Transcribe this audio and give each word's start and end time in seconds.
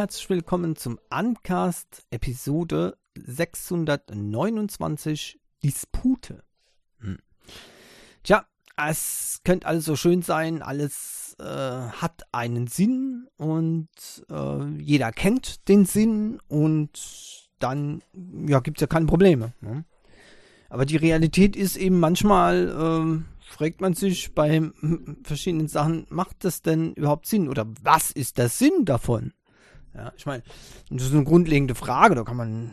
Herzlich 0.00 0.30
willkommen 0.30 0.76
zum 0.76 0.98
Uncast 1.10 2.06
Episode 2.10 2.96
629 3.18 5.38
Dispute. 5.62 6.42
Hm. 7.00 7.18
Tja, 8.22 8.46
es 8.78 9.42
könnte 9.44 9.66
alles 9.66 9.84
so 9.84 9.96
schön 9.96 10.22
sein, 10.22 10.62
alles 10.62 11.36
äh, 11.38 11.44
hat 11.44 12.22
einen 12.32 12.66
Sinn 12.66 13.28
und 13.36 13.90
äh, 14.30 14.64
jeder 14.78 15.12
kennt 15.12 15.68
den 15.68 15.84
Sinn 15.84 16.40
und 16.48 17.50
dann 17.58 18.02
ja, 18.48 18.60
gibt 18.60 18.78
es 18.78 18.80
ja 18.80 18.86
keine 18.86 19.04
Probleme. 19.04 19.52
Ne? 19.60 19.84
Aber 20.70 20.86
die 20.86 20.96
Realität 20.96 21.56
ist 21.56 21.76
eben 21.76 22.00
manchmal, 22.00 22.70
äh, 22.70 23.18
fragt 23.44 23.82
man 23.82 23.92
sich 23.92 24.34
bei 24.34 24.62
verschiedenen 25.24 25.68
Sachen, 25.68 26.06
macht 26.08 26.46
das 26.46 26.62
denn 26.62 26.94
überhaupt 26.94 27.26
Sinn? 27.26 27.50
Oder 27.50 27.66
was 27.82 28.10
ist 28.10 28.38
der 28.38 28.48
Sinn 28.48 28.86
davon? 28.86 29.34
Ja, 29.94 30.12
ich 30.16 30.24
meine, 30.24 30.42
das 30.90 31.06
ist 31.06 31.14
eine 31.14 31.24
grundlegende 31.24 31.74
Frage, 31.74 32.14
da 32.14 32.22
kann 32.22 32.36
man, 32.36 32.72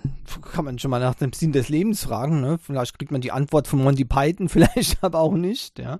kann 0.54 0.66
man 0.66 0.78
schon 0.78 0.92
mal 0.92 1.00
nach 1.00 1.16
dem 1.16 1.34
Sinn 1.34 1.52
des 1.52 1.68
Lebens 1.68 2.04
fragen, 2.04 2.42
ne? 2.42 2.60
Vielleicht 2.62 2.98
kriegt 2.98 3.12
man 3.12 3.22
die 3.22 3.32
Antwort 3.32 3.68
von 3.68 3.84
Monty 3.84 4.06
Python, 4.06 4.50
vielleicht 4.50 5.04
aber 5.04 5.20
auch 5.20 5.34
nicht, 5.34 5.80
ja. 5.80 6.00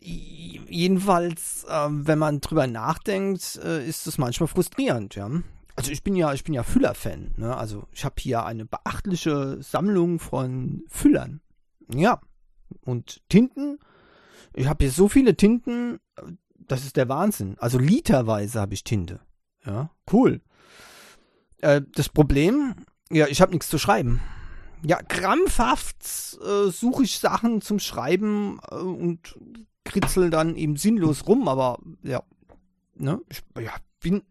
Jedenfalls, 0.00 1.64
äh, 1.68 1.88
wenn 1.90 2.18
man 2.18 2.40
drüber 2.40 2.66
nachdenkt, 2.66 3.60
äh, 3.62 3.86
ist 3.86 4.06
es 4.06 4.18
manchmal 4.18 4.48
frustrierend, 4.48 5.14
ja. 5.14 5.30
Also 5.76 5.92
ich 5.92 6.02
bin 6.02 6.16
ja, 6.16 6.32
ich 6.34 6.44
bin 6.44 6.54
ja 6.54 6.62
Füller-Fan, 6.62 7.32
ne? 7.36 7.56
Also 7.56 7.84
ich 7.92 8.04
habe 8.04 8.16
hier 8.18 8.44
eine 8.44 8.64
beachtliche 8.64 9.62
Sammlung 9.62 10.18
von 10.18 10.82
Füllern. 10.88 11.40
Ja. 11.94 12.20
Und 12.84 13.22
Tinten. 13.28 13.78
Ich 14.54 14.66
habe 14.66 14.84
hier 14.84 14.92
so 14.92 15.08
viele 15.08 15.36
Tinten, 15.36 16.00
das 16.56 16.84
ist 16.84 16.96
der 16.96 17.08
Wahnsinn. 17.08 17.56
Also 17.58 17.78
literweise 17.78 18.60
habe 18.60 18.74
ich 18.74 18.84
Tinte. 18.84 19.20
Ja, 19.66 19.90
cool. 20.12 20.40
Äh, 21.58 21.82
das 21.94 22.08
Problem, 22.08 22.74
ja, 23.10 23.26
ich 23.26 23.40
habe 23.40 23.52
nichts 23.52 23.68
zu 23.68 23.78
schreiben. 23.78 24.20
Ja, 24.82 25.02
krampfhaft 25.02 26.38
äh, 26.42 26.70
suche 26.70 27.02
ich 27.04 27.18
Sachen 27.18 27.60
zum 27.60 27.78
Schreiben 27.78 28.60
äh, 28.70 28.76
und 28.76 29.36
kritzel 29.84 30.30
dann 30.30 30.56
eben 30.56 30.76
sinnlos 30.76 31.26
rum, 31.26 31.48
aber 31.48 31.78
ja, 32.02 32.22
ne, 32.94 33.20
ich 33.28 33.42
ja, 33.62 33.72
bin, 34.00 34.22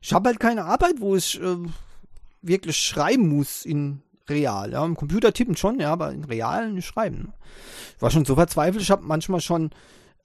ich 0.00 0.12
habe 0.12 0.28
halt 0.28 0.40
keine 0.40 0.64
Arbeit, 0.64 1.00
wo 1.00 1.16
ich 1.16 1.40
äh, 1.40 1.56
wirklich 2.40 2.76
schreiben 2.76 3.28
muss 3.28 3.64
in 3.64 4.02
real. 4.28 4.72
Ja, 4.72 4.84
im 4.84 4.96
Computer 4.96 5.32
tippen 5.32 5.56
schon, 5.56 5.78
ja, 5.80 5.92
aber 5.92 6.12
in 6.12 6.24
real 6.24 6.72
nicht 6.72 6.86
schreiben. 6.86 7.32
Ich 7.96 8.02
war 8.02 8.10
schon 8.10 8.24
so 8.24 8.34
verzweifelt, 8.34 8.82
ich 8.82 8.90
habe 8.90 9.04
manchmal 9.04 9.40
schon 9.40 9.70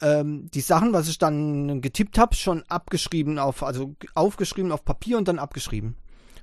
ähm, 0.01 0.49
die 0.51 0.61
Sachen, 0.61 0.93
was 0.93 1.07
ich 1.07 1.17
dann 1.17 1.81
getippt 1.81 2.17
habe, 2.17 2.35
schon 2.35 2.63
abgeschrieben 2.63 3.39
auf, 3.39 3.63
also 3.63 3.95
aufgeschrieben 4.13 4.71
auf 4.71 4.83
Papier 4.83 5.17
und 5.17 5.27
dann 5.27 5.39
abgeschrieben. 5.39 5.95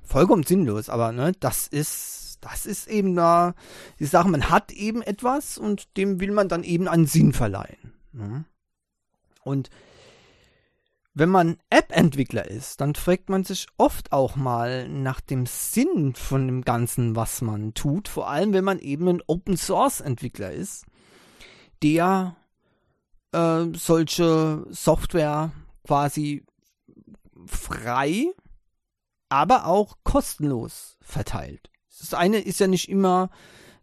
Vollkommen 0.03 0.43
sinnlos, 0.43 0.89
aber 0.89 1.11
ne, 1.11 1.33
das 1.39 1.67
ist, 1.67 2.39
das 2.41 2.65
ist 2.65 2.87
eben 2.87 3.15
da 3.15 3.53
die 3.99 4.05
Sache, 4.05 4.29
man 4.29 4.49
hat 4.49 4.71
eben 4.71 5.01
etwas 5.01 5.57
und 5.57 5.95
dem 5.97 6.19
will 6.19 6.31
man 6.31 6.47
dann 6.47 6.63
eben 6.63 6.87
einen 6.87 7.05
Sinn 7.05 7.33
verleihen. 7.33 7.93
Ne? 8.11 8.45
Und 9.43 9.69
wenn 11.13 11.29
man 11.29 11.57
App-Entwickler 11.69 12.47
ist, 12.49 12.79
dann 12.81 12.95
fragt 12.95 13.29
man 13.29 13.43
sich 13.43 13.67
oft 13.77 14.13
auch 14.13 14.35
mal 14.35 14.87
nach 14.87 15.19
dem 15.19 15.45
Sinn 15.45 16.13
von 16.15 16.47
dem 16.47 16.61
Ganzen, 16.63 17.15
was 17.15 17.41
man 17.41 17.73
tut. 17.73 18.07
Vor 18.07 18.29
allem, 18.29 18.53
wenn 18.53 18.63
man 18.63 18.79
eben 18.79 19.07
ein 19.09 19.21
Open-Source-Entwickler 19.27 20.51
ist, 20.51 20.85
der 21.83 22.35
äh, 23.31 23.65
solche 23.73 24.65
Software 24.69 25.51
quasi 25.85 26.45
frei, 27.45 28.31
aber 29.29 29.65
auch 29.65 29.97
kostenlos 30.03 30.97
verteilt. 31.01 31.69
Das 31.99 32.13
eine 32.13 32.39
ist 32.39 32.59
ja 32.59 32.67
nicht 32.67 32.89
immer 32.89 33.29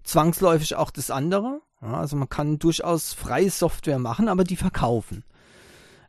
zwangsläufig 0.03 0.77
auch 0.77 0.91
das 0.91 1.11
andere. 1.11 1.61
Ja, 1.83 1.95
also 2.01 2.17
man 2.17 2.29
kann 2.29 2.59
durchaus 2.59 3.13
freie 3.13 3.51
Software 3.51 3.99
machen, 3.99 4.29
aber 4.29 4.45
die 4.45 4.57
verkaufen. 4.57 5.25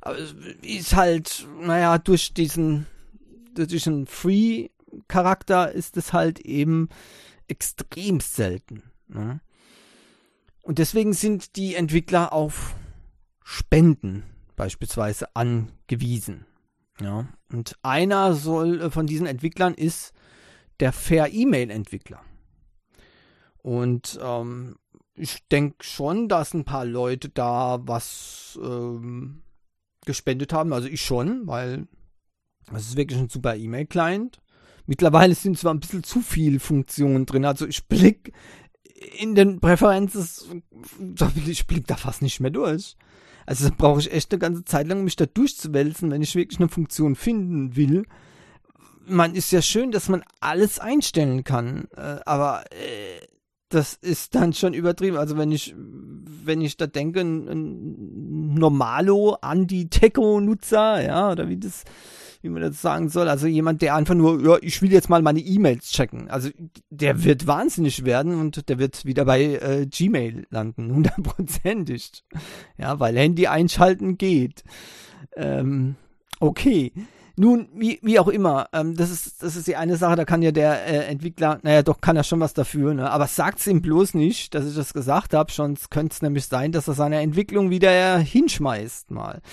Aber 0.01 0.17
ist 0.61 0.95
halt, 0.95 1.47
naja, 1.59 1.97
durch 1.97 2.33
diesen, 2.33 2.87
durch 3.53 3.67
diesen 3.67 4.07
Free-Charakter 4.07 5.71
ist 5.71 5.97
es 5.97 6.13
halt 6.13 6.39
eben 6.39 6.89
extrem 7.47 8.19
selten. 8.19 8.83
Ne? 9.07 9.41
Und 10.61 10.79
deswegen 10.79 11.13
sind 11.13 11.55
die 11.55 11.75
Entwickler 11.75 12.33
auf 12.33 12.75
Spenden 13.49 14.23
beispielsweise 14.57 15.33
angewiesen. 15.33 16.45
Ja, 16.99 17.29
und 17.49 17.77
einer 17.81 18.33
soll 18.33 18.81
äh, 18.81 18.91
von 18.91 19.07
diesen 19.07 19.25
Entwicklern 19.25 19.73
ist 19.73 20.11
der 20.81 20.91
Fair 20.91 21.31
E-Mail 21.31 21.69
Entwickler. 21.69 22.19
Und 23.59 24.19
ähm, 24.21 24.75
ich 25.13 25.47
denke 25.47 25.77
schon, 25.85 26.27
dass 26.27 26.53
ein 26.53 26.65
paar 26.65 26.83
Leute 26.83 27.29
da 27.29 27.79
was 27.87 28.59
ähm, 28.61 29.43
gespendet 30.05 30.51
haben. 30.51 30.73
Also 30.73 30.89
ich 30.89 31.01
schon, 31.01 31.47
weil 31.47 31.87
es 32.73 32.89
ist 32.89 32.97
wirklich 32.97 33.17
ein 33.17 33.29
super 33.29 33.55
E-Mail-Client. 33.55 34.41
Mittlerweile 34.87 35.35
sind 35.35 35.57
zwar 35.57 35.73
ein 35.73 35.79
bisschen 35.79 36.03
zu 36.03 36.19
viele 36.19 36.59
Funktionen 36.59 37.25
drin. 37.25 37.45
Also 37.45 37.65
ich 37.65 37.87
blick 37.87 38.33
in 39.17 39.35
den 39.35 39.61
Präferenzen, 39.61 40.63
ich 41.45 41.65
blick 41.65 41.87
da 41.87 41.95
fast 41.95 42.21
nicht 42.21 42.41
mehr 42.41 42.51
durch. 42.51 42.97
Also 43.47 43.69
da 43.69 43.75
brauche 43.75 44.01
ich 44.01 44.11
echt 44.11 44.31
eine 44.31 44.39
ganze 44.39 44.65
Zeit 44.65 44.87
lang, 44.87 45.05
mich 45.05 45.15
da 45.15 45.25
durchzuwälzen, 45.25 46.11
wenn 46.11 46.21
ich 46.21 46.35
wirklich 46.35 46.59
eine 46.59 46.67
Funktion 46.67 47.15
finden 47.15 47.77
will. 47.77 48.03
Man 49.05 49.35
ist 49.35 49.51
ja 49.51 49.61
schön, 49.61 49.91
dass 49.91 50.09
man 50.09 50.21
alles 50.41 50.79
einstellen 50.79 51.45
kann, 51.45 51.87
äh, 51.95 52.17
aber 52.25 52.65
äh, 52.71 53.25
das 53.69 53.93
ist 53.93 54.35
dann 54.35 54.51
schon 54.51 54.73
übertrieben. 54.73 55.15
Also 55.15 55.37
wenn 55.37 55.53
ich, 55.53 55.73
wenn 55.77 56.59
ich 56.59 56.75
da 56.75 56.87
denke, 56.87 57.21
ein, 57.21 57.47
ein 57.47 58.53
Normalo 58.53 59.37
Anti-Teco-Nutzer, 59.39 61.05
ja, 61.05 61.31
oder 61.31 61.47
wie 61.47 61.57
das, 61.57 61.85
wie 62.41 62.49
man 62.49 62.61
das 62.61 62.81
sagen 62.81 63.09
soll. 63.09 63.27
Also 63.27 63.47
jemand, 63.47 63.81
der 63.81 63.95
einfach 63.95 64.15
nur, 64.15 64.41
ja, 64.43 64.57
ich 64.61 64.81
will 64.81 64.91
jetzt 64.91 65.09
mal 65.09 65.21
meine 65.21 65.39
E-Mails 65.39 65.91
checken. 65.91 66.29
Also 66.29 66.49
der 66.89 67.23
wird 67.23 67.47
wahnsinnig 67.47 68.05
werden 68.05 68.39
und 68.39 68.69
der 68.69 68.79
wird 68.79 69.05
wieder 69.05 69.25
bei 69.25 69.41
äh, 69.41 69.85
Gmail 69.85 70.47
landen, 70.49 70.91
hundertprozentig. 70.95 72.23
Ja, 72.77 72.99
weil 72.99 73.17
Handy 73.17 73.47
einschalten 73.47 74.17
geht. 74.17 74.63
Ähm, 75.35 75.95
okay. 76.39 76.91
Nun, 77.39 77.69
wie, 77.75 77.99
wie 78.01 78.17
auch 78.17 78.29
immer, 78.29 78.67
ähm, 78.73 78.95
das, 78.95 79.11
ist, 79.11 79.43
das 79.43 79.55
ist 79.55 79.67
die 79.67 79.75
eine 79.75 79.95
Sache, 79.95 80.15
da 80.15 80.25
kann 80.25 80.41
ja 80.41 80.51
der 80.51 80.87
äh, 80.87 81.05
Entwickler, 81.05 81.59
naja, 81.61 81.83
doch 81.83 82.01
kann 82.01 82.15
er 82.15 82.23
schon 82.23 82.39
was 82.39 82.55
dafür, 82.55 82.95
ne? 82.95 83.11
aber 83.11 83.27
sagt's 83.27 83.67
ihm 83.67 83.83
bloß 83.83 84.15
nicht, 84.15 84.55
dass 84.55 84.67
ich 84.67 84.75
das 84.75 84.91
gesagt 84.91 85.35
habe, 85.35 85.51
sonst 85.51 85.91
könnte 85.91 86.13
es 86.13 86.23
nämlich 86.23 86.47
sein, 86.47 86.71
dass 86.71 86.87
er 86.87 86.95
seine 86.95 87.21
Entwicklung 87.21 87.69
wieder 87.69 88.17
hinschmeißt 88.17 89.11
mal. 89.11 89.43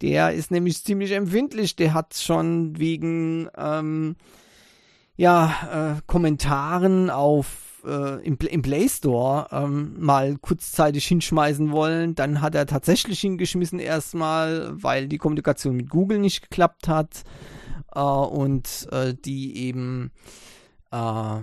Der 0.00 0.32
ist 0.32 0.52
nämlich 0.52 0.84
ziemlich 0.84 1.10
empfindlich, 1.10 1.74
der 1.74 1.92
hat 1.92 2.14
schon 2.14 2.78
wegen, 2.78 3.48
ähm, 3.56 4.14
ja, 5.16 5.96
äh, 5.96 6.00
Kommentaren 6.06 7.10
auf 7.10 7.63
äh, 7.86 8.24
im, 8.24 8.36
im, 8.38 8.62
Play 8.62 8.88
Store 8.88 9.46
ähm, 9.50 9.94
mal 9.98 10.36
kurzzeitig 10.38 11.06
hinschmeißen 11.06 11.70
wollen. 11.70 12.14
Dann 12.14 12.40
hat 12.40 12.54
er 12.54 12.66
tatsächlich 12.66 13.20
hingeschmissen 13.20 13.78
erstmal, 13.78 14.70
weil 14.82 15.08
die 15.08 15.18
Kommunikation 15.18 15.76
mit 15.76 15.90
Google 15.90 16.18
nicht 16.18 16.42
geklappt 16.42 16.88
hat 16.88 17.24
äh, 17.94 18.00
und 18.00 18.88
äh, 18.92 19.14
die 19.14 19.56
eben 19.56 20.10
äh, 20.90 21.40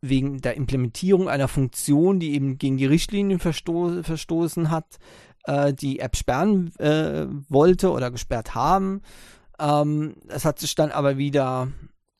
wegen 0.00 0.40
der 0.40 0.56
Implementierung 0.56 1.28
einer 1.28 1.48
Funktion, 1.48 2.20
die 2.20 2.34
eben 2.34 2.58
gegen 2.58 2.76
die 2.76 2.86
Richtlinien 2.86 3.38
versto 3.38 4.02
verstoßen 4.02 4.70
hat, 4.70 4.98
äh, 5.44 5.72
die 5.72 6.00
App 6.00 6.16
sperren 6.16 6.74
äh, 6.78 7.26
wollte 7.48 7.90
oder 7.90 8.10
gesperrt 8.10 8.54
haben. 8.54 9.02
Ähm, 9.58 10.16
es 10.28 10.44
hat 10.44 10.58
sich 10.58 10.74
dann 10.74 10.90
aber 10.90 11.18
wieder 11.18 11.68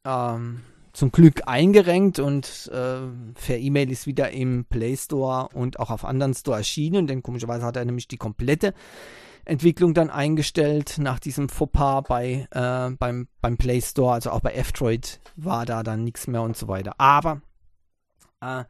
ähm, 0.05 0.61
zum 0.93 1.11
Glück 1.11 1.43
eingerenkt 1.47 2.19
und 2.19 2.71
äh, 2.73 3.01
per 3.35 3.59
E-Mail 3.59 3.91
ist 3.91 4.07
wieder 4.07 4.31
im 4.31 4.67
Play 4.67 4.97
Store 4.97 5.49
und 5.55 5.81
auch 5.81 5.91
auf 5.91 6.05
anderen 6.05 6.35
Store 6.35 6.59
erschienen, 6.59 7.07
denn 7.07 7.23
komischerweise 7.23 7.65
hat 7.65 7.77
er 7.77 7.85
nämlich 7.85 8.09
die 8.09 8.19
komplette 8.19 8.75
Entwicklung 9.45 9.95
dann 9.95 10.11
eingestellt 10.11 10.97
nach 10.99 11.19
diesem 11.19 11.49
Fauxpas 11.49 12.03
bei, 12.03 12.47
äh, 12.51 12.91
beim, 12.97 13.29
beim 13.41 13.57
Play 13.57 13.81
Store, 13.81 14.13
also 14.13 14.31
auch 14.31 14.41
bei 14.41 14.53
F-Droid 14.53 15.21
war 15.37 15.67
da 15.67 15.83
dann 15.83 16.05
nichts 16.05 16.27
mehr 16.27 16.43
und 16.43 16.57
so 16.57 16.69
weiter. 16.69 16.95
Aber 16.99 17.41
äh, 18.41 18.65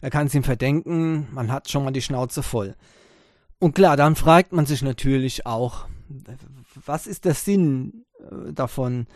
er 0.00 0.10
kann 0.10 0.28
es 0.28 0.34
ihm 0.34 0.44
verdenken, 0.44 1.28
man 1.32 1.50
hat 1.50 1.70
schon 1.70 1.84
mal 1.84 1.90
die 1.90 2.02
Schnauze 2.02 2.42
voll. 2.42 2.74
Und 3.58 3.74
klar, 3.74 3.96
dann 3.96 4.16
fragt 4.16 4.52
man 4.52 4.66
sich 4.66 4.82
natürlich 4.82 5.46
auch, 5.46 5.86
was 6.84 7.06
ist 7.06 7.24
der 7.24 7.34
Sinn 7.34 8.04
äh, 8.20 8.52
davon, 8.52 9.06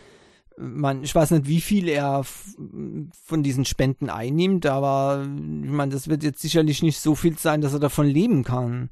man, 0.59 1.05
ich 1.05 1.15
weiß 1.15 1.31
nicht, 1.31 1.47
wie 1.47 1.61
viel 1.61 1.89
er 1.89 2.25
von 2.25 3.43
diesen 3.43 3.65
Spenden 3.65 4.11
einnimmt, 4.11 4.67
aber 4.67 5.23
ich 5.23 5.71
meine, 5.71 5.93
das 5.93 6.09
wird 6.09 6.23
jetzt 6.23 6.41
sicherlich 6.41 6.83
nicht 6.83 6.99
so 6.99 7.15
viel 7.15 7.39
sein, 7.39 7.61
dass 7.61 7.73
er 7.73 7.81
davon 7.81 8.07
leben 8.07 8.45
kann. 8.45 8.91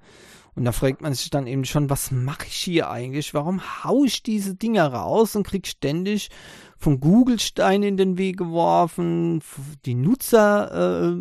Und 0.54 0.64
da 0.64 0.72
fragt 0.72 1.02
man 1.02 1.12
sich 1.12 1.28
dann 1.28 1.46
eben 1.46 1.66
schon, 1.66 1.90
was 1.90 2.10
mache 2.10 2.46
ich 2.46 2.54
hier 2.54 2.88
eigentlich? 2.88 3.34
Warum 3.34 3.60
haue 3.84 4.06
ich 4.06 4.22
diese 4.22 4.54
Dinger 4.54 4.86
raus 4.86 5.36
und 5.36 5.46
krieg 5.46 5.66
ständig 5.66 6.30
von 6.78 6.98
Google 6.98 7.38
Steine 7.38 7.88
in 7.88 7.98
den 7.98 8.16
Weg 8.16 8.38
geworfen? 8.38 9.42
Die 9.84 9.94
Nutzer 9.94 11.10
äh, 11.10 11.16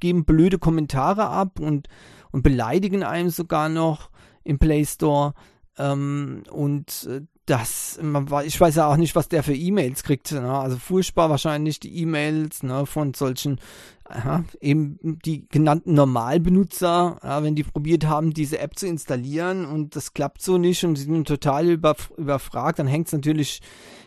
geben 0.00 0.26
blöde 0.26 0.58
Kommentare 0.58 1.28
ab 1.28 1.60
und, 1.60 1.88
und 2.30 2.42
beleidigen 2.42 3.04
einem 3.04 3.30
sogar 3.30 3.70
noch 3.70 4.10
im 4.44 4.58
Play 4.58 4.84
Store. 4.84 5.32
Ähm, 5.78 6.42
und 6.50 7.08
äh, 7.10 7.22
das, 7.48 7.98
man, 8.02 8.28
ich 8.44 8.60
weiß 8.60 8.76
ja 8.76 8.86
auch 8.86 8.96
nicht, 8.96 9.16
was 9.16 9.28
der 9.28 9.42
für 9.42 9.54
E-Mails 9.54 10.02
kriegt. 10.02 10.32
Ne? 10.32 10.52
Also 10.52 10.76
furchtbar 10.76 11.30
wahrscheinlich 11.30 11.80
die 11.80 11.96
E-Mails 12.02 12.62
ne, 12.62 12.84
von 12.84 13.14
solchen, 13.14 13.58
aha, 14.04 14.44
eben 14.60 14.98
die 15.24 15.48
genannten 15.48 15.94
Normalbenutzer, 15.94 17.18
ja, 17.22 17.42
wenn 17.42 17.54
die 17.54 17.64
probiert 17.64 18.04
haben, 18.04 18.34
diese 18.34 18.58
App 18.58 18.78
zu 18.78 18.86
installieren 18.86 19.64
und 19.64 19.96
das 19.96 20.12
klappt 20.12 20.42
so 20.42 20.58
nicht 20.58 20.84
und 20.84 20.96
sie 20.96 21.04
sind 21.04 21.26
total 21.26 21.70
über, 21.70 21.96
überfragt, 22.16 22.78
dann 22.78 22.86
hängt 22.86 23.06
es 23.06 23.12
natürlich 23.14 23.60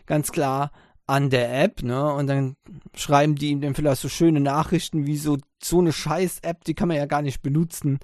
ganz 0.06 0.32
klar 0.32 0.72
an 1.08 1.30
der 1.30 1.64
App, 1.64 1.82
ne? 1.84 2.14
Und 2.14 2.28
dann 2.28 2.56
schreiben 2.96 3.36
die 3.36 3.50
ihm 3.50 3.60
dann 3.60 3.76
vielleicht 3.76 4.02
so 4.02 4.08
schöne 4.08 4.40
Nachrichten 4.40 5.08
wie 5.08 5.18
so, 5.18 5.38
so 5.62 5.80
eine 5.80 5.92
Scheiß-App, 5.92 6.64
die 6.64 6.74
kann 6.74 6.88
man 6.88 6.98
ja 6.98 7.06
gar 7.06 7.22
nicht 7.22 7.42
benutzen 7.42 8.00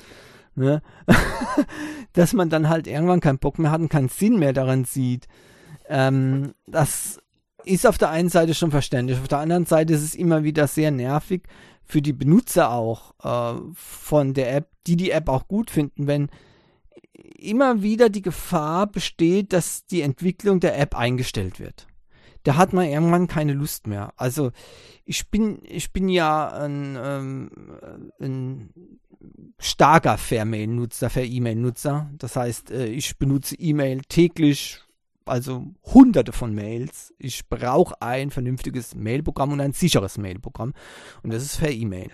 ne? 0.57 0.81
dass 2.13 2.33
man 2.33 2.50
dann 2.50 2.69
halt 2.69 2.88
irgendwann 2.88 3.21
keinen 3.21 3.39
Bock 3.39 3.59
mehr 3.59 3.71
hat 3.71 3.81
und 3.81 3.89
keinen 3.89 4.09
Sinn 4.09 4.39
mehr 4.39 4.54
daran 4.54 4.86
sieht. 4.86 5.27
Ähm, 5.88 6.54
das 6.65 7.19
ist 7.63 7.86
auf 7.86 7.98
der 7.98 8.09
einen 8.09 8.30
Seite 8.30 8.54
schon 8.54 8.71
verständlich, 8.71 9.19
auf 9.19 9.27
der 9.27 9.39
anderen 9.39 9.65
Seite 9.65 9.94
ist 9.94 10.04
es 10.04 10.15
immer 10.15 10.44
wieder 10.44 10.68
sehr 10.68 10.92
nervig 10.92 11.44
für 11.88 12.01
die 12.01 12.13
Benutzer 12.13 12.71
auch 12.71 13.13
äh, 13.24 13.59
von 13.74 14.33
der 14.33 14.54
App, 14.54 14.69
die 14.86 14.98
die 14.98 15.12
App 15.12 15.30
auch 15.30 15.48
gut 15.48 15.71
finden, 15.71 16.07
wenn 16.07 16.30
immer 17.38 17.81
wieder 17.81 18.09
die 18.09 18.21
Gefahr 18.21 18.88
besteht, 18.88 19.54
dass 19.54 19.86
die 19.86 20.01
Entwicklung 20.01 20.59
der 20.59 20.77
App 20.77 20.95
eingestellt 20.95 21.59
wird. 21.59 21.88
Da 22.44 22.56
hat 22.56 22.74
man 22.74 22.86
irgendwann 22.86 23.28
keine 23.28 23.54
Lust 23.54 23.88
mehr. 23.88 24.13
Also 24.18 24.51
ich 25.06 25.30
bin, 25.30 25.60
ich 25.63 25.94
bin 25.94 26.10
ja 26.10 26.48
ein, 26.48 26.98
ähm, 27.01 27.50
ein 28.19 28.69
starker 29.60 30.18
Fairmail-Nutzer, 30.18 31.10
Fair-E-Mail-Nutzer. 31.10 32.10
Das 32.18 32.36
heißt, 32.36 32.72
äh, 32.72 32.88
ich 32.88 33.18
benutze 33.18 33.56
E-Mail 33.56 34.01
täglich, 34.07 34.81
also 35.25 35.66
hunderte 35.84 36.31
von 36.31 36.54
Mails. 36.54 37.13
Ich 37.18 37.48
brauche 37.50 38.01
ein 38.01 38.31
vernünftiges 38.31 38.95
Mailprogramm 38.95 39.54
und 39.54 39.62
ein 39.62 39.74
sicheres 39.74 40.18
Mailprogramm. 40.18 40.74
Und 41.24 41.33
das 41.33 41.44
ist 41.44 41.57
Fair 41.57 41.74
E-Mail. 41.74 42.12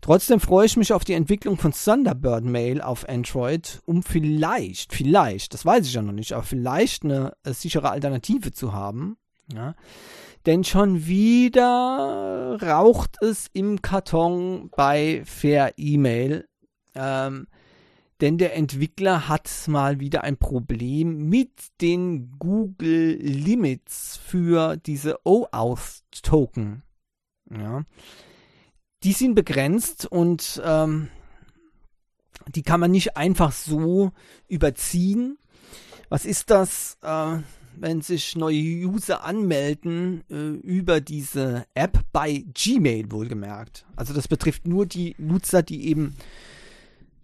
Trotzdem 0.00 0.38
freue 0.38 0.66
ich 0.66 0.76
mich 0.76 0.92
auf 0.92 1.04
die 1.04 1.14
Entwicklung 1.14 1.56
von 1.56 1.72
Thunderbird 1.72 2.44
Mail 2.44 2.80
auf 2.80 3.08
Android, 3.08 3.82
um 3.84 4.04
vielleicht, 4.04 4.94
vielleicht, 4.94 5.54
das 5.54 5.66
weiß 5.66 5.86
ich 5.86 5.94
ja 5.94 6.02
noch 6.02 6.12
nicht, 6.12 6.34
aber 6.34 6.44
vielleicht 6.44 7.04
eine, 7.04 7.32
eine 7.42 7.54
sichere 7.54 7.90
Alternative 7.90 8.52
zu 8.52 8.72
haben. 8.72 9.16
Ja 9.52 9.74
denn 10.48 10.64
schon 10.64 11.06
wieder 11.06 12.58
raucht 12.62 13.22
es 13.22 13.48
im 13.52 13.82
Karton 13.82 14.70
bei 14.74 15.22
Fair 15.26 15.74
E-Mail. 15.76 16.48
Ähm, 16.94 17.48
denn 18.22 18.38
der 18.38 18.56
Entwickler 18.56 19.28
hat 19.28 19.50
mal 19.66 20.00
wieder 20.00 20.24
ein 20.24 20.38
Problem 20.38 21.28
mit 21.28 21.50
den 21.82 22.32
Google 22.38 23.18
Limits 23.20 24.16
für 24.16 24.78
diese 24.78 25.18
OAuth-Token. 25.24 26.82
Ja. 27.50 27.84
Die 29.02 29.12
sind 29.12 29.34
begrenzt 29.34 30.06
und 30.06 30.62
ähm, 30.64 31.08
die 32.48 32.62
kann 32.62 32.80
man 32.80 32.90
nicht 32.90 33.18
einfach 33.18 33.52
so 33.52 34.12
überziehen. 34.48 35.36
Was 36.08 36.24
ist 36.24 36.48
das? 36.48 36.96
Äh, 37.02 37.40
wenn 37.80 38.00
sich 38.00 38.36
neue 38.36 38.56
User 38.56 39.24
anmelden 39.24 40.24
äh, 40.30 40.50
über 40.66 41.00
diese 41.00 41.64
App 41.74 42.00
bei 42.12 42.44
Gmail 42.54 43.10
wohlgemerkt. 43.10 43.86
Also 43.96 44.14
das 44.14 44.28
betrifft 44.28 44.66
nur 44.66 44.86
die 44.86 45.14
Nutzer, 45.18 45.62
die 45.62 45.88
eben 45.88 46.14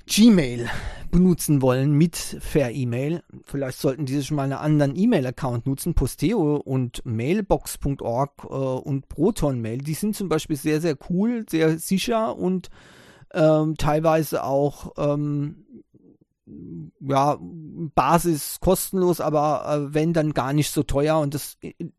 Gmail 0.07 0.69
benutzen 1.11 1.63
wollen 1.63 1.93
mit 1.93 2.17
Fair 2.17 2.73
E-Mail. 2.73 3.23
Vielleicht 3.45 3.79
sollten 3.79 4.05
die 4.05 4.17
sich 4.17 4.31
mal 4.31 4.43
einen 4.43 4.53
anderen 4.53 4.97
E-Mail-Account 4.97 5.67
nutzen. 5.67 5.95
Posteo 5.95 6.57
und 6.57 7.05
Mailbox.org 7.07 8.45
äh, 8.45 8.47
und 8.47 9.09
Proton 9.09 9.61
Mail, 9.61 9.79
die 9.79 9.95
sind 9.95 10.15
zum 10.15 10.29
Beispiel 10.29 10.57
sehr, 10.57 10.81
sehr 10.81 10.97
cool, 11.09 11.47
sehr 11.49 11.79
sicher 11.79 12.37
und 12.37 12.69
ähm, 13.33 13.77
teilweise 13.77 14.45
auch 14.45 14.93
ähm, 14.99 15.84
ja, 17.01 17.39
Basis 17.41 18.59
kostenlos, 18.61 19.21
aber 19.21 19.65
äh, 19.67 19.95
wenn 19.95 20.13
dann 20.13 20.35
gar 20.35 20.53
nicht 20.53 20.71
so 20.71 20.83
teuer 20.83 21.19
und 21.19 21.35
das, 21.35 21.57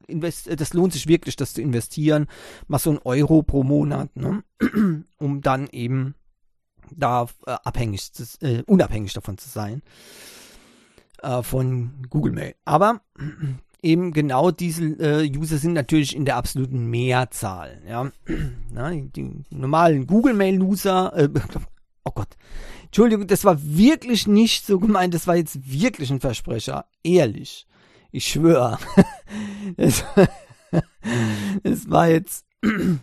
invest 0.07 0.59
das 0.59 0.73
lohnt 0.73 0.93
sich 0.93 1.07
wirklich, 1.07 1.35
das 1.35 1.53
zu 1.53 1.61
investieren, 1.61 2.27
mal 2.67 2.79
so 2.79 2.91
ein 2.91 2.99
Euro 3.03 3.43
pro 3.43 3.63
Monat, 3.63 4.15
ne? 4.15 4.43
um 5.17 5.41
dann 5.41 5.67
eben 5.71 6.15
da 6.91 7.27
äh, 7.47 7.55
abhängig, 7.63 8.13
zu, 8.13 8.23
äh, 8.41 8.63
unabhängig 8.67 9.13
davon 9.13 9.37
zu 9.37 9.49
sein 9.49 9.81
äh, 11.23 11.41
von 11.41 12.05
Google 12.09 12.33
Mail. 12.33 12.55
Aber 12.65 13.01
eben 13.81 14.13
genau 14.13 14.51
diese 14.51 14.85
äh, 14.85 15.31
User 15.35 15.57
sind 15.57 15.73
natürlich 15.73 16.15
in 16.15 16.25
der 16.25 16.37
absoluten 16.37 16.85
Mehrzahl. 16.89 17.81
Ja, 17.87 18.11
Na, 18.71 18.91
die 18.91 19.43
normalen 19.49 20.05
Google 20.05 20.35
Mail 20.35 20.61
User, 20.61 21.13
äh, 21.15 21.29
oh 22.05 22.11
Gott, 22.13 22.37
Entschuldigung, 22.85 23.27
das 23.27 23.43
war 23.43 23.57
wirklich 23.61 24.27
nicht 24.27 24.65
so 24.65 24.79
gemeint. 24.79 25.13
Das 25.13 25.27
war 25.27 25.35
jetzt 25.35 25.69
wirklich 25.69 26.11
ein 26.11 26.21
Versprecher. 26.21 26.85
Ehrlich. 27.03 27.67
Ich 28.11 28.25
schwöre. 28.25 28.77
Es, 29.77 30.05
es 31.63 31.89
war 31.89 32.07
jetzt. 32.07 32.45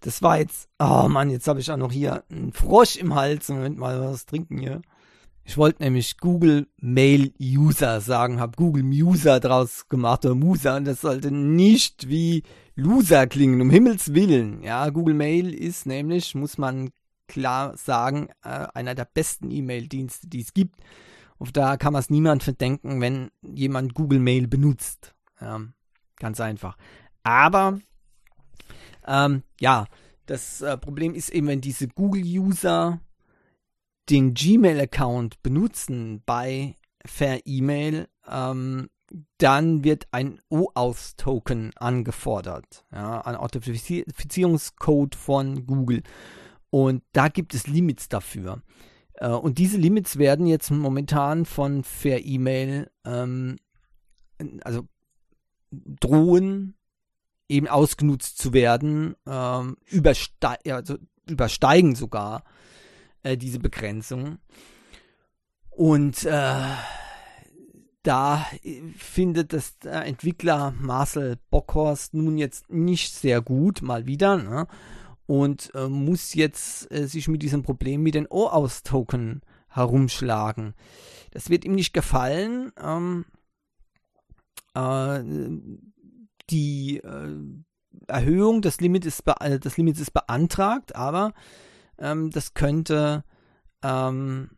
Das 0.00 0.22
war 0.22 0.38
jetzt. 0.38 0.68
Oh 0.78 1.08
Mann, 1.08 1.28
jetzt 1.28 1.48
habe 1.48 1.58
ich 1.58 1.72
auch 1.72 1.76
noch 1.76 1.90
hier 1.90 2.22
einen 2.30 2.52
Frosch 2.52 2.94
im 2.94 3.16
Hals. 3.16 3.48
Moment 3.48 3.78
mal 3.78 4.00
was 4.00 4.26
trinken 4.26 4.58
hier. 4.58 4.80
Ich 5.48 5.56
wollte 5.56 5.82
nämlich 5.82 6.18
Google 6.18 6.68
Mail 6.80 7.32
User 7.40 8.00
sagen, 8.00 8.38
habe 8.38 8.56
Google 8.56 8.84
Muser 8.84 9.40
draus 9.40 9.88
gemacht 9.88 10.24
oder 10.24 10.34
Muser 10.34 10.76
und 10.76 10.84
das 10.84 11.00
sollte 11.00 11.32
nicht 11.32 12.08
wie 12.08 12.42
Loser 12.76 13.26
klingen, 13.26 13.60
um 13.60 13.70
Himmels 13.70 14.14
Willen. 14.14 14.62
Ja, 14.62 14.90
Google 14.90 15.14
Mail 15.14 15.52
ist 15.52 15.86
nämlich, 15.86 16.34
muss 16.34 16.58
man 16.58 16.90
klar 17.28 17.76
sagen, 17.76 18.28
äh, 18.42 18.66
einer 18.74 18.94
der 18.94 19.04
besten 19.04 19.50
E-Mail-Dienste, 19.50 20.26
die 20.26 20.40
es 20.40 20.52
gibt. 20.52 20.76
Und 21.38 21.56
da 21.56 21.76
kann 21.76 21.92
man 21.92 22.00
es 22.00 22.10
niemand 22.10 22.42
verdenken, 22.42 23.00
wenn 23.00 23.30
jemand 23.42 23.94
Google 23.94 24.18
Mail 24.18 24.48
benutzt. 24.48 25.14
Ja, 25.40 25.60
ganz 26.16 26.40
einfach. 26.40 26.76
Aber 27.22 27.78
ähm, 29.06 29.42
ja, 29.60 29.86
das 30.26 30.60
äh, 30.60 30.76
Problem 30.76 31.14
ist 31.14 31.30
eben, 31.30 31.46
wenn 31.46 31.60
diese 31.60 31.88
Google-User 31.88 33.00
den 34.10 34.34
Gmail-Account 34.34 35.42
benutzen 35.42 36.22
bei 36.26 36.76
Fair 37.04 37.40
E-Mail, 37.44 38.08
ähm, 38.28 38.88
dann 39.38 39.84
wird 39.84 40.06
ein 40.10 40.40
OAuth-Token 40.50 41.72
angefordert, 41.76 42.84
ja, 42.92 43.22
ein 43.22 43.36
Authentifizierungscode 43.36 45.14
von 45.14 45.66
Google. 45.66 46.02
Und 46.70 47.02
da 47.12 47.28
gibt 47.28 47.54
es 47.54 47.66
Limits 47.66 48.08
dafür. 48.08 48.62
Äh, 49.14 49.28
und 49.28 49.58
diese 49.58 49.78
Limits 49.78 50.18
werden 50.18 50.46
jetzt 50.46 50.70
momentan 50.70 51.44
von 51.44 51.84
Fair 51.84 52.24
E-Mail, 52.24 52.90
ähm, 53.04 53.56
also 54.62 54.86
drohen 55.70 56.74
eben 57.48 57.66
ausgenutzt 57.66 58.38
zu 58.38 58.52
werden, 58.52 59.14
ähm, 59.26 59.76
überste 59.86 60.58
also 60.70 60.96
übersteigen 61.28 61.94
sogar 61.94 62.44
äh, 63.22 63.36
diese 63.36 63.58
Begrenzung. 63.58 64.38
Und 65.70 66.24
äh, 66.24 66.66
da 68.02 68.46
findet 68.96 69.52
das 69.52 69.76
Entwickler 69.84 70.72
Marcel 70.80 71.38
Bockhorst 71.50 72.14
nun 72.14 72.38
jetzt 72.38 72.70
nicht 72.70 73.14
sehr 73.14 73.40
gut, 73.42 73.82
mal 73.82 74.06
wieder. 74.06 74.36
Ne? 74.38 74.66
Und 75.28 75.70
äh, 75.74 75.88
muss 75.88 76.32
jetzt 76.32 76.90
äh, 76.90 77.06
sich 77.06 77.28
mit 77.28 77.42
diesem 77.42 77.62
Problem 77.62 78.02
mit 78.02 78.14
den 78.14 78.26
OAuth-Token 78.30 79.42
herumschlagen. 79.68 80.74
Das 81.32 81.50
wird 81.50 81.66
ihm 81.66 81.74
nicht 81.74 81.92
gefallen. 81.92 82.72
Ähm, 82.82 83.26
äh, 84.74 85.20
die 86.48 86.96
äh, 86.96 87.36
Erhöhung 88.06 88.62
des 88.62 88.80
Limits 88.80 89.06
ist, 89.06 89.24
äh, 89.40 89.60
des 89.60 89.76
Limits 89.76 90.00
ist 90.00 90.12
beantragt, 90.12 90.96
aber 90.96 91.34
ähm, 91.98 92.30
das 92.30 92.54
könnte 92.54 93.22
ähm, 93.82 94.52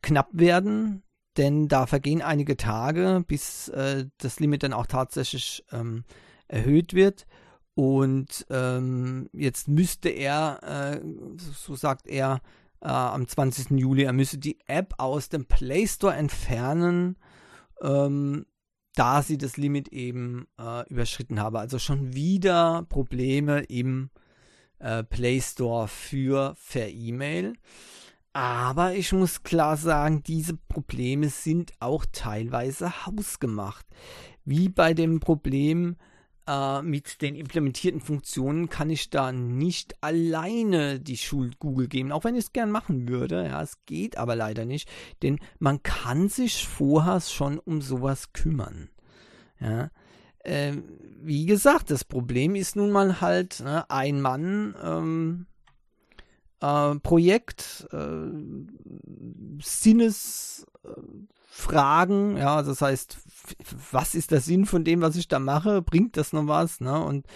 knapp 0.00 0.30
werden, 0.32 1.02
denn 1.36 1.68
da 1.68 1.84
vergehen 1.84 2.22
einige 2.22 2.56
Tage, 2.56 3.22
bis 3.26 3.68
äh, 3.68 4.06
das 4.16 4.40
Limit 4.40 4.62
dann 4.62 4.72
auch 4.72 4.86
tatsächlich 4.86 5.66
ähm, 5.70 6.04
erhöht 6.48 6.94
wird. 6.94 7.26
Und 7.74 8.46
ähm, 8.50 9.28
jetzt 9.32 9.68
müsste 9.68 10.08
er, 10.08 10.60
äh, 10.62 11.00
so 11.36 11.74
sagt 11.74 12.06
er, 12.06 12.40
äh, 12.80 12.88
am 12.88 13.26
20. 13.26 13.70
Juli, 13.78 14.04
er 14.04 14.12
müsse 14.12 14.38
die 14.38 14.58
App 14.66 14.94
aus 14.98 15.28
dem 15.28 15.46
Play 15.46 15.86
Store 15.86 16.14
entfernen, 16.14 17.16
ähm, 17.80 18.46
da 18.94 19.22
sie 19.22 19.38
das 19.38 19.56
Limit 19.56 19.88
eben 19.88 20.46
äh, 20.58 20.88
überschritten 20.88 21.40
habe. 21.40 21.58
Also 21.58 21.80
schon 21.80 22.14
wieder 22.14 22.86
Probleme 22.88 23.60
im 23.64 24.10
äh, 24.78 25.02
Play 25.02 25.40
Store 25.40 25.88
für 25.88 26.56
per 26.70 26.88
E-Mail. 26.88 27.54
Aber 28.32 28.94
ich 28.94 29.12
muss 29.12 29.42
klar 29.42 29.76
sagen, 29.76 30.22
diese 30.24 30.56
Probleme 30.56 31.28
sind 31.28 31.72
auch 31.80 32.04
teilweise 32.12 33.06
hausgemacht. 33.06 33.86
Wie 34.44 34.68
bei 34.68 34.92
dem 34.92 35.20
Problem 35.20 35.96
äh, 36.46 36.82
mit 36.82 37.22
den 37.22 37.34
implementierten 37.34 38.00
Funktionen 38.00 38.68
kann 38.68 38.90
ich 38.90 39.10
da 39.10 39.32
nicht 39.32 40.02
alleine 40.02 41.00
die 41.00 41.16
Schuld 41.16 41.58
Google 41.58 41.88
geben, 41.88 42.12
auch 42.12 42.24
wenn 42.24 42.34
ich 42.34 42.44
es 42.44 42.52
gern 42.52 42.70
machen 42.70 43.08
würde. 43.08 43.46
Ja, 43.46 43.62
es 43.62 43.84
geht 43.86 44.18
aber 44.18 44.36
leider 44.36 44.64
nicht, 44.64 44.88
denn 45.22 45.38
man 45.58 45.82
kann 45.82 46.28
sich 46.28 46.66
vorher 46.66 47.20
schon 47.20 47.58
um 47.58 47.80
sowas 47.80 48.32
kümmern. 48.32 48.90
Ja, 49.60 49.90
äh, 50.40 50.72
wie 51.22 51.46
gesagt, 51.46 51.90
das 51.90 52.04
Problem 52.04 52.54
ist 52.54 52.76
nun 52.76 52.90
mal 52.90 53.20
halt 53.20 53.60
ne, 53.60 53.88
ein 53.90 54.20
Mann. 54.20 54.74
Ähm, 54.82 55.46
äh, 56.60 56.98
Projekt, 57.00 57.86
äh, 57.92 58.30
Sinnesfragen, 61.54 62.36
ja, 62.36 62.62
das 62.62 62.80
heißt, 62.80 63.18
was 63.92 64.14
ist 64.14 64.30
der 64.30 64.40
Sinn 64.40 64.66
von 64.66 64.84
dem, 64.84 65.00
was 65.00 65.16
ich 65.16 65.28
da 65.28 65.38
mache? 65.38 65.82
Bringt 65.82 66.16
das 66.16 66.32
noch 66.32 66.46
was? 66.46 66.80
Ne? 66.80 67.02
Und 67.02 67.26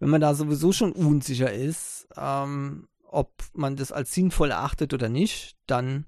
wenn 0.00 0.08
man 0.08 0.20
da 0.20 0.34
sowieso 0.34 0.72
schon 0.72 0.92
unsicher 0.92 1.52
ist, 1.52 2.06
ähm, 2.16 2.88
ob 3.08 3.30
man 3.54 3.76
das 3.76 3.92
als 3.92 4.12
sinnvoll 4.12 4.50
erachtet 4.50 4.92
oder 4.92 5.08
nicht, 5.08 5.56
dann 5.66 6.06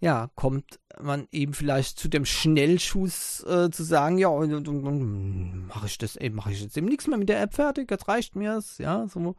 ja, 0.00 0.28
kommt 0.34 0.80
man 1.00 1.28
eben 1.30 1.54
vielleicht 1.54 1.98
zu 1.98 2.08
dem 2.08 2.26
Schnellschuss 2.26 3.42
äh, 3.44 3.70
zu 3.70 3.84
sagen, 3.84 4.18
ja, 4.18 4.28
mache 4.30 5.86
ich 5.86 5.98
das 5.98 6.16
eben, 6.16 6.34
mache 6.34 6.52
ich 6.52 6.60
jetzt 6.60 6.76
eben 6.76 6.88
nichts 6.88 7.06
mehr 7.06 7.16
mit 7.16 7.28
der 7.28 7.40
App 7.40 7.54
fertig, 7.54 7.90
jetzt 7.90 8.08
reicht 8.08 8.36
mir 8.36 8.56
es, 8.56 8.78
ja, 8.78 9.06
so. 9.08 9.36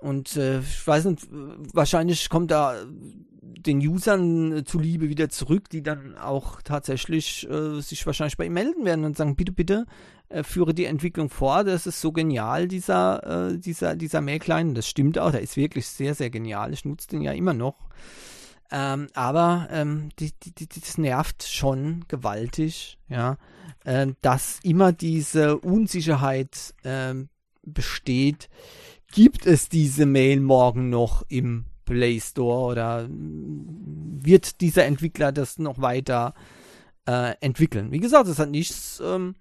Und 0.00 0.36
äh, 0.36 0.60
ich 0.60 0.86
weiß 0.86 1.06
nicht, 1.06 1.26
wahrscheinlich 1.30 2.28
kommt 2.28 2.50
da 2.50 2.76
den 3.40 3.78
Usern 3.86 4.64
zuliebe 4.64 5.08
wieder 5.08 5.28
zurück, 5.28 5.68
die 5.68 5.82
dann 5.82 6.16
auch 6.16 6.62
tatsächlich 6.62 7.48
äh, 7.50 7.80
sich 7.80 8.06
wahrscheinlich 8.06 8.36
bei 8.36 8.46
ihm 8.46 8.52
melden 8.52 8.84
werden 8.84 9.04
und 9.04 9.16
sagen, 9.16 9.36
bitte, 9.36 9.52
bitte, 9.52 9.86
äh, 10.28 10.42
führe 10.42 10.74
die 10.74 10.84
Entwicklung 10.84 11.30
vor. 11.30 11.64
Das 11.64 11.86
ist 11.86 12.00
so 12.00 12.12
genial, 12.12 12.68
dieser, 12.68 13.50
äh, 13.50 13.58
dieser, 13.58 13.96
dieser 13.96 14.20
Mail-Client. 14.20 14.76
Das 14.76 14.88
stimmt 14.88 15.18
auch, 15.18 15.32
der 15.32 15.40
ist 15.40 15.56
wirklich 15.56 15.86
sehr, 15.88 16.14
sehr 16.14 16.30
genial. 16.30 16.72
Ich 16.72 16.84
nutze 16.84 17.08
den 17.08 17.22
ja 17.22 17.32
immer 17.32 17.54
noch. 17.54 17.88
Ähm, 18.70 19.08
aber 19.14 19.68
ähm, 19.70 20.10
die, 20.18 20.32
die, 20.42 20.54
die, 20.54 20.80
das 20.80 20.98
nervt 20.98 21.42
schon 21.42 22.04
gewaltig, 22.06 22.98
ja, 23.08 23.38
äh, 23.84 24.08
dass 24.20 24.60
immer 24.62 24.92
diese 24.92 25.56
Unsicherheit 25.58 26.74
äh, 26.82 27.14
besteht, 27.62 28.50
gibt 29.12 29.46
es 29.46 29.68
diese 29.68 30.06
Mail 30.06 30.40
morgen 30.40 30.90
noch 30.90 31.24
im 31.28 31.64
Play 31.84 32.20
Store 32.20 32.72
oder 32.72 33.08
wird 33.08 34.60
dieser 34.60 34.84
Entwickler 34.84 35.32
das 35.32 35.58
noch 35.58 35.80
weiter 35.80 36.34
äh, 37.06 37.34
entwickeln? 37.40 37.90
Wie 37.90 38.00
gesagt, 38.00 38.28
es 38.28 38.38
hat 38.38 38.50
nichts, 38.50 39.02
ähm, 39.04 39.34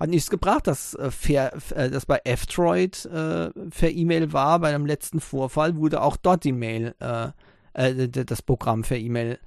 hat 0.00 0.10
nichts 0.10 0.28
gebracht, 0.28 0.66
dass, 0.66 0.94
äh, 0.94 1.10
fair, 1.10 1.52
äh, 1.74 1.90
dass 1.90 2.06
bei 2.06 2.20
F-Droid 2.24 3.04
äh, 3.06 3.50
per 3.50 3.90
E-Mail 3.90 4.32
war. 4.32 4.58
Bei 4.58 4.72
dem 4.72 4.86
letzten 4.86 5.20
Vorfall 5.20 5.76
wurde 5.76 6.02
auch 6.02 6.16
dort 6.16 6.42
die 6.44 6.52
Mail, 6.52 6.94
äh, 7.00 7.28
äh, 7.74 8.08
das 8.08 8.42
Programm 8.42 8.82
per 8.82 8.98
E-Mail 8.98 9.38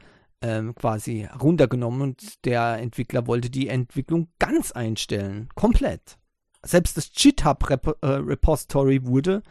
ähm, 0.42 0.76
quasi 0.76 1.28
runtergenommen 1.42 2.02
und 2.02 2.46
der 2.46 2.78
Entwickler 2.78 3.28
wollte 3.28 3.50
die 3.50 3.68
Entwicklung 3.68 4.30
ganz 4.40 4.72
einstellen, 4.72 5.50
komplett. 5.56 6.18
Selbst 6.66 6.98
das 6.98 7.12
GitHub-Repository 7.12 8.96
äh, 8.96 9.06
wurde 9.06 9.44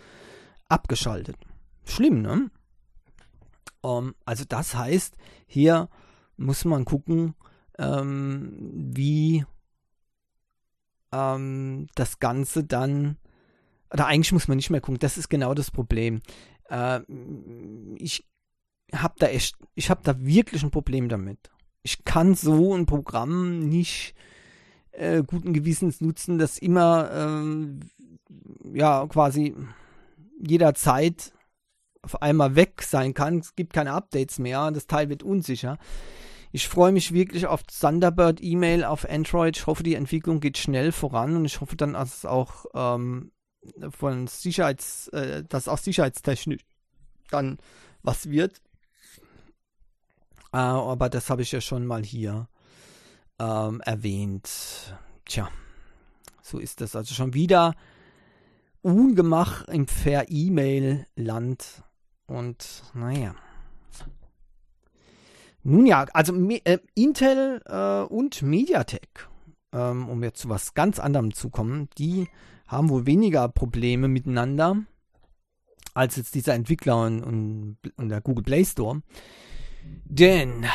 abgeschaltet. 0.69 1.37
Schlimm, 1.85 2.23
ne? 2.23 2.51
Um, 3.81 4.09
ähm, 4.09 4.15
also 4.25 4.45
das 4.49 4.75
heißt, 4.75 5.17
hier 5.47 5.89
muss 6.37 6.65
man 6.65 6.85
gucken, 6.85 7.35
ähm, 7.79 8.73
wie 8.95 9.45
ähm, 11.13 11.87
das 11.95 12.19
Ganze 12.19 12.65
dann, 12.65 13.19
oder 13.93 14.07
eigentlich 14.07 14.33
muss 14.33 14.49
man 14.49 14.57
nicht 14.57 14.71
mehr 14.71 14.81
gucken, 14.81 14.99
das 14.99 15.17
ist 15.17 15.29
genau 15.29 15.55
das 15.55 15.71
Problem. 15.71 16.21
Äh, 16.69 17.01
ich 17.97 18.27
habe 18.93 19.15
da 19.19 19.27
echt, 19.29 19.57
ich 19.75 19.91
habe 19.91 20.01
da 20.03 20.21
wirklich 20.21 20.63
ein 20.63 20.71
Problem 20.71 21.09
damit. 21.09 21.51
Ich 21.83 22.05
kann 22.05 22.35
so 22.35 22.75
ein 22.75 22.87
Programm 22.87 23.61
nicht 23.69 24.15
äh, 24.97 25.23
guten 25.27 25.53
Gewissens 25.53 26.01
nutzen, 26.01 26.39
das 26.39 26.59
immer 26.59 27.11
ähm, 27.13 27.81
ja 28.73 29.07
quasi 29.07 29.55
jederzeit 30.41 31.33
auf 32.03 32.21
einmal 32.23 32.55
weg 32.55 32.83
sein 32.83 33.15
kann. 33.15 33.39
Es 33.39 33.55
gibt 33.55 33.73
keine 33.73 33.93
Updates 33.93 34.39
mehr, 34.39 34.71
das 34.71 34.87
Teil 34.87 35.09
wird 35.09 35.23
unsicher. 35.23 35.79
Ich 36.53 36.69
freue 36.69 36.93
mich 36.93 37.13
wirklich 37.13 37.47
auf 37.47 37.65
Thunderbird 37.65 38.41
E-Mail 38.41 38.85
auf 38.85 39.09
Android. 39.09 39.57
Ich 39.57 39.67
hoffe, 39.67 39.83
die 39.83 39.97
Entwicklung 39.97 40.39
geht 40.39 40.57
schnell 40.57 40.93
voran 40.93 41.35
und 41.35 41.45
ich 41.45 41.61
hoffe 41.61 41.75
dann, 41.75 41.95
dass 41.95 42.19
es 42.19 42.25
auch 42.25 42.67
ähm, 42.75 43.33
von 43.91 44.29
Sicherheits, 44.29 45.09
äh, 45.09 45.43
dass 45.49 45.67
auch 45.67 45.79
sicherheitstechnisch 45.79 46.61
dann 47.31 47.59
was 48.03 48.31
wird. 48.31 48.63
Äh, 50.53 50.59
aber 50.59 51.09
das 51.09 51.29
habe 51.31 51.43
ich 51.43 51.51
ja 51.51 51.61
schon 51.61 51.87
mal 51.87 52.05
hier 52.05 52.49
ähm, 53.39 53.81
erwähnt. 53.81 54.97
Tja, 55.25 55.49
so 56.43 56.59
ist 56.59 56.81
das 56.81 56.97
also 56.97 57.15
schon 57.15 57.35
wieder 57.35 57.75
Ungemach 58.83 59.67
im 59.69 59.87
Per-E-Mail-Land. 59.87 61.83
Und 62.27 62.83
naja. 62.95 63.35
Nun 65.63 65.87
ja, 65.87 66.05
also 66.13 66.35
äh, 66.51 66.79
Intel 66.95 67.63
äh, 67.65 68.03
und 68.03 68.43
MediaTek, 68.43 69.29
ähm, 69.73 70.09
um 70.09 70.23
jetzt 70.23 70.41
zu 70.41 70.51
was 70.51 70.75
ganz 70.75 70.99
anderem 70.99 71.33
zu 71.33 71.49
kommen, 71.49 71.89
die 71.97 72.29
haben 72.67 72.91
wohl 72.91 73.07
weniger 73.07 73.49
Probleme 73.49 74.09
miteinander 74.09 74.77
als 75.95 76.17
jetzt 76.17 76.35
dieser 76.35 76.55
Entwickler 76.55 77.07
und, 77.07 77.23
und, 77.23 77.79
und 77.97 78.09
der 78.11 78.21
Google 78.21 78.45
Play 78.45 78.65
Store. 78.65 79.01
Denn 80.05 80.67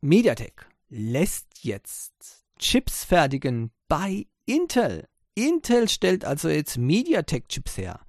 MediaTek 0.00 0.69
lässt 0.90 1.64
jetzt 1.64 2.44
Chips 2.58 3.04
fertigen 3.04 3.70
bei 3.88 4.26
Intel. 4.44 5.08
Intel 5.34 5.88
stellt 5.88 6.24
also 6.24 6.48
jetzt 6.48 6.76
MediaTek-Chips 6.76 7.78
her. 7.78 8.00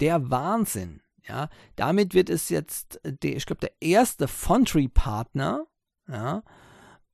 Der 0.00 0.30
Wahnsinn. 0.30 1.02
Ja, 1.26 1.50
damit 1.76 2.14
wird 2.14 2.30
es 2.30 2.48
jetzt, 2.48 3.00
der, 3.04 3.36
ich 3.36 3.44
glaube, 3.44 3.60
der 3.60 3.72
erste 3.80 4.28
Foundry-Partner, 4.28 5.66
ja, 6.08 6.42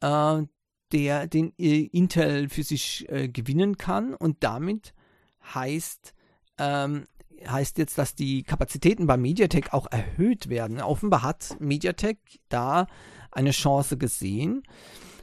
äh, 0.00 0.46
der 0.92 1.26
den 1.26 1.52
äh, 1.58 1.86
Intel 1.86 2.48
für 2.48 2.62
sich 2.62 3.08
äh, 3.08 3.28
gewinnen 3.28 3.76
kann 3.76 4.14
und 4.14 4.44
damit 4.44 4.94
heißt, 5.52 6.14
ähm, 6.58 7.06
heißt 7.46 7.78
jetzt, 7.78 7.98
dass 7.98 8.14
die 8.14 8.42
Kapazitäten 8.42 9.06
bei 9.06 9.16
MediaTek 9.16 9.72
auch 9.72 9.86
erhöht 9.90 10.48
werden. 10.48 10.80
Offenbar 10.80 11.22
hat 11.22 11.56
MediaTek 11.60 12.18
da 12.48 12.86
eine 13.30 13.50
Chance 13.50 13.96
gesehen. 13.96 14.62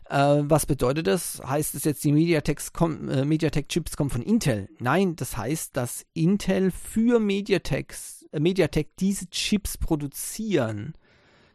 Äh, 0.10 0.44
was 0.44 0.66
bedeutet 0.66 1.08
das? 1.08 1.42
Heißt 1.46 1.74
es 1.76 1.86
jetzt, 1.86 2.04
die 2.04 2.12
MediaTek-Chips 2.12 2.74
kommen, 2.74 3.10
äh, 3.10 3.24
MediaTek 3.24 3.68
kommen 3.96 4.10
von 4.10 4.22
Intel? 4.22 4.70
Nein, 4.80 5.16
das 5.16 5.38
heißt, 5.38 5.78
dass 5.78 6.06
Intel 6.14 6.72
für 6.72 7.20
Mediateks, 7.20 8.26
äh, 8.34 8.40
MediaTek 8.40 8.98
diese 8.98 9.30
Chips 9.30 9.78
produzieren, 9.78 10.94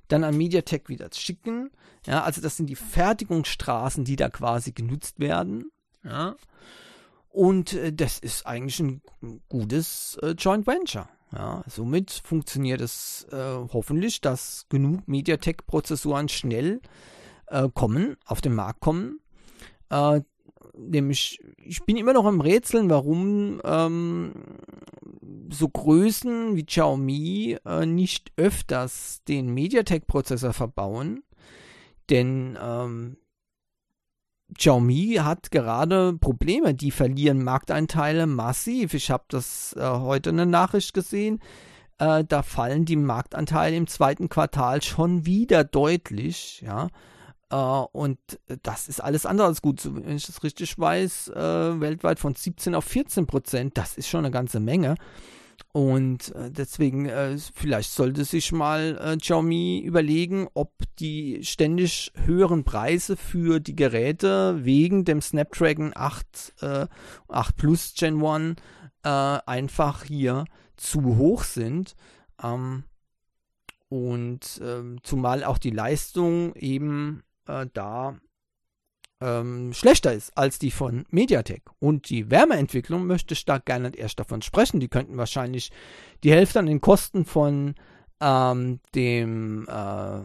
dann 0.09 0.25
an 0.25 0.37
MediaTek 0.37 0.89
wieder 0.89 1.11
schicken. 1.13 1.71
Ja, 2.07 2.23
also 2.23 2.41
das 2.41 2.57
sind 2.57 2.71
die 2.71 2.77
Fertigungsstraßen, 2.77 4.05
die 4.05 4.17
da 4.17 4.31
quasi 4.31 4.73
genutzt 4.73 5.21
werden. 5.21 5.71
Ja. 6.03 6.37
Und 7.37 7.75
äh, 7.75 7.93
das 7.93 8.19
ist 8.19 8.47
eigentlich 8.47 8.81
ein 8.81 9.03
gutes 9.51 10.19
äh, 10.23 10.31
Joint 10.31 10.67
Venture. 10.67 11.07
Ja, 11.33 11.63
somit 11.67 12.11
funktioniert 12.25 12.81
es 12.81 13.27
äh, 13.31 13.37
hoffentlich, 13.75 14.23
dass 14.23 14.65
genug 14.71 15.07
MediaTek-Prozessoren 15.07 16.31
schnell 16.31 16.81
äh, 17.49 17.69
kommen, 17.75 18.17
auf 18.25 18.41
den 18.41 18.55
Markt 18.55 18.81
kommen. 18.81 19.21
Äh, 19.91 20.23
nämlich, 20.79 21.39
ich 21.59 21.85
bin 21.85 21.99
immer 21.99 22.15
noch 22.15 22.25
am 22.25 22.41
Rätseln, 22.41 22.89
warum 22.89 23.61
ähm, 23.65 24.33
so 25.51 25.69
Größen 25.69 26.57
wie 26.57 26.65
Xiaomi 26.65 27.59
äh, 27.67 27.85
nicht 27.85 28.33
öfters 28.39 29.21
den 29.29 29.53
MediaTek-Prozessor 29.53 30.55
verbauen. 30.55 31.23
Denn 32.09 32.57
ähm, 32.59 33.19
Xiaomi 34.55 35.19
hat 35.23 35.51
gerade 35.51 36.15
Probleme. 36.19 36.75
Die 36.75 36.91
verlieren 36.91 37.43
Markteinteile 37.43 38.27
massiv. 38.27 38.95
Ich 38.95 39.11
habe 39.11 39.25
das 39.29 39.75
äh, 39.79 39.83
heute 39.83 40.31
eine 40.31 40.47
Nachricht 40.47 40.95
gesehen. 40.95 41.41
äh, 41.99 42.25
da 42.25 42.43
fallen 42.43 42.85
die 42.85 42.97
Marktanteile 42.97 43.77
im 43.77 43.87
zweiten 43.87 44.29
Quartal 44.29 44.83
schon 44.83 45.27
wieder 45.27 45.65
deutlich, 45.65 46.63
ja. 46.63 46.89
Uh, 47.53 47.87
und 47.93 48.19
das 48.65 48.89
ist 48.89 49.01
alles 49.01 49.25
andere 49.25 49.47
als 49.47 49.63
gut. 49.63 49.81
Wenn 49.85 50.17
ich 50.17 50.27
das 50.27 50.43
richtig 50.43 50.77
weiß, 50.77 51.31
uh, 51.31 51.81
weltweit 51.81 52.19
von 52.19 52.35
17 52.35 52.75
auf 52.75 52.85
14 52.85 53.29
Prozent, 53.29 53.79
das 53.79 53.97
ist 53.97 54.09
schon 54.09 54.25
eine 54.25 54.33
ganze 54.33 54.59
Menge. 54.59 54.97
Und 55.73 56.33
uh, 56.35 56.49
deswegen, 56.49 57.11
vielleicht 57.55 57.91
sollte 57.91 58.25
sich 58.25 58.53
mal 58.53 59.17
Xiaomi 59.21 59.81
überlegen, 59.81 60.49
ob 60.55 60.73
die 60.99 61.41
ständig 61.43 62.13
höheren 62.25 62.65
Preise 62.65 63.17
für 63.17 63.61
die 63.61 63.77
Geräte 63.77 64.65
wegen 64.65 65.05
dem 65.05 65.21
Snapdragon 65.21 65.93
8, 65.95 66.55
8 67.29 67.57
Plus 67.57 67.95
Gen 67.95 68.25
1 68.25 68.57
einfach 69.03 70.05
hier 70.05 70.45
zu 70.77 71.17
hoch 71.17 71.45
sind. 71.45 71.95
Ähm, 72.43 72.85
und 73.89 74.61
ähm, 74.63 74.99
zumal 75.03 75.45
auch 75.45 75.59
die 75.59 75.71
Leistung 75.71 76.55
eben 76.57 77.23
äh, 77.47 77.67
da 77.73 78.19
ähm, 79.21 79.73
schlechter 79.73 80.13
ist 80.13 80.37
als 80.37 80.59
die 80.59 80.71
von 80.71 81.07
Mediatek. 81.11 81.63
Und 81.79 82.11
die 82.11 82.31
Wärmeentwicklung 82.31 83.07
möchte 83.07 83.35
ich 83.35 83.45
da 83.45 83.59
gerne 83.59 83.93
erst 83.97 84.19
davon 84.19 84.43
sprechen. 84.43 84.81
Die 84.81 84.89
könnten 84.89 85.17
wahrscheinlich 85.17 85.71
die 86.25 86.33
Hälfte 86.33 86.59
an 86.59 86.67
den 86.67 86.81
Kosten 86.81 87.25
von 87.25 87.75
ähm, 88.21 88.81
dem 88.95 89.67
äh, 89.69 90.21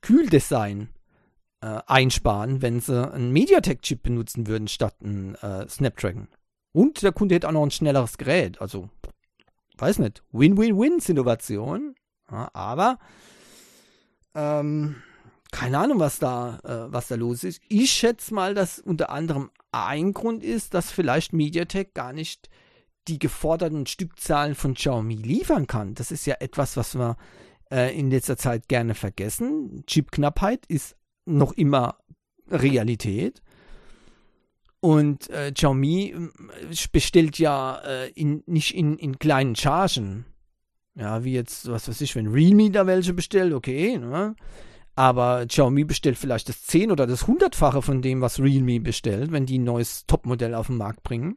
Kühldesign 0.00 0.90
äh, 1.60 1.80
einsparen, 1.86 2.62
wenn 2.62 2.80
sie 2.80 3.12
einen 3.12 3.32
Mediatek-Chip 3.32 4.02
benutzen 4.02 4.46
würden 4.46 4.68
statt 4.68 4.96
einen 5.02 5.34
äh, 5.36 5.68
Snapdragon. 5.68 6.28
Und 6.72 7.02
der 7.02 7.12
Kunde 7.12 7.36
hätte 7.36 7.48
auch 7.48 7.52
noch 7.52 7.62
ein 7.62 7.70
schnelleres 7.70 8.18
Gerät. 8.18 8.60
Also, 8.60 8.90
weiß 9.78 9.98
nicht. 10.00 10.22
Win-Win-Win-Situation. 10.32 11.94
Ja, 12.30 12.50
aber 12.52 12.98
ähm, 14.34 14.96
keine 15.54 15.78
Ahnung, 15.78 16.00
was 16.00 16.18
da, 16.18 16.58
äh, 16.64 16.92
was 16.92 17.06
da 17.06 17.14
los 17.14 17.44
ist. 17.44 17.62
Ich 17.68 17.92
schätze 17.92 18.34
mal, 18.34 18.54
dass 18.54 18.80
unter 18.80 19.10
anderem 19.10 19.50
ein 19.70 20.12
Grund 20.12 20.42
ist, 20.42 20.74
dass 20.74 20.90
vielleicht 20.90 21.32
MediaTek 21.32 21.94
gar 21.94 22.12
nicht 22.12 22.50
die 23.06 23.20
geforderten 23.20 23.86
Stückzahlen 23.86 24.56
von 24.56 24.74
Xiaomi 24.74 25.14
liefern 25.14 25.68
kann. 25.68 25.94
Das 25.94 26.10
ist 26.10 26.26
ja 26.26 26.34
etwas, 26.40 26.76
was 26.76 26.96
wir 26.96 27.16
äh, 27.70 27.96
in 27.96 28.10
letzter 28.10 28.36
Zeit 28.36 28.66
gerne 28.66 28.96
vergessen. 28.96 29.84
Chipknappheit 29.86 30.66
ist 30.66 30.96
noch 31.24 31.52
immer 31.52 31.98
Realität. 32.50 33.40
Und 34.80 35.30
äh, 35.30 35.52
Xiaomi 35.52 36.16
äh, 36.16 36.74
bestellt 36.90 37.38
ja 37.38 37.78
äh, 37.86 38.10
in, 38.10 38.42
nicht 38.46 38.74
in, 38.74 38.98
in 38.98 39.20
kleinen 39.20 39.54
Chargen. 39.54 40.24
Ja, 40.96 41.22
wie 41.22 41.32
jetzt, 41.32 41.70
was 41.70 41.86
weiß 41.86 42.00
ich, 42.00 42.16
wenn 42.16 42.26
Realme 42.26 42.72
da 42.72 42.88
welche 42.88 43.14
bestellt, 43.14 43.52
okay, 43.52 43.98
ne? 43.98 44.34
Aber 44.96 45.46
Xiaomi 45.46 45.84
bestellt 45.84 46.16
vielleicht 46.16 46.48
das 46.48 46.62
10 46.62 46.92
oder 46.92 47.06
das 47.06 47.26
100-fache 47.26 47.82
von 47.82 48.00
dem, 48.00 48.20
was 48.20 48.38
Realme 48.38 48.80
bestellt, 48.80 49.32
wenn 49.32 49.46
die 49.46 49.58
ein 49.58 49.64
neues 49.64 50.06
Topmodell 50.06 50.54
auf 50.54 50.68
den 50.68 50.76
Markt 50.76 51.02
bringen. 51.02 51.36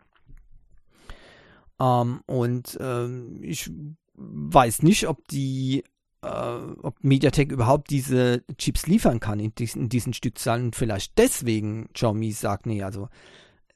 Ähm, 1.80 2.22
und 2.28 2.78
ähm, 2.80 3.40
ich 3.42 3.72
weiß 4.16 4.84
nicht, 4.84 5.08
ob 5.08 5.28
die, 5.28 5.84
äh, 6.22 6.28
ob 6.28 7.04
MediaTek 7.04 7.52
überhaupt 7.52 7.90
diese 7.90 8.44
Chips 8.58 8.86
liefern 8.86 9.20
kann 9.20 9.40
in 9.40 9.54
diesen, 9.56 9.84
in 9.84 9.90
diesen 9.90 10.14
Stückzahlen. 10.14 10.66
Und 10.66 10.76
vielleicht 10.76 11.18
deswegen 11.18 11.90
Xiaomi 11.94 12.32
sagt, 12.32 12.68
nee, 12.68 12.84
also 12.84 13.10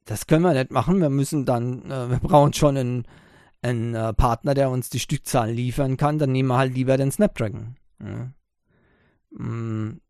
das 0.05 0.27
können 0.27 0.43
wir 0.43 0.53
nicht 0.53 0.71
machen. 0.71 0.99
Wir 0.99 1.09
müssen 1.09 1.45
dann, 1.45 1.89
äh, 1.89 2.09
wir 2.11 2.19
brauchen 2.19 2.53
schon 2.53 2.77
einen, 2.77 3.07
einen 3.63 3.95
äh, 3.95 4.13
Partner, 4.13 4.53
der 4.53 4.69
uns 4.69 4.91
die 4.91 4.99
Stückzahlen 4.99 5.55
liefern 5.55 5.97
kann. 5.97 6.19
Dann 6.19 6.31
nehmen 6.31 6.49
wir 6.49 6.57
halt 6.57 6.75
lieber 6.75 6.97
den 6.97 7.11
Snapdragon. 7.11 7.77
Ja. 7.99 8.31
Mm, 9.31 10.01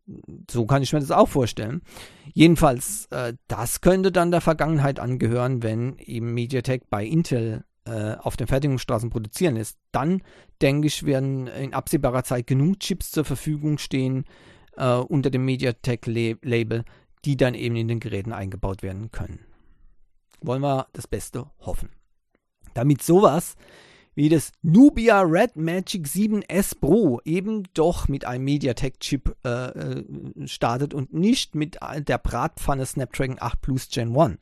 so 0.50 0.66
kann 0.66 0.82
ich 0.82 0.92
mir 0.92 1.00
das 1.00 1.10
auch 1.10 1.28
vorstellen. 1.28 1.82
Jedenfalls, 2.34 3.06
äh, 3.10 3.34
das 3.48 3.80
könnte 3.80 4.12
dann 4.12 4.30
der 4.30 4.40
Vergangenheit 4.40 4.98
angehören, 4.98 5.62
wenn 5.62 5.96
eben 5.98 6.34
MediaTek 6.34 6.90
bei 6.90 7.04
Intel 7.04 7.64
äh, 7.84 8.14
auf 8.16 8.36
den 8.36 8.46
Fertigungsstraßen 8.46 9.10
produzieren 9.10 9.56
lässt. 9.56 9.78
Dann, 9.92 10.22
denke 10.60 10.88
ich, 10.88 11.04
werden 11.04 11.46
in 11.46 11.74
absehbarer 11.74 12.24
Zeit 12.24 12.46
genug 12.46 12.80
Chips 12.80 13.10
zur 13.10 13.24
Verfügung 13.24 13.78
stehen 13.78 14.24
äh, 14.76 14.94
unter 14.94 15.30
dem 15.30 15.44
MediaTek-Label, 15.44 16.84
die 17.24 17.36
dann 17.36 17.54
eben 17.54 17.76
in 17.76 17.88
den 17.88 18.00
Geräten 18.00 18.32
eingebaut 18.32 18.82
werden 18.82 19.10
können. 19.10 19.40
Wollen 20.40 20.62
wir 20.62 20.88
das 20.92 21.06
Beste 21.06 21.50
hoffen. 21.60 21.90
Damit 22.74 23.02
sowas 23.02 23.54
wie 24.14 24.28
das 24.28 24.52
Nubia 24.62 25.22
Red 25.22 25.56
Magic 25.56 26.06
7S 26.06 26.78
Pro 26.78 27.20
eben 27.24 27.64
doch 27.74 28.08
mit 28.08 28.24
einem 28.24 28.44
MediaTek-Chip 28.44 29.36
äh, 29.44 29.48
äh, 29.48 30.04
startet 30.46 30.94
und 30.94 31.12
nicht 31.14 31.54
mit 31.54 31.78
der 31.98 32.18
Bratpfanne 32.18 32.84
Snapdragon 32.84 33.36
8 33.40 33.60
Plus 33.60 33.88
Gen 33.88 34.16
1. 34.16 34.38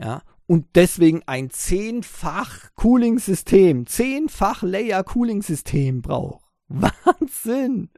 Ja, 0.00 0.22
und 0.46 0.66
deswegen 0.74 1.22
ein 1.26 1.50
zehnfach 1.50 2.74
Cooling-System, 2.76 3.86
zehnfach 3.86 4.62
Layer-Cooling-System 4.62 6.00
braucht. 6.00 6.44
Wahnsinn! 6.68 7.90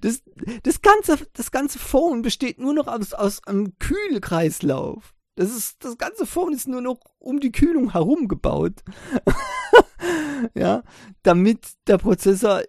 Das, 0.00 0.22
das, 0.62 0.82
ganze, 0.82 1.18
das 1.34 1.50
ganze 1.50 1.78
Phone 1.78 2.22
besteht 2.22 2.58
nur 2.58 2.74
noch 2.74 2.88
aus, 2.88 3.12
aus 3.12 3.46
einem 3.46 3.78
Kühlkreislauf. 3.78 5.14
Das 5.34 5.56
ist, 5.56 5.84
das 5.84 5.98
ganze 5.98 6.26
Phone 6.26 6.52
ist 6.52 6.68
nur 6.68 6.82
noch 6.82 7.00
um 7.18 7.40
die 7.40 7.52
Kühlung 7.52 7.92
herum 7.92 8.28
gebaut. 8.28 8.82
ja, 10.54 10.82
damit 11.22 11.66
der 11.86 11.98
Prozessor 11.98 12.60
äh, 12.60 12.66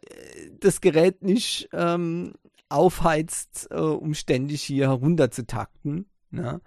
das 0.60 0.82
Gerät 0.82 1.24
nicht 1.24 1.69
ähm, 1.74 2.34
aufheizt, 2.69 3.67
äh, 3.72 3.76
um 3.80 4.13
ständig 4.13 4.63
hier 4.63 4.88
herunterzutakten. 4.88 6.06
Ja. 6.32 6.60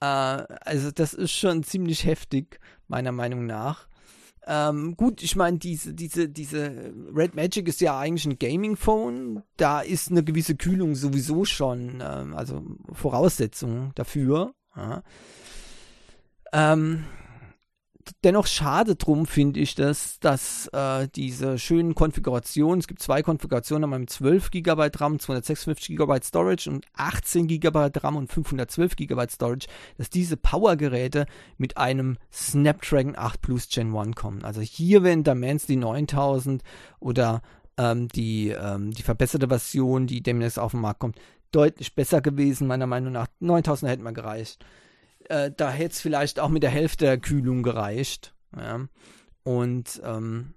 Äh, 0.00 0.46
also 0.64 0.90
das 0.90 1.14
ist 1.14 1.32
schon 1.32 1.62
ziemlich 1.62 2.04
heftig, 2.04 2.60
meiner 2.88 3.12
Meinung 3.12 3.46
nach. 3.46 3.88
Ähm, 4.48 4.96
gut, 4.96 5.24
ich 5.24 5.34
meine, 5.34 5.58
diese, 5.58 5.92
diese, 5.92 6.28
diese 6.28 6.92
Red 7.12 7.34
Magic 7.34 7.66
ist 7.66 7.80
ja 7.80 7.98
eigentlich 7.98 8.26
ein 8.26 8.38
Gaming-Phone. 8.38 9.42
Da 9.56 9.80
ist 9.80 10.10
eine 10.10 10.22
gewisse 10.22 10.54
Kühlung 10.54 10.94
sowieso 10.94 11.44
schon, 11.44 12.00
ähm, 12.00 12.34
also 12.36 12.62
Voraussetzung 12.92 13.90
dafür. 13.96 14.54
Ja. 14.76 15.02
Ähm, 16.52 17.04
dennoch 18.24 18.46
schade 18.46 18.96
drum, 18.96 19.26
finde 19.26 19.60
ich, 19.60 19.74
dass, 19.74 20.18
dass 20.20 20.68
äh, 20.72 21.08
diese 21.14 21.58
schönen 21.58 21.94
Konfigurationen, 21.94 22.80
es 22.80 22.86
gibt 22.86 23.02
zwei 23.02 23.22
Konfigurationen, 23.22 23.84
einmal 23.84 24.00
mit 24.00 24.10
12 24.10 24.50
GB 24.50 24.90
RAM, 24.96 25.18
256 25.18 25.96
GB 25.96 26.20
Storage 26.22 26.70
und 26.70 26.86
18 26.94 27.46
GB 27.46 27.90
RAM 27.96 28.16
und 28.16 28.32
512 28.32 28.96
GB 28.96 29.26
Storage, 29.30 29.66
dass 29.98 30.10
diese 30.10 30.36
Power-Geräte 30.36 31.26
mit 31.58 31.76
einem 31.76 32.18
Snapdragon 32.32 33.16
8 33.16 33.40
Plus 33.40 33.68
Gen 33.68 33.94
1 33.96 34.16
kommen. 34.16 34.44
Also 34.44 34.60
hier 34.60 35.02
wären 35.02 35.24
Dimensity 35.24 35.76
9000 35.76 36.62
oder 37.00 37.42
ähm, 37.76 38.08
die, 38.08 38.48
ähm, 38.48 38.90
die 38.92 39.02
verbesserte 39.02 39.48
Version, 39.48 40.06
die 40.06 40.22
demnächst 40.22 40.58
auf 40.58 40.72
den 40.72 40.80
Markt 40.80 41.00
kommt, 41.00 41.18
deutlich 41.52 41.94
besser 41.94 42.20
gewesen, 42.20 42.66
meiner 42.66 42.86
Meinung 42.86 43.12
nach. 43.12 43.28
9000 43.40 43.90
hätte 43.90 44.02
mal 44.02 44.12
gereicht. 44.12 44.64
Äh, 45.28 45.52
da 45.56 45.70
hätte 45.70 45.92
es 45.92 46.00
vielleicht 46.00 46.40
auch 46.40 46.48
mit 46.48 46.62
der 46.62 46.70
Hälfte 46.70 47.04
der 47.06 47.18
Kühlung 47.18 47.62
gereicht. 47.62 48.34
Ja. 48.56 48.86
Und 49.44 50.00
ähm, 50.04 50.54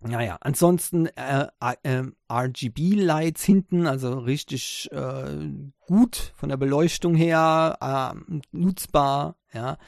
naja, 0.00 0.36
ansonsten 0.40 1.06
äh, 1.06 1.46
äh, 1.82 2.02
RGB-Lights 2.30 3.42
hinten, 3.42 3.86
also 3.86 4.18
richtig 4.18 4.90
äh, 4.92 5.48
gut 5.86 6.32
von 6.36 6.50
der 6.50 6.58
Beleuchtung 6.58 7.14
her, 7.14 7.78
äh, 7.80 8.34
nutzbar, 8.52 9.36
ja. 9.52 9.78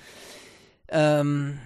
Ähm, 0.88 1.58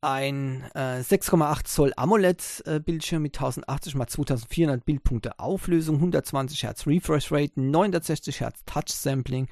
ein 0.00 0.64
äh, 0.74 1.00
6,8 1.00 1.64
Zoll 1.64 1.92
AMOLED-Bildschirm 1.96 3.22
äh, 3.22 3.22
mit 3.22 3.36
1080 3.36 3.94
x 3.94 4.12
2400 4.12 4.84
Bildpunkte 4.84 5.38
Auflösung, 5.38 5.96
120 5.96 6.62
Hertz 6.64 6.86
Refresh 6.86 7.30
Rate, 7.30 7.60
960 7.60 8.40
Hertz 8.40 8.64
Touch 8.64 8.88
Sampling 8.88 9.48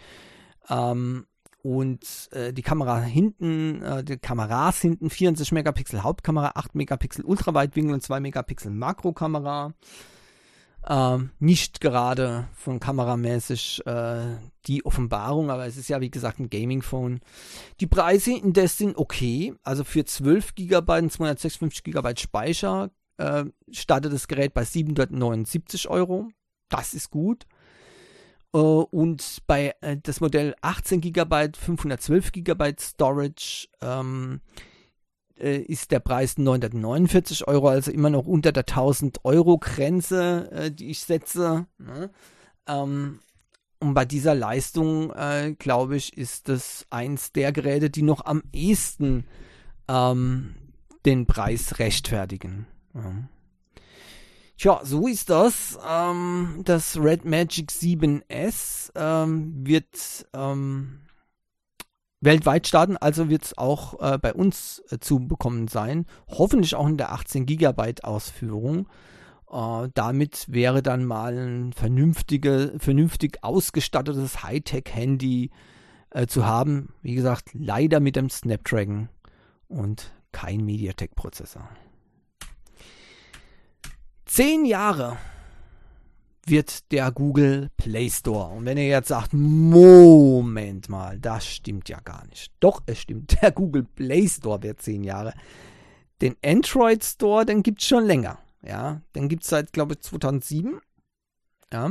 ähm, 0.69 1.27
und 1.63 2.29
äh, 2.33 2.53
die 2.53 2.63
Kamera 2.63 3.01
hinten, 3.01 3.83
äh, 3.83 4.05
die 4.05 4.17
Kameras 4.17 4.81
hinten, 4.81 5.11
64 5.11 5.53
Megapixel 5.53 6.03
Hauptkamera, 6.03 6.53
8 6.55 6.75
Megapixel 6.75 7.25
Ultraweitwinkel 7.25 7.95
und 7.95 8.03
2 8.03 8.21
Megapixel 8.21 8.71
Makrokamera 8.71 9.75
ähm, 10.89 11.31
nicht 11.39 11.81
gerade 11.81 12.49
von 12.55 12.81
kameramäßig 12.81 13.87
äh, 13.87 14.37
die 14.67 14.85
Offenbarung, 14.85 15.51
aber 15.51 15.67
es 15.67 15.77
ist 15.77 15.89
ja 15.89 16.01
wie 16.01 16.11
gesagt 16.11 16.39
ein 16.39 16.49
Gaming-Phone. 16.49 17.21
Die 17.81 17.87
Preise 17.87 18.33
indes 18.33 18.79
sind 18.79 18.97
okay. 18.97 19.55
Also 19.63 19.85
für 19.85 20.05
12 20.05 20.55
GB 20.55 20.99
und 20.99 21.13
256 21.13 21.85
GB 21.85 22.15
Speicher 22.17 22.91
äh, 23.19 23.45
startet 23.71 24.13
das 24.13 24.29
Gerät 24.29 24.55
bei 24.55 24.65
779 24.65 25.89
Euro. 25.89 26.29
Das 26.69 26.95
ist 26.95 27.11
gut. 27.11 27.47
Uh, 28.53 28.85
und 28.91 29.43
bei 29.47 29.77
äh, 29.81 29.97
das 30.03 30.21
Modell 30.21 30.57
18 30.61 31.01
GB, 31.01 31.51
512 31.57 32.33
GB 32.33 32.75
Storage 32.81 33.69
ähm, 33.81 34.41
äh, 35.39 35.59
ist 35.59 35.93
der 35.93 36.01
Preis 36.01 36.37
949 36.37 37.47
Euro, 37.47 37.69
also 37.69 37.93
immer 37.93 38.11
noch 38.11 38.27
unter 38.27 38.51
der 38.51 38.65
1000 38.65 39.25
Euro 39.25 39.59
Grenze, 39.59 40.51
äh, 40.51 40.71
die 40.73 40.91
ich 40.91 41.01
setze. 41.01 41.67
Ne? 41.79 42.11
Ähm, 42.67 43.21
und 43.79 43.95
bei 43.95 44.05
dieser 44.05 44.35
Leistung, 44.35 45.11
äh, 45.13 45.55
glaube 45.59 45.97
ich, 45.97 46.19
ist 46.19 46.49
das 46.49 46.87
eins 46.91 47.33
der 47.33 47.53
Geräte, 47.53 47.89
die 47.89 48.03
noch 48.03 48.27
am 48.27 48.43
ehesten 48.53 49.27
ähm, 49.89 50.55
den 51.07 51.27
Preis 51.27 51.79
rechtfertigen. 51.79 52.67
Ja. 52.95 53.13
Tja, 54.61 54.83
so 54.85 55.07
ist 55.07 55.31
das. 55.31 55.79
Ähm, 55.89 56.61
das 56.67 56.99
Red 57.01 57.25
Magic 57.25 57.71
7S 57.71 58.91
ähm, 58.95 59.67
wird 59.67 60.27
ähm, 60.35 61.01
weltweit 62.21 62.67
starten, 62.67 62.99
also 62.99 63.31
wird 63.31 63.43
es 63.43 63.57
auch 63.57 63.99
äh, 64.03 64.19
bei 64.19 64.35
uns 64.35 64.83
äh, 64.91 64.99
zu 64.99 65.27
bekommen 65.27 65.67
sein. 65.67 66.05
Hoffentlich 66.29 66.75
auch 66.75 66.87
in 66.87 66.99
der 66.99 67.11
18 67.13 67.47
GB 67.47 68.03
Ausführung. 68.03 68.87
Äh, 69.51 69.89
damit 69.95 70.45
wäre 70.51 70.83
dann 70.83 71.07
mal 71.07 71.39
ein 71.39 71.73
vernünftige, 71.73 72.75
vernünftig 72.77 73.43
ausgestattetes 73.43 74.43
Hightech-Handy 74.43 75.53
äh, 76.11 76.27
zu 76.27 76.45
haben. 76.45 76.93
Wie 77.01 77.15
gesagt, 77.15 77.49
leider 77.55 77.99
mit 77.99 78.15
dem 78.15 78.29
Snapdragon 78.29 79.09
und 79.69 80.13
kein 80.33 80.67
MediaTek-Prozessor. 80.67 81.67
Zehn 84.33 84.65
Jahre 84.65 85.19
wird 86.47 86.93
der 86.93 87.11
Google 87.11 87.69
Play 87.77 88.09
Store. 88.09 88.55
Und 88.55 88.65
wenn 88.65 88.79
ihr 88.79 88.87
jetzt 88.87 89.09
sagt, 89.09 89.33
Moment 89.33 90.89
mal, 90.89 91.19
das 91.19 91.45
stimmt 91.45 91.89
ja 91.89 91.99
gar 91.99 92.25
nicht. 92.29 92.53
Doch, 92.61 92.81
es 92.87 93.01
stimmt. 93.01 93.37
Der 93.43 93.51
Google 93.51 93.83
Play 93.83 94.29
Store 94.29 94.63
wird 94.63 94.81
zehn 94.81 95.03
Jahre. 95.03 95.35
Den 96.23 96.37
Android 96.45 97.03
Store, 97.05 97.45
den 97.45 97.65
gibt 97.65 97.81
es 97.81 97.89
schon 97.89 98.05
länger. 98.05 98.39
Ja, 98.63 99.03
den 99.17 99.29
gibt 99.29 99.43
es 99.43 99.49
seit, 99.49 99.73
glaube 99.73 99.95
ich, 99.95 100.03
2007. 100.03 100.81
Ja. 101.73 101.91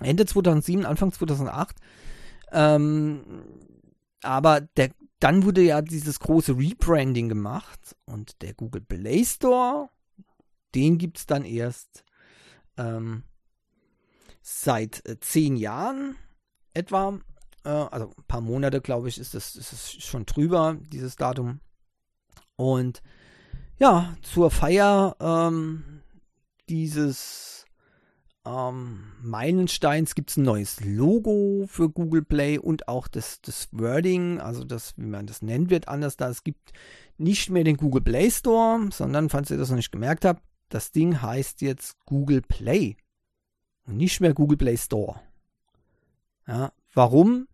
Ende 0.00 0.24
2007, 0.24 0.86
Anfang 0.86 1.12
2008. 1.12 1.76
Ähm, 2.50 3.24
aber 4.22 4.62
der, 4.62 4.92
dann 5.20 5.44
wurde 5.44 5.60
ja 5.60 5.82
dieses 5.82 6.18
große 6.18 6.56
Rebranding 6.56 7.28
gemacht 7.28 7.94
und 8.06 8.40
der 8.40 8.54
Google 8.54 8.80
Play 8.80 9.22
Store, 9.26 9.90
den 10.74 10.98
gibt 10.98 11.18
es 11.18 11.26
dann 11.26 11.44
erst 11.44 12.04
ähm, 12.76 13.24
seit 14.40 15.06
äh, 15.06 15.18
zehn 15.20 15.56
Jahren 15.56 16.16
etwa. 16.74 17.18
Äh, 17.64 17.68
also 17.68 18.12
ein 18.16 18.24
paar 18.28 18.40
Monate, 18.40 18.80
glaube 18.80 19.08
ich, 19.08 19.18
ist 19.18 19.34
es 19.34 19.56
ist 19.56 20.02
schon 20.02 20.26
drüber, 20.26 20.76
dieses 20.80 21.16
Datum. 21.16 21.60
Und 22.56 23.02
ja, 23.78 24.16
zur 24.22 24.50
Feier 24.50 25.16
ähm, 25.20 26.02
dieses 26.68 27.64
ähm, 28.44 29.12
Meilensteins 29.20 30.14
gibt 30.14 30.30
es 30.30 30.36
ein 30.36 30.44
neues 30.44 30.80
Logo 30.84 31.64
für 31.68 31.88
Google 31.88 32.22
Play 32.22 32.58
und 32.58 32.88
auch 32.88 33.08
das, 33.08 33.40
das 33.40 33.68
Wording, 33.72 34.40
also 34.40 34.64
das, 34.64 34.94
wie 34.96 35.06
man 35.06 35.26
das 35.26 35.42
nennen 35.42 35.70
wird, 35.70 35.88
anders 35.88 36.16
da. 36.16 36.28
Es 36.28 36.42
gibt 36.42 36.72
nicht 37.18 37.50
mehr 37.50 37.64
den 37.64 37.76
Google 37.76 38.02
Play 38.02 38.30
Store, 38.30 38.88
sondern, 38.92 39.28
falls 39.28 39.50
ihr 39.50 39.58
das 39.58 39.70
noch 39.70 39.76
nicht 39.76 39.92
gemerkt 39.92 40.24
habt, 40.24 40.42
das 40.74 40.92
Ding 40.92 41.20
heißt 41.20 41.60
jetzt 41.60 41.96
Google 42.06 42.42
Play 42.42 42.96
und 43.86 43.96
nicht 43.96 44.20
mehr 44.20 44.34
Google 44.34 44.56
Play 44.56 44.76
Store. 44.76 45.20
Ja, 46.46 46.72
warum? 46.94 47.48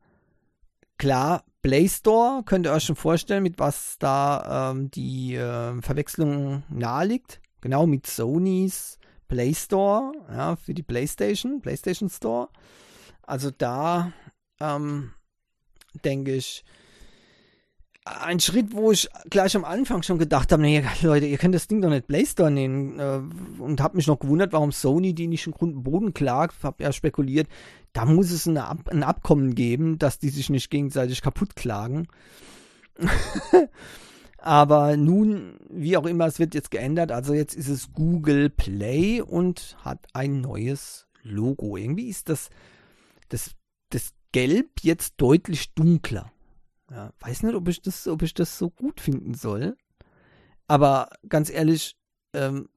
Klar, 0.96 1.44
Play 1.62 1.88
Store, 1.88 2.42
könnt 2.44 2.66
ihr 2.66 2.72
euch 2.72 2.85
schon 2.85 2.96
vorstellen, 2.96 3.42
mit 3.42 3.59
was 3.59 3.98
da 3.98 4.70
ähm, 4.70 4.90
die 4.90 5.35
äh, 5.35 5.81
Verwechslung 5.83 6.62
nahe 6.68 7.07
liegt. 7.07 7.40
Genau 7.61 7.87
mit 7.87 8.07
Sonys 8.07 8.98
Play 9.26 9.54
Store, 9.54 10.12
ja, 10.31 10.57
für 10.57 10.74
die 10.74 10.83
PlayStation, 10.83 11.61
PlayStation 11.61 12.09
Store. 12.09 12.48
Also 13.22 13.50
da 13.50 14.12
ähm, 14.61 15.12
denke 16.04 16.35
ich, 16.35 16.64
ein 18.21 18.40
Schritt, 18.40 18.73
wo 18.73 18.92
ich 18.92 19.09
gleich 19.31 19.57
am 19.57 19.64
Anfang 19.64 20.03
schon 20.03 20.18
gedacht 20.18 20.53
habe, 20.53 20.62
nee, 20.62 20.83
Leute, 21.03 21.27
ihr 21.27 21.38
könnt 21.38 21.55
das 21.55 21.68
Ding 21.68 21.81
doch 21.81 21.90
nicht 21.90 22.07
Play 22.07 22.25
Store 22.27 22.51
nehmen. 22.51 22.99
Äh, 22.99 23.21
und 23.61 23.81
habe 23.81 23.97
mich 23.97 24.07
noch 24.07 24.18
gewundert, 24.18 24.53
warum 24.53 24.73
Sony 24.73 25.14
die 25.14 25.27
nicht 25.27 25.47
in 25.47 25.53
Grund 25.53 25.77
und 25.77 25.83
Boden 25.83 26.14
klagt. 26.14 26.62
Habe 26.62 26.83
ja 26.83 26.92
spekuliert, 26.92 27.49
da 27.92 28.05
muss 28.05 28.31
es 28.31 28.47
Ab 28.49 28.88
ein 28.90 29.03
Abkommen 29.03 29.55
geben, 29.55 29.99
dass 29.99 30.18
die 30.18 30.31
sich 30.31 30.51
nicht 30.51 30.71
gegenseitig 30.71 31.23
kaputt 31.23 31.57
klagen. 31.57 32.09
Aber 34.38 34.97
nun, 34.97 35.59
wie 35.68 35.97
auch 35.97 36.07
immer, 36.07 36.27
es 36.27 36.38
wird 36.38 36.55
jetzt 36.55 36.71
geändert. 36.71 37.12
Also 37.12 37.35
jetzt 37.35 37.55
ist 37.55 37.68
es 37.68 37.92
Google 37.92 38.51
Play 38.51 39.21
und 39.21 39.77
hat 39.83 40.07
ein 40.12 40.40
neues 40.40 41.07
Logo. 41.23 41.77
Irgendwie 41.77 42.09
ist 42.09 42.29
das, 42.29 42.51
das, 43.29 43.53
das 43.90 44.12
Gelb 44.33 44.68
jetzt 44.83 45.14
deutlich 45.16 45.75
dunkler. 45.75 46.33
Ja, 46.90 47.12
weiß 47.20 47.42
nicht, 47.42 47.55
ob 47.55 47.68
ich 47.68 47.83
das, 47.83 48.07
ob 48.09 48.22
ich 48.22 48.35
das 48.35 48.59
so 48.59 48.70
gut 48.70 49.01
finden 49.01 49.35
soll. 49.35 49.77
Aber 50.66 51.11
ganz 51.29 51.51
ehrlich, 51.51 51.96
ähm, 52.33 52.68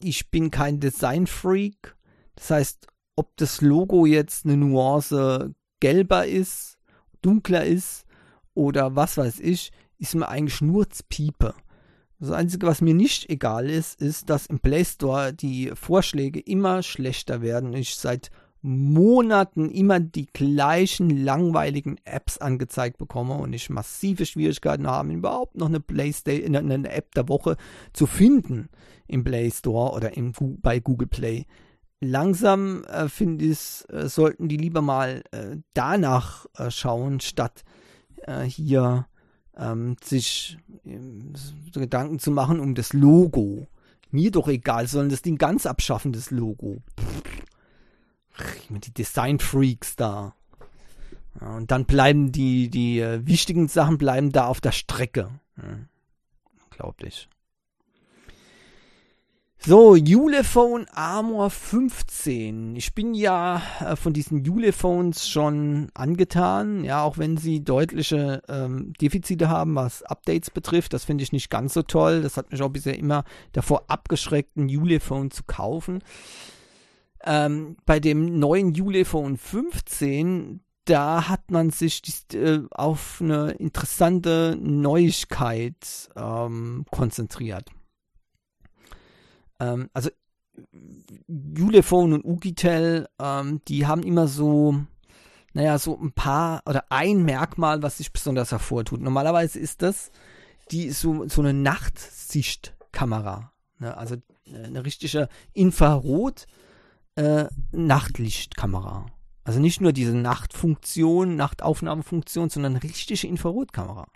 ich 0.00 0.30
bin 0.30 0.50
kein 0.50 0.80
Design-Freak. 0.80 1.96
Das 2.36 2.50
heißt, 2.50 2.86
ob 3.16 3.36
das 3.36 3.60
Logo 3.60 4.06
jetzt 4.06 4.44
eine 4.44 4.56
Nuance 4.56 5.54
gelber 5.80 6.26
ist, 6.26 6.78
dunkler 7.22 7.64
ist 7.64 8.04
oder 8.54 8.94
was 8.94 9.16
weiß 9.16 9.40
ich, 9.40 9.72
ist 9.98 10.14
mir 10.14 10.28
eigentlich 10.28 10.60
nur 10.60 10.86
Piepe. 11.08 11.54
Das 12.18 12.30
Einzige, 12.30 12.66
was 12.66 12.80
mir 12.80 12.94
nicht 12.94 13.28
egal 13.28 13.68
ist, 13.68 14.00
ist, 14.00 14.30
dass 14.30 14.46
im 14.46 14.60
Play 14.60 14.84
Store 14.84 15.34
die 15.34 15.72
Vorschläge 15.74 16.40
immer 16.40 16.82
schlechter 16.82 17.42
werden. 17.42 17.74
Ich 17.74 17.96
seit 17.96 18.30
Monaten 18.66 19.70
immer 19.70 20.00
die 20.00 20.26
gleichen 20.26 21.24
langweiligen 21.24 21.98
Apps 22.04 22.38
angezeigt 22.38 22.98
bekomme 22.98 23.34
und 23.34 23.52
ich 23.52 23.70
massive 23.70 24.26
Schwierigkeiten 24.26 24.88
habe, 24.88 25.12
überhaupt 25.12 25.56
noch 25.56 25.68
eine 25.68 25.78
Playstation, 25.78 26.56
eine 26.56 26.90
App 26.90 27.14
der 27.14 27.28
Woche 27.28 27.56
zu 27.92 28.06
finden 28.06 28.68
im 29.06 29.22
Play 29.22 29.52
Store 29.52 29.94
oder 29.94 30.16
im, 30.16 30.32
bei 30.60 30.80
Google 30.80 31.06
Play. 31.06 31.46
Langsam 32.00 32.82
äh, 32.84 33.08
finde 33.08 33.44
ich, 33.44 33.84
äh, 33.88 34.08
sollten 34.08 34.48
die 34.48 34.56
lieber 34.56 34.82
mal 34.82 35.22
äh, 35.30 35.58
danach 35.72 36.46
äh, 36.58 36.70
schauen, 36.70 37.20
statt 37.20 37.62
äh, 38.26 38.42
hier 38.42 39.06
ähm, 39.56 39.94
sich 40.02 40.58
ähm, 40.84 41.34
Gedanken 41.72 42.18
zu 42.18 42.32
machen 42.32 42.58
um 42.58 42.74
das 42.74 42.92
Logo. 42.92 43.68
Mir 44.10 44.32
doch 44.32 44.48
egal, 44.48 44.88
sollen 44.88 45.08
das 45.08 45.22
Ding 45.22 45.38
ganz 45.38 45.66
abschaffen, 45.66 46.12
das 46.12 46.32
Logo. 46.32 46.82
Pff 48.70 48.80
die 48.80 48.94
Design-Freaks 48.94 49.96
da. 49.96 50.34
Und 51.40 51.70
dann 51.70 51.84
bleiben 51.84 52.32
die, 52.32 52.68
die 52.68 53.00
äh, 53.00 53.26
wichtigen 53.26 53.68
Sachen 53.68 53.98
bleiben 53.98 54.32
da 54.32 54.46
auf 54.46 54.60
der 54.60 54.72
Strecke. 54.72 55.30
Ja, 55.56 55.78
unglaublich. 56.64 57.28
So, 59.58 59.96
Ulefone 59.98 60.86
Armor 60.94 61.50
15. 61.50 62.76
Ich 62.76 62.94
bin 62.94 63.14
ja 63.14 63.60
äh, 63.80 63.96
von 63.96 64.12
diesen 64.12 64.48
Ulefons 64.48 65.28
schon 65.28 65.88
angetan, 65.92 66.84
ja, 66.84 67.02
auch 67.02 67.18
wenn 67.18 67.36
sie 67.36 67.64
deutliche 67.64 68.42
ähm, 68.48 68.92
Defizite 69.00 69.48
haben, 69.48 69.74
was 69.74 70.04
Updates 70.04 70.50
betrifft. 70.50 70.92
Das 70.92 71.04
finde 71.04 71.24
ich 71.24 71.32
nicht 71.32 71.50
ganz 71.50 71.74
so 71.74 71.82
toll. 71.82 72.22
Das 72.22 72.36
hat 72.36 72.52
mich 72.52 72.62
auch 72.62 72.68
bisher 72.68 72.96
immer 72.96 73.24
davor 73.52 73.84
abgeschreckt, 73.88 74.56
ein 74.56 74.68
Ulefone 74.68 75.30
zu 75.30 75.42
kaufen. 75.42 76.02
Ähm, 77.24 77.76
bei 77.86 78.00
dem 78.00 78.38
neuen 78.38 78.78
Ulefone 78.80 79.36
15, 79.36 80.60
da 80.84 81.28
hat 81.28 81.50
man 81.50 81.70
sich 81.70 82.02
äh, 82.32 82.60
auf 82.70 83.20
eine 83.20 83.52
interessante 83.52 84.56
Neuigkeit 84.60 86.10
ähm, 86.14 86.84
konzentriert. 86.90 87.70
Ähm, 89.58 89.88
also 89.92 90.10
Ulefone 91.28 92.16
und 92.16 92.24
Ugitel, 92.24 93.08
ähm, 93.18 93.60
die 93.68 93.86
haben 93.86 94.02
immer 94.02 94.28
so, 94.28 94.76
naja, 95.52 95.78
so 95.78 95.98
ein 95.98 96.12
paar 96.12 96.62
oder 96.66 96.84
ein 96.90 97.24
Merkmal, 97.24 97.82
was 97.82 97.98
sich 97.98 98.12
besonders 98.12 98.52
hervortut. 98.52 99.00
Normalerweise 99.00 99.58
ist 99.58 99.82
das 99.82 100.10
die 100.70 100.90
so, 100.90 101.28
so 101.28 101.42
eine 101.42 101.52
Nachtsichtkamera. 101.52 103.52
Ne? 103.78 103.96
Also 103.96 104.16
äh, 104.46 104.64
eine 104.64 104.84
richtige 104.84 105.28
Infrarot- 105.54 106.46
äh, 107.16 107.46
Nachtlichtkamera. 107.72 109.06
Also 109.44 109.60
nicht 109.60 109.80
nur 109.80 109.92
diese 109.92 110.14
Nachtfunktion, 110.14 111.36
Nachtaufnahmefunktion, 111.36 112.50
sondern 112.50 112.76
richtige 112.76 113.26
Infrarotkamera. 113.26 114.06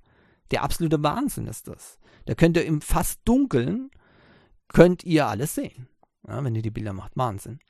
Der 0.51 0.63
absolute 0.63 1.03
Wahnsinn 1.03 1.47
ist 1.47 1.69
das. 1.69 1.99
Da 2.27 2.35
könnt 2.35 2.57
ihr 2.57 2.65
im 2.65 2.81
fast 2.81 3.21
Dunkeln, 3.25 3.91
könnt 4.69 5.05
ihr 5.05 5.27
alles 5.29 5.55
sehen. 5.55 5.89
Ja, 6.27 6.43
wenn 6.45 6.55
ihr 6.55 6.63
die 6.63 6.71
Bilder 6.71 6.93
macht. 6.93 7.17
Wahnsinn. 7.17 7.61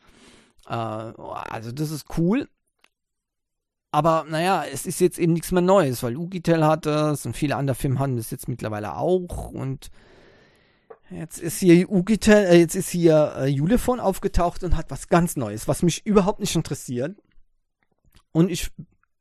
Äh, 0.66 0.72
also 0.74 1.72
das 1.72 1.90
ist 1.90 2.06
cool. 2.18 2.48
aber 3.92 4.24
naja, 4.28 4.64
es 4.64 4.86
ist 4.86 5.00
jetzt 5.00 5.18
eben 5.18 5.32
nichts 5.32 5.52
mehr 5.52 5.62
Neues, 5.62 6.02
weil 6.02 6.16
Ugitel 6.16 6.64
hat 6.64 6.86
das 6.86 7.26
und 7.26 7.36
viele 7.36 7.56
andere 7.56 7.74
Firmen 7.74 7.98
haben 7.98 8.16
das 8.16 8.30
jetzt 8.30 8.48
mittlerweile 8.48 8.96
auch 8.96 9.48
und 9.50 9.90
jetzt 11.10 11.38
ist 11.38 11.58
hier 11.58 11.90
Ugitel, 11.90 12.32
äh, 12.32 12.58
jetzt 12.58 12.74
ist 12.74 12.90
hier 12.90 13.34
äh, 13.36 13.46
Julefon 13.46 14.00
aufgetaucht 14.00 14.62
und 14.64 14.76
hat 14.76 14.90
was 14.90 15.08
ganz 15.08 15.36
Neues, 15.36 15.68
was 15.68 15.82
mich 15.82 16.06
überhaupt 16.06 16.40
nicht 16.40 16.54
interessiert. 16.54 17.16
Und 18.32 18.50
ich, 18.50 18.70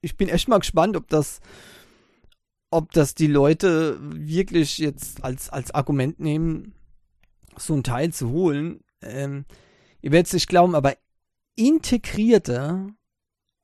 ich 0.02 0.18
bin 0.18 0.30
echt 0.30 0.48
mal 0.48 0.60
gespannt, 0.60 0.96
ob 0.96 1.08
das, 1.08 1.40
ob 2.70 2.92
das 2.92 3.16
die 3.16 3.28
Leute 3.28 3.98
wirklich 4.02 4.78
jetzt 4.78 5.24
als, 5.24 5.50
als 5.50 5.72
Argument 5.72 6.20
nehmen, 6.20 6.74
so 7.58 7.74
ein 7.74 7.84
Teil 7.84 8.14
zu 8.14 8.30
holen. 8.30 8.82
Ähm, 9.02 9.46
ihr 10.02 10.12
werdet 10.12 10.28
es 10.28 10.34
nicht 10.34 10.50
glauben, 10.50 10.76
aber 10.76 10.96
integrierte 11.56 12.94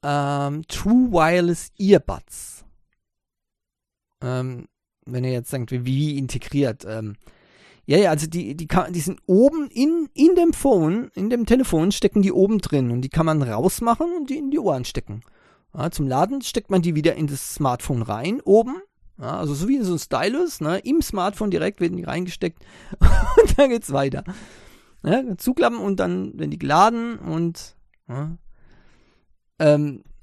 ähm, 0.03 0.67
True 0.67 1.11
Wireless 1.11 1.71
Earbuds. 1.77 2.65
Ähm, 4.21 4.67
wenn 5.05 5.23
ihr 5.23 5.31
jetzt 5.31 5.53
denkt, 5.53 5.71
wie, 5.71 5.85
wie 5.85 6.17
integriert. 6.17 6.85
Ähm, 6.87 7.15
ja, 7.87 7.97
ja, 7.97 8.09
also 8.09 8.27
die, 8.27 8.55
die, 8.55 8.67
die 8.67 8.99
sind 8.99 9.19
oben 9.27 9.67
in, 9.69 10.09
in 10.13 10.35
dem 10.35 10.53
Phone, 10.53 11.11
in 11.13 11.29
dem 11.29 11.45
Telefon 11.45 11.91
stecken 11.91 12.23
die 12.23 12.31
oben 12.31 12.59
drin 12.59 12.91
und 12.91 13.01
die 13.01 13.09
kann 13.09 13.27
man 13.27 13.43
rausmachen 13.43 14.07
und 14.17 14.29
die 14.29 14.37
in 14.37 14.49
die 14.49 14.59
Ohren 14.59 14.85
stecken. 14.85 15.21
Ja, 15.73 15.91
zum 15.91 16.07
Laden 16.07 16.41
steckt 16.41 16.71
man 16.71 16.81
die 16.81 16.95
wieder 16.95 17.15
in 17.15 17.27
das 17.27 17.53
Smartphone 17.55 18.01
rein, 18.01 18.41
oben. 18.41 18.77
Ja, 19.19 19.37
also 19.37 19.53
so 19.53 19.67
wie 19.67 19.79
so 19.81 19.93
ein 19.93 19.99
Stylus, 19.99 20.61
ne, 20.61 20.79
im 20.79 21.01
Smartphone 21.01 21.51
direkt 21.51 21.79
werden 21.79 21.97
die 21.97 22.03
reingesteckt 22.03 22.63
und 22.99 23.57
dann 23.57 23.69
geht's 23.69 23.93
weiter. 23.93 24.23
Ja, 25.03 25.21
zuklappen 25.37 25.79
und 25.79 25.99
dann 25.99 26.37
werden 26.39 26.51
die 26.51 26.59
geladen 26.59 27.19
und 27.19 27.75
ähm, 28.09 28.37
äh, 29.59 30.14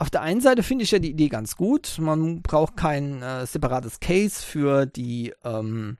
auf 0.00 0.08
der 0.08 0.22
einen 0.22 0.40
Seite 0.40 0.62
finde 0.62 0.84
ich 0.84 0.90
ja 0.92 0.98
die 0.98 1.10
Idee 1.10 1.28
ganz 1.28 1.56
gut. 1.56 1.98
Man 2.00 2.40
braucht 2.40 2.74
kein 2.74 3.22
äh, 3.22 3.44
separates 3.44 4.00
Case 4.00 4.42
für 4.42 4.86
die, 4.86 5.34
ähm, 5.44 5.98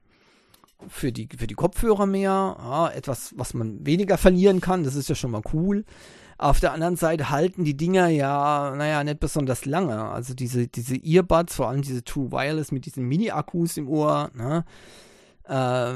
für 0.89 1.13
die, 1.13 1.29
für 1.37 1.47
die 1.47 1.55
Kopfhörer 1.55 2.07
mehr. 2.07 2.57
Ja, 2.59 2.89
etwas, 2.89 3.35
was 3.37 3.53
man 3.53 3.85
weniger 3.85 4.17
verlieren 4.17 4.63
kann. 4.63 4.85
Das 4.85 4.95
ist 4.95 5.11
ja 5.11 5.15
schon 5.15 5.31
mal 5.31 5.43
cool. 5.53 5.85
Auf 6.39 6.61
der 6.61 6.73
anderen 6.73 6.97
Seite 6.97 7.29
halten 7.29 7.65
die 7.65 7.77
Dinger 7.77 8.09
ja, 8.09 8.75
naja, 8.75 9.05
nicht 9.05 9.21
besonders 9.21 9.67
lange. 9.67 10.03
Also 10.03 10.33
diese, 10.33 10.67
diese 10.67 10.97
Earbuds, 10.97 11.55
vor 11.55 11.69
allem 11.69 11.83
diese 11.83 12.03
True 12.03 12.33
Wireless 12.33 12.73
mit 12.73 12.87
diesen 12.87 13.05
Mini-Akkus 13.05 13.77
im 13.77 13.87
Ohr, 13.87 14.31
ne? 14.33 14.65
Äh, 15.47 15.93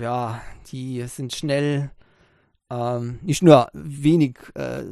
ja, 0.00 0.40
die 0.72 1.04
sind 1.06 1.34
schnell 1.34 1.90
ähm, 2.70 3.18
nicht 3.22 3.42
nur 3.42 3.68
wenig 3.74 4.38
äh, 4.54 4.84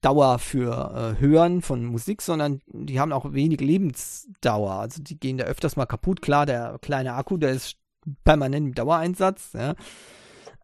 Dauer 0.00 0.38
für 0.38 1.16
äh, 1.16 1.20
Hören 1.20 1.62
von 1.62 1.84
Musik, 1.84 2.22
sondern 2.22 2.60
die 2.66 3.00
haben 3.00 3.12
auch 3.12 3.32
wenig 3.32 3.60
Lebensdauer. 3.60 4.72
Also 4.72 5.02
die 5.02 5.18
gehen 5.18 5.38
da 5.38 5.44
öfters 5.44 5.76
mal 5.76 5.86
kaputt. 5.86 6.22
Klar, 6.22 6.46
der 6.46 6.78
kleine 6.80 7.14
Akku, 7.14 7.36
der 7.36 7.50
ist 7.50 7.76
permanent 8.24 8.68
im 8.68 8.74
Dauereinsatz. 8.74 9.52
Ja. 9.54 9.74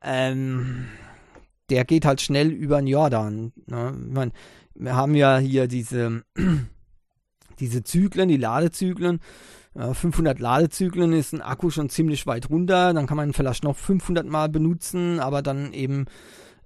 Ähm, 0.02 0.86
der 1.70 1.84
geht 1.84 2.04
halt 2.04 2.20
schnell 2.20 2.50
über 2.50 2.78
den 2.78 2.86
Jordan. 2.86 3.52
Ne? 3.66 3.92
Meine, 4.10 4.32
wir 4.74 4.96
haben 4.96 5.14
ja 5.14 5.38
hier 5.38 5.68
diese, 5.68 6.22
diese 7.60 7.82
Zyklen, 7.82 8.28
die 8.28 8.36
Ladezyklen 8.36 9.20
500 9.78 10.40
Ladezyklen 10.40 11.12
ist 11.12 11.32
ein 11.32 11.42
Akku 11.42 11.70
schon 11.70 11.88
ziemlich 11.88 12.26
weit 12.26 12.50
runter. 12.50 12.92
Dann 12.92 13.06
kann 13.06 13.16
man 13.16 13.30
ihn 13.30 13.34
vielleicht 13.34 13.62
noch 13.62 13.76
500 13.76 14.26
Mal 14.26 14.48
benutzen, 14.48 15.20
aber 15.20 15.40
dann 15.40 15.72
eben 15.72 16.06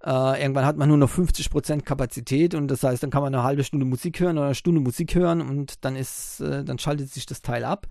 äh, 0.04 0.42
irgendwann 0.42 0.66
hat 0.66 0.76
man 0.76 0.88
nur 0.88 0.98
noch 0.98 1.10
50% 1.10 1.82
Kapazität 1.82 2.54
und 2.54 2.68
das 2.68 2.82
heißt, 2.82 3.02
dann 3.02 3.10
kann 3.10 3.22
man 3.22 3.34
eine 3.34 3.44
halbe 3.44 3.62
Stunde 3.62 3.86
Musik 3.86 4.18
hören 4.18 4.36
oder 4.36 4.46
eine 4.46 4.54
Stunde 4.54 4.80
Musik 4.80 5.14
hören 5.14 5.40
und 5.40 5.84
dann 5.84 5.94
ist, 5.94 6.40
äh, 6.40 6.64
dann 6.64 6.78
schaltet 6.78 7.10
sich 7.10 7.24
das 7.26 7.42
Teil 7.42 7.64
ab. 7.64 7.86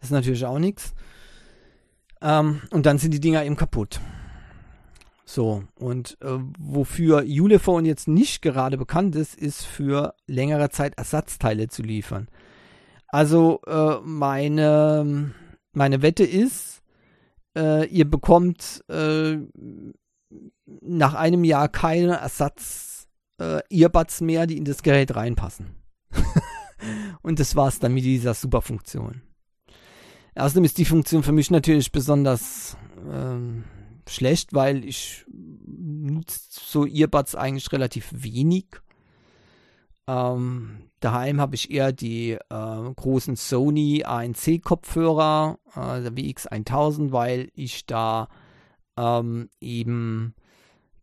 Das 0.00 0.08
ist 0.08 0.12
natürlich 0.12 0.44
auch 0.44 0.58
nichts. 0.58 0.92
Ähm, 2.20 2.62
und 2.70 2.86
dann 2.86 2.98
sind 2.98 3.14
die 3.14 3.20
Dinger 3.20 3.44
eben 3.44 3.56
kaputt. 3.56 4.00
So, 5.24 5.62
und 5.76 6.18
äh, 6.20 6.38
wofür 6.58 7.24
Ulefone 7.26 7.86
jetzt 7.86 8.08
nicht 8.08 8.42
gerade 8.42 8.76
bekannt 8.76 9.14
ist, 9.14 9.36
ist 9.36 9.64
für 9.64 10.14
längere 10.26 10.70
Zeit 10.70 10.98
Ersatzteile 10.98 11.68
zu 11.68 11.82
liefern. 11.82 12.28
Also 13.06 13.60
äh, 13.66 13.98
meine, 14.02 15.32
meine 15.72 16.02
Wette 16.02 16.24
ist, 16.24 16.82
äh, 17.56 17.86
ihr 17.86 18.10
bekommt 18.10 18.84
äh, 18.88 19.38
nach 20.80 21.14
einem 21.14 21.44
Jahr 21.44 21.68
keine 21.68 22.16
Ersatz 22.16 23.08
äh, 23.40 23.60
mehr, 24.20 24.46
die 24.46 24.56
in 24.56 24.64
das 24.64 24.82
Gerät 24.82 25.14
reinpassen. 25.14 25.76
Und 27.22 27.38
das 27.38 27.56
war's 27.56 27.78
dann 27.78 27.94
mit 27.94 28.04
dieser 28.04 28.34
Superfunktion. 28.34 29.22
Außerdem 30.34 30.64
ist 30.64 30.78
die 30.78 30.84
Funktion 30.84 31.22
für 31.22 31.32
mich 31.32 31.50
natürlich 31.50 31.92
besonders 31.92 32.76
ähm, 33.10 33.64
schlecht, 34.08 34.54
weil 34.54 34.84
ich 34.84 35.24
nutze 35.28 36.40
so 36.50 36.86
Earbuds 36.86 37.34
eigentlich 37.34 37.70
relativ 37.72 38.10
wenig. 38.12 38.66
Ähm, 40.08 40.88
daheim 41.00 41.40
habe 41.40 41.54
ich 41.54 41.70
eher 41.70 41.92
die 41.92 42.32
äh, 42.32 42.38
großen 42.48 43.36
Sony 43.36 44.04
ANC-Kopfhörer, 44.04 45.58
äh, 45.76 46.02
der 46.02 46.12
WX1000, 46.12 47.12
weil 47.12 47.50
ich 47.54 47.86
da 47.86 48.28
ähm, 48.96 49.48
eben 49.60 50.34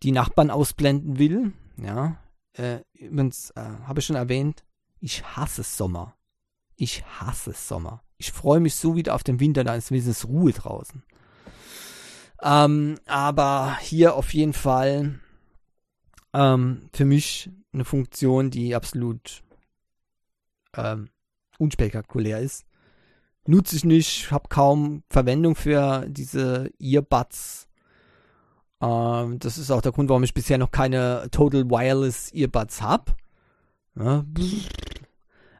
die 0.03 0.11
Nachbarn 0.11 0.51
ausblenden 0.51 1.19
will. 1.19 1.53
Ja, 1.77 2.17
äh, 2.53 2.79
übrigens 2.93 3.51
äh, 3.51 3.61
habe 3.61 3.99
ich 3.99 4.05
schon 4.05 4.15
erwähnt, 4.15 4.63
ich 4.99 5.23
hasse 5.23 5.63
Sommer. 5.63 6.15
Ich 6.75 7.03
hasse 7.05 7.53
Sommer. 7.53 8.03
Ich 8.17 8.31
freue 8.31 8.59
mich 8.59 8.75
so 8.75 8.95
wieder 8.95 9.15
auf 9.15 9.23
den 9.23 9.39
Winter, 9.39 9.63
da 9.63 9.75
ist 9.75 9.91
wenigstens 9.91 10.27
Ruhe 10.27 10.51
draußen. 10.51 11.03
Ähm, 12.41 12.97
aber 13.05 13.77
hier 13.81 14.15
auf 14.15 14.33
jeden 14.33 14.53
Fall 14.53 15.19
ähm, 16.33 16.89
für 16.93 17.05
mich 17.05 17.49
eine 17.73 17.85
Funktion, 17.85 18.49
die 18.49 18.75
absolut 18.75 19.43
ähm, 20.75 21.09
unspektakulär 21.57 22.39
ist. 22.39 22.65
Nutze 23.45 23.75
ich 23.75 23.83
nicht, 23.83 24.31
habe 24.31 24.47
kaum 24.49 25.03
Verwendung 25.09 25.55
für 25.55 26.05
diese 26.07 26.71
Earbuds. 26.79 27.68
Ähm, 28.81 29.39
das 29.39 29.57
ist 29.57 29.71
auch 29.71 29.81
der 29.81 29.91
Grund, 29.91 30.09
warum 30.09 30.23
ich 30.23 30.33
bisher 30.33 30.57
noch 30.57 30.71
keine 30.71 31.27
Total 31.31 31.69
Wireless 31.69 32.31
Earbuds 32.33 32.81
habe. 32.81 33.13
Ja. 33.95 34.25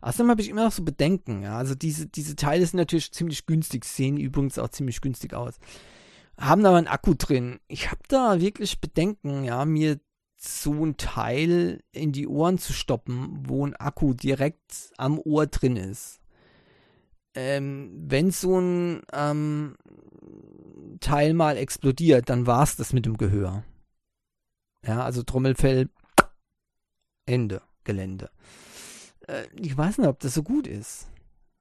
Außerdem 0.01 0.29
habe 0.29 0.41
ich 0.41 0.49
immer 0.49 0.63
noch 0.63 0.71
so 0.71 0.83
Bedenken. 0.83 1.43
Ja. 1.43 1.57
Also 1.57 1.75
diese, 1.75 2.07
diese 2.07 2.35
Teile 2.35 2.65
sind 2.65 2.77
natürlich 2.77 3.11
ziemlich 3.11 3.45
günstig, 3.45 3.85
sehen 3.85 4.17
übrigens 4.17 4.57
auch 4.57 4.69
ziemlich 4.69 5.01
günstig 5.01 5.33
aus. 5.33 5.55
Haben 6.37 6.65
aber 6.65 6.77
einen 6.77 6.87
Akku 6.87 7.15
drin. 7.15 7.59
Ich 7.67 7.91
habe 7.91 8.01
da 8.07 8.39
wirklich 8.39 8.79
Bedenken, 8.79 9.43
ja, 9.43 9.65
mir 9.65 9.99
so 10.37 10.85
ein 10.85 10.95
Teil 10.95 11.81
in 11.91 12.13
die 12.13 12.27
Ohren 12.27 12.57
zu 12.57 12.71
stoppen, 12.71 13.43
wo 13.45 13.65
ein 13.67 13.75
Akku 13.75 14.13
direkt 14.13 14.93
am 14.97 15.19
Ohr 15.19 15.47
drin 15.47 15.75
ist. 15.75 16.21
Ähm, 17.35 17.91
wenn 18.07 18.31
so 18.31 18.57
ein 18.59 19.01
ähm, 19.11 19.75
Teil 20.99 21.33
mal 21.33 21.57
explodiert, 21.57 22.29
dann 22.29 22.47
war 22.47 22.63
es 22.63 22.75
das 22.75 22.93
mit 22.93 23.05
dem 23.05 23.17
Gehör. 23.17 23.63
Ja, 24.85 25.03
also 25.03 25.23
Trommelfell, 25.23 25.89
Ende, 27.25 27.61
Gelände. 27.83 28.29
Äh, 29.27 29.43
ich 29.55 29.77
weiß 29.77 29.97
nicht, 29.97 30.07
ob 30.07 30.19
das 30.19 30.33
so 30.33 30.43
gut 30.43 30.67
ist. 30.67 31.07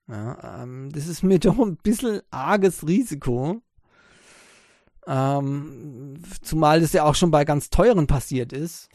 Ja, 0.09 0.62
ähm, 0.62 0.90
das 0.92 1.07
ist 1.07 1.22
mir 1.22 1.38
doch 1.40 1.59
ein 1.59 1.77
bisschen 1.77 2.22
arges 2.31 2.87
Risiko. 2.87 3.61
Ähm, 5.07 6.22
zumal 6.42 6.81
das 6.81 6.92
ja 6.92 7.05
auch 7.05 7.14
schon 7.14 7.31
bei 7.31 7.44
ganz 7.44 7.70
teuren 7.70 8.07
passiert 8.07 8.53
ist. 8.53 8.88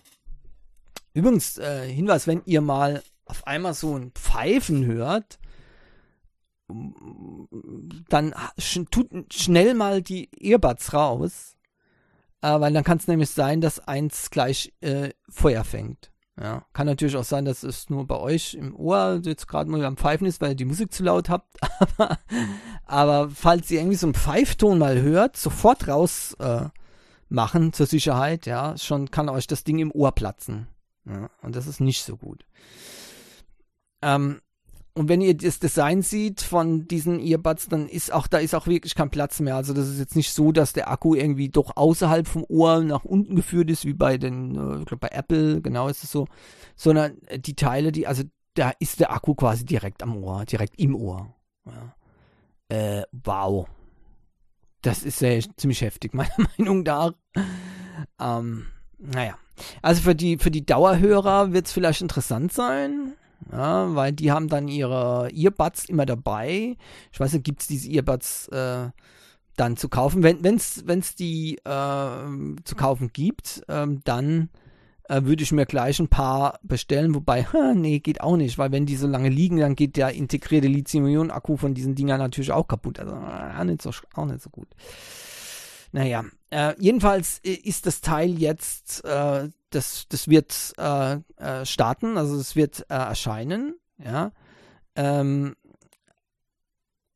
Übrigens, 1.13 1.57
äh, 1.57 1.87
Hinweis, 1.87 2.27
wenn 2.27 2.41
ihr 2.45 2.61
mal 2.61 3.03
auf 3.25 3.45
einmal 3.47 3.73
so 3.73 3.97
ein 3.97 4.11
Pfeifen 4.11 4.85
hört, 4.85 5.39
dann 8.09 8.33
tut 8.91 9.33
schnell 9.33 9.73
mal 9.73 10.01
die 10.01 10.29
Earbuds 10.39 10.93
raus, 10.93 11.55
äh, 12.41 12.59
weil 12.59 12.73
dann 12.73 12.83
kann 12.83 12.97
es 12.97 13.07
nämlich 13.07 13.29
sein, 13.29 13.61
dass 13.61 13.79
eins 13.79 14.29
gleich 14.29 14.73
äh, 14.81 15.09
Feuer 15.29 15.63
fängt. 15.63 16.11
Ja, 16.39 16.65
kann 16.73 16.87
natürlich 16.87 17.15
auch 17.15 17.23
sein, 17.23 17.45
dass 17.45 17.61
es 17.61 17.91
nur 17.91 18.07
bei 18.07 18.17
euch 18.17 18.55
im 18.55 18.75
Ohr 18.75 19.21
jetzt 19.23 19.47
gerade 19.47 19.69
mal 19.69 19.85
am 19.85 19.97
Pfeifen 19.97 20.25
ist, 20.25 20.41
weil 20.41 20.51
ihr 20.51 20.55
die 20.55 20.65
Musik 20.65 20.91
zu 20.91 21.03
laut 21.03 21.29
habt. 21.29 21.57
Aber, 21.79 22.17
aber 22.85 23.29
falls 23.29 23.69
ihr 23.69 23.79
irgendwie 23.79 23.97
so 23.97 24.07
einen 24.07 24.15
Pfeifton 24.15 24.79
mal 24.79 25.01
hört, 25.01 25.37
sofort 25.37 25.87
raus 25.87 26.35
äh, 26.39 26.69
machen 27.29 27.73
zur 27.73 27.85
Sicherheit. 27.85 28.45
Ja, 28.45 28.77
schon 28.77 29.11
kann 29.11 29.29
euch 29.29 29.47
das 29.47 29.63
Ding 29.63 29.79
im 29.79 29.91
Ohr 29.91 30.13
platzen. 30.13 30.67
Ja, 31.05 31.29
und 31.41 31.55
das 31.55 31.67
ist 31.67 31.81
nicht 31.81 32.03
so 32.03 32.15
gut. 32.15 32.45
Ähm, 34.01 34.41
und 34.95 35.09
wenn 35.09 35.21
ihr 35.21 35.35
das 35.35 35.57
Design 35.57 36.03
sieht 36.03 36.41
von 36.41 36.87
diesen 36.87 37.19
Earbuds, 37.19 37.67
dann 37.67 37.87
ist 37.87 38.13
auch, 38.13 38.27
da 38.27 38.37
ist 38.37 38.53
auch 38.53 38.67
wirklich 38.67 38.93
kein 38.93 39.09
Platz 39.09 39.39
mehr. 39.39 39.55
Also 39.55 39.73
das 39.73 39.89
ist 39.89 39.97
jetzt 39.97 40.15
nicht 40.15 40.31
so, 40.31 40.51
dass 40.51 40.73
der 40.73 40.91
Akku 40.91 41.15
irgendwie 41.15 41.49
doch 41.49 41.75
außerhalb 41.75 42.27
vom 42.27 42.45
Ohr 42.47 42.81
nach 42.81 43.03
unten 43.03 43.35
geführt 43.35 43.71
ist, 43.71 43.85
wie 43.85 43.93
bei 43.93 44.19
den, 44.19 44.55
äh, 44.55 44.79
ich 44.79 44.85
glaube 44.85 44.97
bei 44.97 45.09
Apple, 45.09 45.61
genau 45.61 45.87
ist 45.87 46.03
es 46.03 46.11
so, 46.11 46.27
sondern 46.75 47.17
die 47.35 47.55
Teile, 47.55 47.91
die, 47.91 48.05
also 48.05 48.23
da 48.53 48.71
ist 48.79 48.99
der 48.99 49.11
Akku 49.11 49.33
quasi 49.33 49.65
direkt 49.65 50.03
am 50.03 50.15
Ohr, 50.23 50.45
direkt 50.45 50.79
im 50.79 50.95
Ohr. 50.95 51.33
Ja. 51.65 51.95
Äh, 52.99 53.03
wow. 53.11 53.67
Das 54.83 55.01
ist 55.01 55.17
sehr, 55.17 55.41
ziemlich 55.57 55.81
heftig, 55.81 56.13
meiner 56.13 56.29
Meinung 56.57 56.83
nach. 56.83 57.13
Ähm, 58.19 58.67
naja. 58.99 59.39
Also 59.81 60.03
für 60.03 60.15
die, 60.15 60.37
für 60.37 60.51
die 60.51 60.65
Dauerhörer 60.65 61.51
wird 61.51 61.65
es 61.65 61.73
vielleicht 61.73 62.01
interessant 62.01 62.53
sein. 62.53 63.15
Ja, 63.51 63.93
weil 63.95 64.13
die 64.13 64.31
haben 64.31 64.47
dann 64.47 64.67
ihre 64.67 65.29
Earbuds 65.33 65.85
immer 65.85 66.05
dabei. 66.05 66.77
Ich 67.11 67.19
weiß 67.19 67.33
nicht, 67.33 67.45
gibt 67.45 67.61
es 67.61 67.67
diese 67.67 67.89
Earbuds 67.89 68.47
äh, 68.49 68.89
dann 69.55 69.77
zu 69.77 69.89
kaufen? 69.89 70.23
Wenn 70.23 70.57
es 70.57 71.15
die 71.15 71.55
äh, 71.57 72.63
zu 72.63 72.75
kaufen 72.75 73.11
gibt, 73.13 73.63
äh, 73.67 73.87
dann 74.03 74.49
würde 75.09 75.43
ich 75.43 75.51
mir 75.51 75.65
gleich 75.65 75.99
ein 75.99 76.07
paar 76.07 76.59
bestellen. 76.63 77.13
Wobei, 77.13 77.43
ha, 77.53 77.73
nee, 77.75 77.99
geht 77.99 78.21
auch 78.21 78.37
nicht, 78.37 78.57
weil 78.57 78.71
wenn 78.71 78.85
die 78.85 78.95
so 78.95 79.05
lange 79.05 79.29
liegen, 79.29 79.57
dann 79.57 79.75
geht 79.75 79.97
der 79.97 80.13
integrierte 80.13 80.67
Lithium-Ionen-Akku 80.67 81.57
von 81.57 81.73
diesen 81.73 81.93
Dingern 81.93 82.19
natürlich 82.19 82.51
auch 82.51 82.67
kaputt. 82.67 82.99
Also 82.99 83.13
auch 83.13 83.63
nicht 83.65 83.81
so, 83.81 83.91
auch 84.15 84.25
nicht 84.25 84.41
so 84.41 84.49
gut. 84.49 84.69
Naja, 85.93 86.25
äh, 86.49 86.73
jedenfalls 86.79 87.39
ist 87.43 87.85
das 87.85 88.01
Teil 88.01 88.37
jetzt 88.39 89.05
äh, 89.05 89.47
das, 89.69 90.07
das 90.09 90.27
wird 90.27 90.73
äh, 90.77 91.17
äh, 91.37 91.65
starten, 91.65 92.17
also 92.17 92.35
es 92.35 92.55
wird 92.55 92.85
äh, 92.89 92.95
erscheinen, 92.95 93.75
ja. 93.97 94.31
Ähm, 94.95 95.55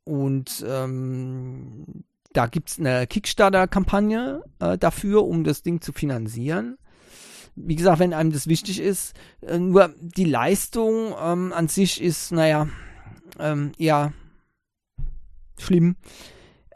und 0.04 0.66
ähm, 0.68 2.04
da 2.34 2.48
gibt 2.48 2.70
es 2.70 2.80
eine 2.80 3.08
Kickstarter-Kampagne 3.08 4.44
äh, 4.60 4.78
dafür, 4.78 5.26
um 5.26 5.44
das 5.44 5.64
Ding 5.64 5.82
zu 5.82 5.92
finanzieren. 5.92 6.78
Wie 7.56 7.76
gesagt, 7.76 8.00
wenn 8.00 8.14
einem 8.14 8.32
das 8.32 8.48
wichtig 8.48 8.80
ist, 8.80 9.16
äh, 9.42 9.58
nur 9.58 9.94
die 10.00 10.26
Leistung 10.26 11.14
ähm, 11.20 11.52
an 11.52 11.68
sich 11.68 12.02
ist, 12.02 12.32
naja, 12.32 12.68
ähm, 13.40 13.72
ja, 13.78 14.14
schlimm. 15.60 15.96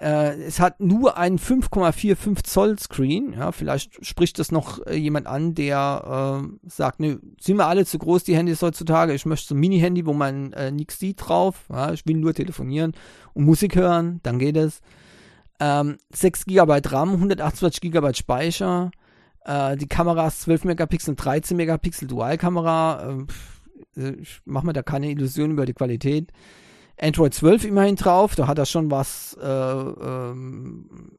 Äh, 0.01 0.41
es 0.41 0.59
hat 0.59 0.79
nur 0.79 1.17
einen 1.17 1.37
5,45 1.37 2.43
Zoll 2.43 2.79
Screen. 2.79 3.33
Ja, 3.33 3.51
vielleicht 3.51 4.03
spricht 4.03 4.39
das 4.39 4.51
noch 4.51 4.83
äh, 4.87 4.95
jemand 4.95 5.27
an, 5.27 5.53
der 5.53 6.41
äh, 6.43 6.67
sagt, 6.67 6.99
ne, 6.99 7.19
sind 7.39 7.57
wir 7.57 7.67
alle 7.67 7.85
zu 7.85 7.99
groß, 7.99 8.23
die 8.23 8.35
Handys 8.35 8.63
heutzutage. 8.63 9.13
Ich 9.13 9.27
möchte 9.27 9.49
so 9.49 9.55
ein 9.55 9.59
Mini-Handy, 9.59 10.07
wo 10.07 10.13
man 10.13 10.53
äh, 10.53 10.71
nichts 10.71 10.97
sieht 10.97 11.17
drauf. 11.27 11.65
Ja, 11.69 11.93
ich 11.93 12.03
will 12.07 12.17
nur 12.17 12.33
telefonieren 12.33 12.93
und 13.33 13.45
Musik 13.45 13.75
hören, 13.75 14.19
dann 14.23 14.39
geht 14.39 14.57
es. 14.57 14.81
Ähm, 15.59 15.97
6 16.11 16.45
GB 16.45 16.81
RAM, 16.85 17.11
128 17.11 17.81
GB 17.81 18.15
Speicher. 18.15 18.89
Äh, 19.45 19.77
die 19.77 19.87
Kameras 19.87 20.39
12 20.41 20.63
Megapixel, 20.63 21.15
13 21.15 21.55
Megapixel 21.55 22.07
Dualkamera. 22.07 23.19
Äh, 23.95 24.13
ich 24.19 24.41
mache 24.45 24.65
mir 24.65 24.73
da 24.73 24.81
keine 24.81 25.11
Illusion 25.11 25.51
über 25.51 25.67
die 25.67 25.73
Qualität. 25.73 26.31
Android 27.01 27.33
12 27.33 27.65
immerhin 27.65 27.95
drauf, 27.95 28.35
da 28.35 28.47
hat 28.47 28.59
er 28.59 28.65
schon 28.65 28.91
was 28.91 29.35
äh, 29.41 29.47
ähm, 29.47 31.17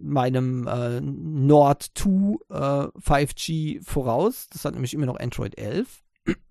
meinem 0.00 0.66
äh, 0.66 1.00
Nord 1.00 1.90
2 1.94 2.08
äh, 2.48 2.88
5G 2.98 3.84
voraus. 3.84 4.48
Das 4.50 4.64
hat 4.64 4.74
nämlich 4.74 4.94
immer 4.94 5.06
noch 5.06 5.20
Android 5.20 5.58
11. 5.58 6.02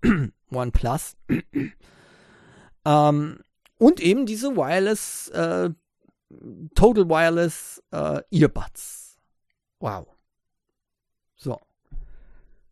OnePlus. 0.50 1.16
ähm, 2.84 3.40
und 3.78 4.00
eben 4.00 4.26
diese 4.26 4.56
Wireless, 4.56 5.28
äh, 5.28 5.70
Total 6.74 7.08
Wireless 7.08 7.82
äh, 7.90 8.20
Earbuds. 8.30 9.18
Wow. 9.80 10.06
So. 11.36 11.58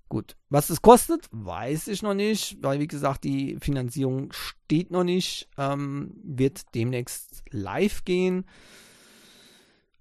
Gut, 0.09 0.37
was 0.51 0.71
es 0.71 0.83
kostet, 0.83 1.27
weiß 1.33 1.89
ich 1.89 2.03
noch 2.03 2.15
nicht, 2.15 2.63
weil 2.63 2.79
wie 2.79 2.87
gesagt, 2.87 3.25
die 3.25 3.57
Finanzierung 3.61 4.31
steht 4.33 4.93
noch 4.93 5.03
nicht, 5.03 5.49
ähm, 5.59 6.15
wird 6.23 6.75
demnächst 6.77 7.43
live 7.51 8.05
gehen. 8.05 8.47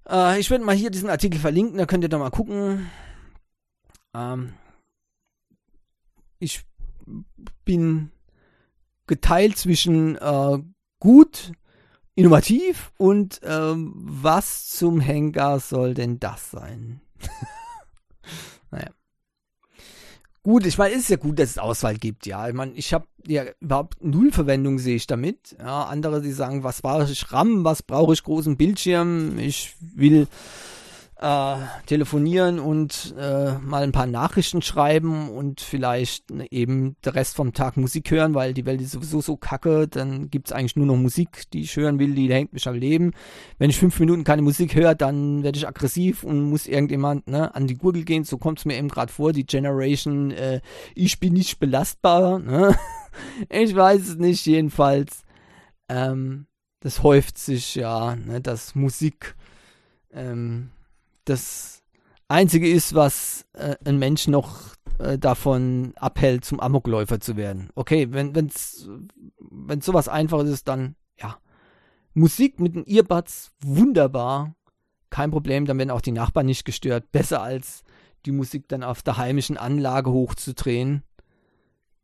Äh, 0.07 0.39
ich 0.39 0.51
werde 0.51 0.63
mal 0.63 0.75
hier 0.75 0.91
diesen 0.91 1.09
Artikel 1.09 1.39
verlinken, 1.39 1.79
da 1.79 1.87
könnt 1.87 2.03
ihr 2.03 2.09
da 2.09 2.19
mal 2.19 2.29
gucken. 2.29 2.91
Ähm, 4.13 4.53
ich 6.37 6.63
bin 7.63 8.11
geteilt 9.07 9.57
zwischen 9.57 10.17
äh, 10.17 10.59
gut, 10.99 11.51
innovativ 12.13 12.91
und 12.97 13.41
ähm, 13.43 13.91
was 13.95 14.69
zum 14.69 14.99
Henker 14.99 15.59
soll 15.59 15.95
denn 15.95 16.19
das 16.19 16.51
sein? 16.51 17.01
naja. 18.71 18.91
Gut, 20.45 20.63
ich 20.67 20.77
meine, 20.77 20.93
ist 20.93 21.09
ja 21.09 21.15
gut, 21.15 21.39
dass 21.39 21.49
es 21.49 21.57
Auswahl 21.57 21.95
gibt, 21.95 22.27
ja. 22.27 22.47
Ich 22.47 22.53
meine, 22.53 22.71
ich 22.73 22.93
habe 22.93 23.07
ja 23.25 23.45
überhaupt 23.61 24.03
null 24.03 24.31
Verwendung 24.31 24.77
sehe 24.77 24.97
ich 24.97 25.07
damit. 25.07 25.55
Ja, 25.57 25.85
andere, 25.85 26.21
die 26.21 26.31
sagen, 26.31 26.63
was 26.63 26.83
brauche 26.83 27.11
ich 27.11 27.31
RAM, 27.31 27.63
was 27.63 27.81
brauche 27.81 28.13
ich 28.13 28.21
großen 28.21 28.55
Bildschirm, 28.55 29.39
ich 29.39 29.73
will 29.79 30.27
äh, 31.17 31.55
telefonieren 31.85 32.59
und 32.59 33.15
äh, 33.17 33.53
mal 33.59 33.83
ein 33.83 33.93
paar 33.93 34.05
Nachrichten 34.05 34.61
schreiben 34.61 35.29
und 35.29 35.61
vielleicht 35.61 36.29
eben 36.51 36.97
der 37.05 37.15
Rest 37.15 37.35
vom 37.35 37.53
Tag 37.53 37.77
Musik 37.77 38.11
hören, 38.11 38.33
weil 38.33 38.53
die 38.53 38.65
Welt 38.65 38.81
ist 38.81 38.91
sowieso 38.91 39.21
so 39.21 39.37
kacke, 39.37 39.87
dann 39.87 40.29
gibt 40.29 40.47
es 40.47 40.51
eigentlich 40.51 40.75
nur 40.75 40.85
noch 40.85 40.97
Musik, 40.97 41.49
die 41.51 41.61
ich 41.61 41.75
hören 41.77 41.99
will, 41.99 42.15
die 42.15 42.31
hängt 42.31 42.51
mich 42.51 42.67
am 42.67 42.75
Leben. 42.75 43.13
Wenn 43.57 43.69
ich 43.69 43.77
fünf 43.77 43.97
Minuten 43.99 44.25
keine 44.25 44.41
Musik 44.41 44.75
höre, 44.75 44.93
dann 44.93 45.43
werde 45.43 45.57
ich 45.57 45.67
aggressiv 45.67 46.23
und 46.23 46.49
muss 46.49 46.67
irgendjemand 46.67 47.27
ne, 47.27 47.55
an 47.55 47.67
die 47.67 47.75
Gurgel 47.75 48.03
gehen, 48.03 48.25
so 48.25 48.37
kommt 48.37 48.59
es 48.59 48.65
mir 48.65 48.77
eben 48.77 48.89
gerade 48.89 49.11
vor, 49.11 49.31
die 49.31 49.45
Generation, 49.45 50.31
äh, 50.31 50.59
ich 50.95 51.19
bin 51.19 51.33
nicht 51.33 51.59
belastbar, 51.59 52.39
ne? 52.39 52.75
ich 53.49 53.73
weiß 53.73 54.01
es 54.01 54.15
nicht, 54.17 54.45
jedenfalls. 54.45 55.23
Ähm, 55.87 56.47
das 56.81 57.03
häuft 57.03 57.37
sich 57.37 57.75
ja, 57.75 58.15
ne, 58.15 58.41
dass 58.41 58.75
Musik 58.75 59.35
ähm, 60.11 60.71
das 61.25 61.83
Einzige 62.27 62.69
ist, 62.69 62.95
was 62.95 63.45
äh, 63.53 63.75
ein 63.85 63.99
Mensch 63.99 64.27
noch 64.27 64.75
äh, 64.99 65.17
davon 65.17 65.93
abhält, 65.95 66.45
zum 66.45 66.59
Amokläufer 66.59 67.19
zu 67.19 67.35
werden. 67.35 67.69
Okay, 67.75 68.11
wenn 68.11 68.35
wenn's 68.35 68.89
wenn 69.39 69.81
sowas 69.81 70.07
einfaches 70.07 70.49
ist, 70.49 70.67
dann 70.67 70.95
ja. 71.19 71.37
Musik 72.13 72.59
mit 72.59 72.75
den 72.75 72.85
Earbuds 72.87 73.51
wunderbar, 73.61 74.55
kein 75.09 75.31
Problem, 75.31 75.65
dann 75.65 75.77
werden 75.77 75.91
auch 75.91 76.01
die 76.01 76.13
Nachbarn 76.13 76.45
nicht 76.45 76.63
gestört. 76.65 77.11
Besser 77.11 77.41
als 77.41 77.83
die 78.25 78.31
Musik 78.31 78.67
dann 78.69 78.83
auf 78.83 79.01
der 79.01 79.17
heimischen 79.17 79.57
Anlage 79.57 80.11
hochzudrehen, 80.11 81.03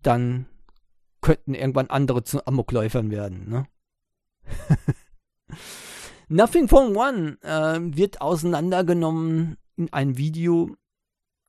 dann 0.01 0.47
könnten 1.21 1.53
irgendwann 1.53 1.89
andere 1.89 2.23
zu 2.23 2.45
Amokläufern 2.45 3.11
werden, 3.11 3.49
ne? 3.49 3.67
Nothing 6.31 6.69
Phone 6.69 6.95
One 6.95 7.37
äh, 7.41 7.77
wird 7.97 8.21
auseinandergenommen 8.21 9.57
in 9.75 9.91
einem 9.91 10.17
Video. 10.17 10.77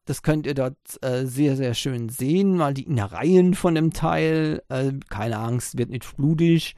Das 0.06 0.22
könnt 0.22 0.44
ihr 0.44 0.54
dort 0.54 0.76
äh, 1.02 1.24
sehr, 1.24 1.54
sehr 1.54 1.74
schön 1.74 2.08
sehen. 2.08 2.56
Mal 2.56 2.74
die 2.74 2.82
Innereien 2.82 3.54
von 3.54 3.76
dem 3.76 3.92
Teil. 3.92 4.60
Äh, 4.68 4.94
keine 5.08 5.38
Angst, 5.38 5.78
wird 5.78 5.90
nicht 5.90 6.16
blutig. 6.16 6.74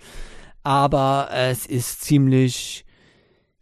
Aber 0.62 1.31
es 1.33 1.64
ist 1.64 2.03
ziemlich 2.03 2.85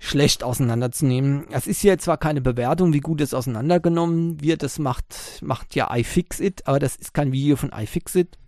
schlecht 0.01 0.43
auseinanderzunehmen. 0.43 1.47
Es 1.53 1.69
ist 1.69 1.81
hier 1.81 1.99
zwar 1.99 2.19
keine 2.19 2.41
Bewertung, 2.41 2.93
wie 2.93 2.99
gut 2.99 3.21
es 3.21 3.35
auseinandergenommen 3.35 4.41
wird. 4.41 4.65
Das 4.65 4.81
macht, 4.81 5.41
macht 5.41 5.77
ja 5.77 5.95
iFixit, 5.95 6.67
aber 6.67 6.81
das 6.81 6.97
ist 6.97 7.15
kein 7.15 7.31
Video 7.31 7.55
von 7.55 7.71
iFixit 7.71 8.39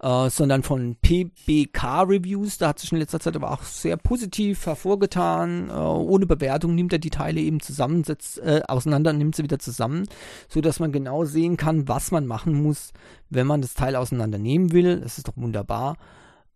äh, 0.00 0.30
sondern 0.30 0.62
von 0.62 0.96
PBK 0.96 2.02
Reviews. 2.02 2.58
Da 2.58 2.68
hat 2.68 2.78
sich 2.78 2.92
in 2.92 2.98
letzter 2.98 3.20
Zeit 3.20 3.36
aber 3.36 3.50
auch 3.50 3.62
sehr 3.62 3.96
positiv 3.96 4.66
hervorgetan. 4.66 5.70
Äh, 5.70 5.72
ohne 5.72 6.26
Bewertung 6.26 6.74
nimmt 6.74 6.92
er 6.92 6.98
die 6.98 7.10
Teile 7.10 7.40
eben 7.40 7.60
zusammen, 7.60 8.04
setzt, 8.04 8.38
äh, 8.38 8.62
auseinander 8.68 9.12
nimmt 9.12 9.36
sie 9.36 9.42
wieder 9.42 9.58
zusammen, 9.58 10.06
so 10.48 10.60
dass 10.60 10.80
man 10.80 10.92
genau 10.92 11.24
sehen 11.24 11.56
kann, 11.56 11.88
was 11.88 12.10
man 12.10 12.26
machen 12.26 12.54
muss, 12.62 12.92
wenn 13.30 13.46
man 13.46 13.60
das 13.60 13.74
Teil 13.74 13.96
auseinandernehmen 13.96 14.72
will. 14.72 15.00
Das 15.00 15.18
ist 15.18 15.28
doch 15.28 15.36
wunderbar. 15.36 15.96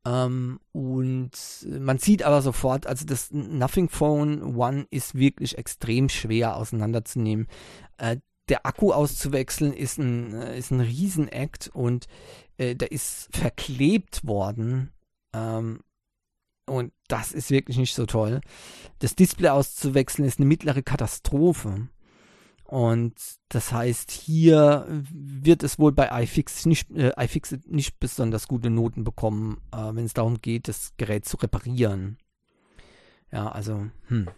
Ähm, 0.05 0.59
und 0.73 1.31
man 1.67 1.99
sieht 1.99 2.23
aber 2.23 2.43
sofort, 2.43 2.87
also 2.87 3.05
das 3.07 3.31
Nothing 3.31 3.89
Phone 3.89 4.57
One 4.57 4.87
ist 4.91 5.15
wirklich 5.15 5.59
extrem 5.59 6.09
schwer 6.09 6.57
auseinanderzunehmen. 6.57 7.47
Äh, 7.99 8.17
der 8.49 8.67
Akku 8.67 8.93
auszuwechseln 8.93 9.73
ist 9.73 9.99
ein, 9.99 10.35
äh, 10.35 10.59
ist 10.59 10.73
ein 10.73 10.81
Riesenakt 10.81 11.71
und 11.73 12.07
äh, 12.59 12.75
der 12.75 12.93
ist 12.93 13.29
verklebt 13.33 14.27
worden. 14.27 14.93
Ähm, 15.33 15.81
und 16.67 16.93
das 17.09 17.33
ist 17.33 17.51
wirklich 17.51 17.77
nicht 17.77 17.95
so 17.95 18.07
toll. 18.07 18.41
Das 19.01 19.17
Display 19.17 19.49
auszuwechseln 19.49 20.27
ist 20.27 20.39
eine 20.39 20.47
mittlere 20.47 20.83
Katastrophe. 20.83 21.89
Und 22.65 23.15
das 23.51 23.71
heißt, 23.71 24.11
hier 24.11 24.87
wird 24.89 25.63
es 25.63 25.79
wohl 25.79 25.93
bei 25.93 26.23
iFix 26.23 26.65
nicht, 26.65 26.91
äh, 26.93 27.13
iFixit 27.23 27.71
nicht 27.71 28.01
besonders 28.01 28.49
gute 28.49 28.71
Noten 28.71 29.05
bekommen, 29.05 29.61
äh, 29.73 29.91
wenn 29.93 30.07
es 30.07 30.15
darum 30.15 30.41
geht, 30.41 30.69
das 30.69 30.95
Gerät 30.97 31.27
zu 31.27 31.37
reparieren. 31.37 32.17
Ja, 33.31 33.51
also, 33.51 33.89
hm. 34.07 34.29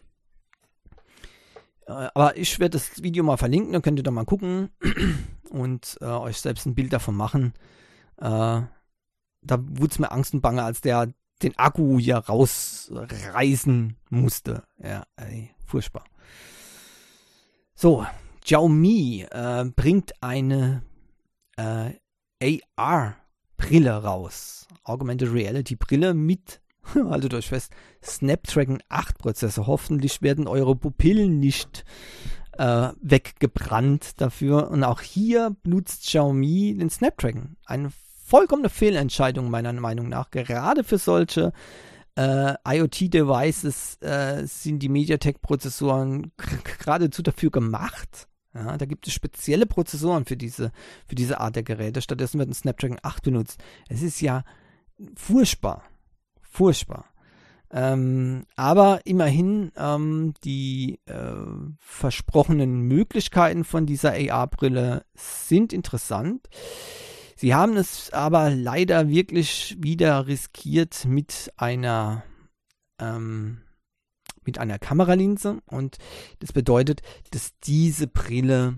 Äh, 1.87 1.93
aber 2.15 2.37
ich 2.37 2.59
werde 2.59 2.79
das 2.79 3.03
Video 3.05 3.23
mal 3.23 3.37
verlinken, 3.37 3.73
dann 3.73 3.83
könnt 3.83 4.01
ihr 4.01 4.03
da 4.03 4.11
mal 4.11 4.25
gucken 4.25 4.71
und 5.51 5.99
äh, 6.01 6.07
euch 6.07 6.39
selbst 6.39 6.67
ein 6.67 6.75
Bild 6.75 6.93
davon 6.93 7.15
machen. 7.15 7.53
Äh, 8.19 8.63
da 9.47 9.59
wurde 9.59 9.91
es 9.91 9.99
mir 9.99 10.11
Angst 10.11 10.35
und 10.35 10.41
Bange, 10.41 10.63
als 10.63 10.81
der 10.81 11.13
den 11.43 11.59
Akku 11.59 11.99
hier 11.99 12.17
rausreißen 12.17 13.97
musste. 14.11 14.65
Ja, 14.83 15.05
ey, 15.17 15.51
furchtbar. 15.67 16.05
So, 17.75 18.07
Xiaomi 18.43 19.27
äh, 19.31 19.65
bringt 19.65 20.13
eine 20.23 20.83
äh, 21.57 22.59
AR-Brille 22.77 24.03
raus. 24.03 24.67
Augmented 24.85 25.33
Reality 25.33 25.77
Brille 25.77 26.15
mit, 26.15 26.61
haltet 26.95 27.35
euch 27.35 27.49
fest, 27.49 27.73
Snapdragon 28.03 28.83
8 28.89 29.19
Prozessor. 29.19 29.67
Hoffentlich 29.67 30.23
werden 30.23 30.47
eure 30.47 30.77
Pupillen 30.77 31.41
nicht 31.41 31.85
äh, 32.53 32.91
weggebrannt 33.01 34.21
dafür. 34.21 34.71
Und 34.71 34.85
auch 34.85 35.01
hier 35.01 35.57
benutzt 35.63 36.05
Xiaomi 36.05 36.77
den 36.79 36.91
Snapdragon. 36.91 37.57
Eine 37.65 37.91
vollkommene 38.25 38.71
Fehlentscheidung 38.71 39.51
meiner 39.51 39.73
Meinung 39.75 40.09
nach. 40.09 40.31
Gerade 40.31 40.83
für 40.83 40.99
solche 40.99 41.53
äh, 42.17 42.55
IoT-Devices 42.67 43.99
äh, 44.01 44.47
sind 44.47 44.81
die 44.81 44.89
MediaTek-Prozessoren 44.89 46.33
geradezu 46.79 47.23
dafür 47.23 47.51
gemacht. 47.51 48.29
Ja, 48.55 48.77
da 48.77 48.87
gibt 48.87 49.07
es 49.07 49.13
spezielle 49.13 49.67
Prozessoren 49.67 50.25
für 50.25 50.37
diese, 50.37 50.71
für 51.09 51.17
diese 51.17 51.41
Art 51.41 51.57
der 51.57 51.65
Geräte. 51.65 52.01
Stattdessen 52.01 52.39
wird 52.39 52.49
ein 52.49 52.55
Snapdragon 52.55 52.99
8 53.03 53.25
benutzt. 53.25 53.63
Es 53.89 54.03
ist 54.03 54.21
ja 54.21 54.45
furchtbar. 55.17 55.83
Furchtbar. 56.41 57.07
Ähm, 57.73 58.47
aber 58.55 59.01
immerhin 59.05 59.73
ähm, 59.77 60.35
die 60.45 61.01
äh, 61.07 61.35
versprochenen 61.81 62.83
Möglichkeiten 62.83 63.65
von 63.65 63.87
dieser 63.87 64.13
AR-Brille 64.13 65.05
sind 65.15 65.73
interessant. 65.73 66.49
Sie 67.45 67.55
haben 67.55 67.77
es 67.77 68.11
aber 68.11 68.49
leider 68.49 69.11
wirklich 69.11 69.77
wieder 69.79 70.27
riskiert 70.27 71.05
mit 71.05 71.53
einer 71.59 72.25
ähm, 72.99 73.61
mit 74.47 74.57
einer 74.57 74.79
Kameralinse 74.79 75.61
und 75.67 75.99
das 76.39 76.55
bedeutet, 76.55 77.03
dass 77.33 77.53
diese 77.63 78.07
Brille 78.07 78.77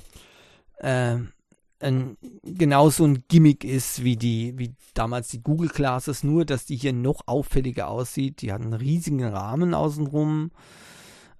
äh, 0.78 1.18
ein, 1.78 2.16
genauso 2.42 3.04
ein 3.04 3.22
Gimmick 3.28 3.62
ist 3.62 4.02
wie 4.02 4.16
die, 4.16 4.58
wie 4.58 4.74
damals 4.94 5.28
die 5.28 5.44
Google 5.44 5.68
Glasses, 5.68 6.24
nur 6.24 6.44
dass 6.44 6.66
die 6.66 6.74
hier 6.74 6.92
noch 6.92 7.20
auffälliger 7.26 7.86
aussieht. 7.86 8.42
Die 8.42 8.52
hat 8.52 8.62
einen 8.62 8.72
riesigen 8.72 9.22
Rahmen 9.22 9.74
außenrum. 9.74 10.50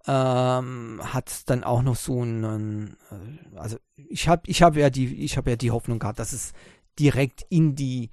Ähm, 0.09 1.01
hat 1.03 1.51
dann 1.51 1.65
auch 1.65 1.83
noch 1.83 1.97
so 1.97 2.23
einen, 2.23 2.97
äh, 3.11 3.59
also 3.59 3.79
ich 3.97 4.29
habe 4.29 4.43
ich 4.47 4.63
hab 4.63 4.77
ja 4.77 4.89
die, 4.89 5.25
ich 5.25 5.37
habe 5.37 5.51
ja 5.51 5.57
die 5.57 5.73
Hoffnung 5.73 5.99
gehabt, 5.99 6.21
dass 6.21 6.33
es 6.33 6.53
direkt 6.99 7.47
in 7.49 7.75
die 7.75 8.11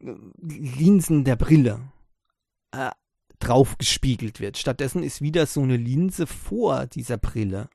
äh, 0.00 0.14
Linsen 0.40 1.24
der 1.24 1.36
Brille 1.36 1.80
äh, 2.72 2.90
drauf 3.38 3.78
gespiegelt 3.78 4.40
wird. 4.40 4.58
Stattdessen 4.58 5.02
ist 5.02 5.20
wieder 5.22 5.46
so 5.46 5.62
eine 5.62 5.76
Linse 5.76 6.26
vor 6.26 6.86
dieser 6.86 7.16
Brille. 7.16 7.68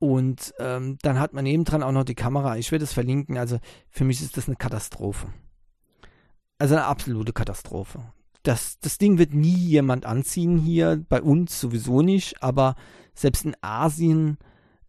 Und 0.00 0.54
ähm, 0.58 0.98
dann 1.02 1.18
hat 1.18 1.32
man 1.32 1.44
nebendran 1.44 1.82
auch 1.82 1.92
noch 1.92 2.04
die 2.04 2.14
Kamera. 2.14 2.56
Ich 2.56 2.70
werde 2.70 2.84
es 2.84 2.92
verlinken. 2.92 3.36
Also 3.36 3.58
für 3.90 4.04
mich 4.04 4.22
ist 4.22 4.36
das 4.36 4.46
eine 4.46 4.56
Katastrophe. 4.56 5.28
Also 6.58 6.74
eine 6.74 6.84
absolute 6.84 7.32
Katastrophe. 7.32 8.12
Das, 8.42 8.78
das 8.80 8.98
Ding 8.98 9.18
wird 9.18 9.34
nie 9.34 9.56
jemand 9.56 10.06
anziehen 10.06 10.58
hier, 10.58 11.04
bei 11.08 11.20
uns 11.20 11.60
sowieso 11.60 12.02
nicht, 12.02 12.42
aber 12.42 12.76
selbst 13.14 13.44
in 13.44 13.56
Asien 13.60 14.38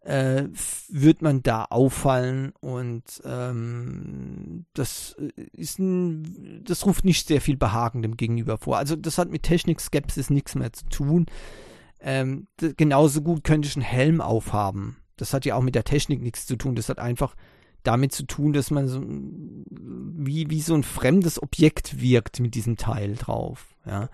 äh, 0.02 0.44
wird 0.88 1.22
man 1.22 1.42
da 1.42 1.64
auffallen 1.64 2.52
und 2.60 3.04
ähm, 3.24 4.64
das 4.72 5.16
ist 5.52 5.78
ein, 5.78 6.64
das 6.64 6.86
ruft 6.86 7.04
nicht 7.04 7.28
sehr 7.28 7.40
viel 7.40 7.56
Behagen 7.56 8.02
dem 8.02 8.16
Gegenüber 8.16 8.56
vor. 8.58 8.78
Also 8.78 8.96
das 8.96 9.18
hat 9.18 9.30
mit 9.30 9.42
Technik-Skepsis 9.42 10.30
nichts 10.30 10.54
mehr 10.54 10.72
zu 10.72 10.86
tun. 10.86 11.26
Ähm, 12.00 12.46
genauso 12.76 13.20
gut 13.20 13.44
könnte 13.44 13.68
ich 13.68 13.76
einen 13.76 13.84
Helm 13.84 14.20
aufhaben. 14.20 14.96
Das 15.16 15.34
hat 15.34 15.44
ja 15.44 15.54
auch 15.54 15.62
mit 15.62 15.74
der 15.74 15.84
Technik 15.84 16.22
nichts 16.22 16.46
zu 16.46 16.56
tun. 16.56 16.74
Das 16.74 16.88
hat 16.88 16.98
einfach 16.98 17.36
damit 17.82 18.12
zu 18.12 18.24
tun, 18.24 18.54
dass 18.54 18.70
man 18.70 18.88
so 18.88 19.02
wie, 19.06 20.48
wie 20.48 20.60
so 20.62 20.74
ein 20.74 20.82
fremdes 20.82 21.42
Objekt 21.42 22.00
wirkt 22.00 22.40
mit 22.40 22.54
diesem 22.54 22.76
Teil 22.76 23.16
drauf. 23.16 23.74
Ja. 23.84 24.08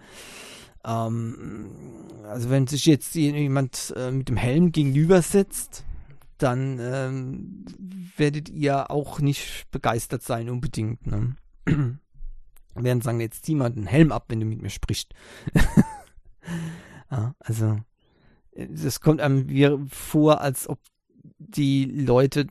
Ähm, 0.87 1.67
also 2.25 2.51
wenn 2.51 2.67
sich 2.67 2.87
jetzt 2.87 3.15
jemand 3.15 3.93
äh, 3.97 4.11
mit 4.11 4.29
dem 4.29 4.37
Helm 4.37 4.73
gegenüber 4.73 5.21
setzt, 5.21 5.85
dann 6.39 6.79
ähm, 6.81 7.65
werdet 8.17 8.49
ihr 8.49 8.91
auch 8.91 9.21
nicht 9.21 9.67
begeistert 9.71 10.23
sein 10.23 10.49
unbedingt. 10.49 11.07
Ne? 11.07 11.37
werden 12.75 13.01
sagen, 13.01 13.21
jetzt 13.21 13.45
zieh 13.45 13.55
mal 13.55 13.71
den 13.71 13.87
Helm 13.87 14.13
ab, 14.13 14.27
wenn 14.29 14.41
du 14.41 14.47
mit 14.47 14.61
mir 14.61 14.71
sprichst. 14.71 15.15
ja, 17.11 17.35
also 17.39 17.79
das 18.55 19.01
kommt 19.01 19.21
einem 19.21 19.49
wie 19.49 19.69
vor, 19.89 20.41
als 20.41 20.69
ob 20.69 20.79
die 21.39 21.85
Leute 21.85 22.47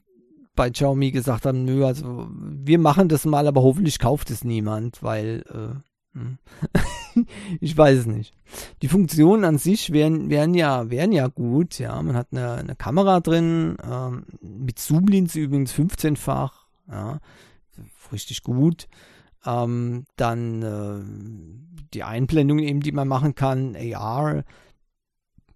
bei 0.56 0.70
Xiaomi 0.70 1.12
gesagt 1.12 1.46
haben, 1.46 1.66
nö, 1.66 1.86
also 1.86 2.30
wir 2.32 2.80
machen 2.80 3.10
das 3.10 3.26
mal, 3.26 3.48
aber 3.48 3.62
hoffentlich 3.62 4.00
kauft 4.00 4.32
es 4.32 4.44
niemand, 4.44 5.04
weil 5.04 5.44
äh. 5.50 5.80
ich 7.60 7.78
weiß 7.78 8.00
es 8.00 8.06
nicht. 8.06 8.34
Die 8.82 8.88
Funktionen 8.88 9.44
an 9.44 9.58
sich 9.58 9.92
wären, 9.92 10.30
wären, 10.30 10.54
ja, 10.54 10.90
wären 10.90 11.12
ja 11.12 11.28
gut. 11.28 11.80
Ja, 11.80 12.02
man 12.02 12.16
hat 12.16 12.28
eine, 12.32 12.54
eine 12.54 12.76
Kamera 12.76 13.20
drin, 13.20 13.78
ähm, 13.84 14.26
mit 14.42 14.80
Zoom-Linse 14.80 15.40
übrigens 15.40 15.74
15-fach. 15.74 16.68
Ja, 16.90 17.20
richtig 18.12 18.44
gut. 18.44 18.88
Ähm, 19.46 20.06
dann 20.16 20.62
äh, 20.62 21.86
die 21.94 22.04
Einblendung 22.04 22.60
eben, 22.60 22.80
die 22.80 22.92
man 22.92 23.08
machen 23.08 23.36
kann, 23.36 23.76
AR, 23.76 24.44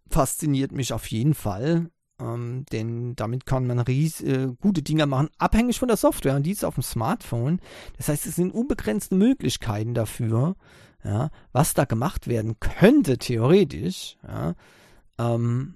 fasziniert 0.10 0.72
mich 0.72 0.94
auf 0.94 1.08
jeden 1.08 1.34
Fall. 1.34 1.90
Ähm, 2.20 2.66
denn 2.72 3.16
damit 3.16 3.46
kann 3.46 3.66
man 3.68 3.80
ries 3.80 4.22
äh, 4.22 4.50
gute 4.60 4.82
Dinge 4.82 5.06
machen, 5.06 5.30
abhängig 5.38 5.80
von 5.80 5.88
der 5.88 5.98
Software. 5.98 6.36
Und 6.36 6.44
die 6.44 6.52
ist 6.52 6.66
auf 6.66 6.76
dem 6.76 6.84
Smartphone. 6.84 7.62
Das 7.98 8.10
heißt, 8.10 8.26
es 8.26 8.36
sind 8.36 8.52
unbegrenzte 8.52 9.16
Möglichkeiten 9.16 9.94
dafür, 9.94 10.56
ja, 11.04 11.30
was 11.54 11.74
da 11.74 11.86
gemacht 11.86 12.28
werden 12.28 12.60
könnte, 12.60 13.18
theoretisch. 13.18 14.18
Ja. 14.28 14.56
Ähm, 15.18 15.76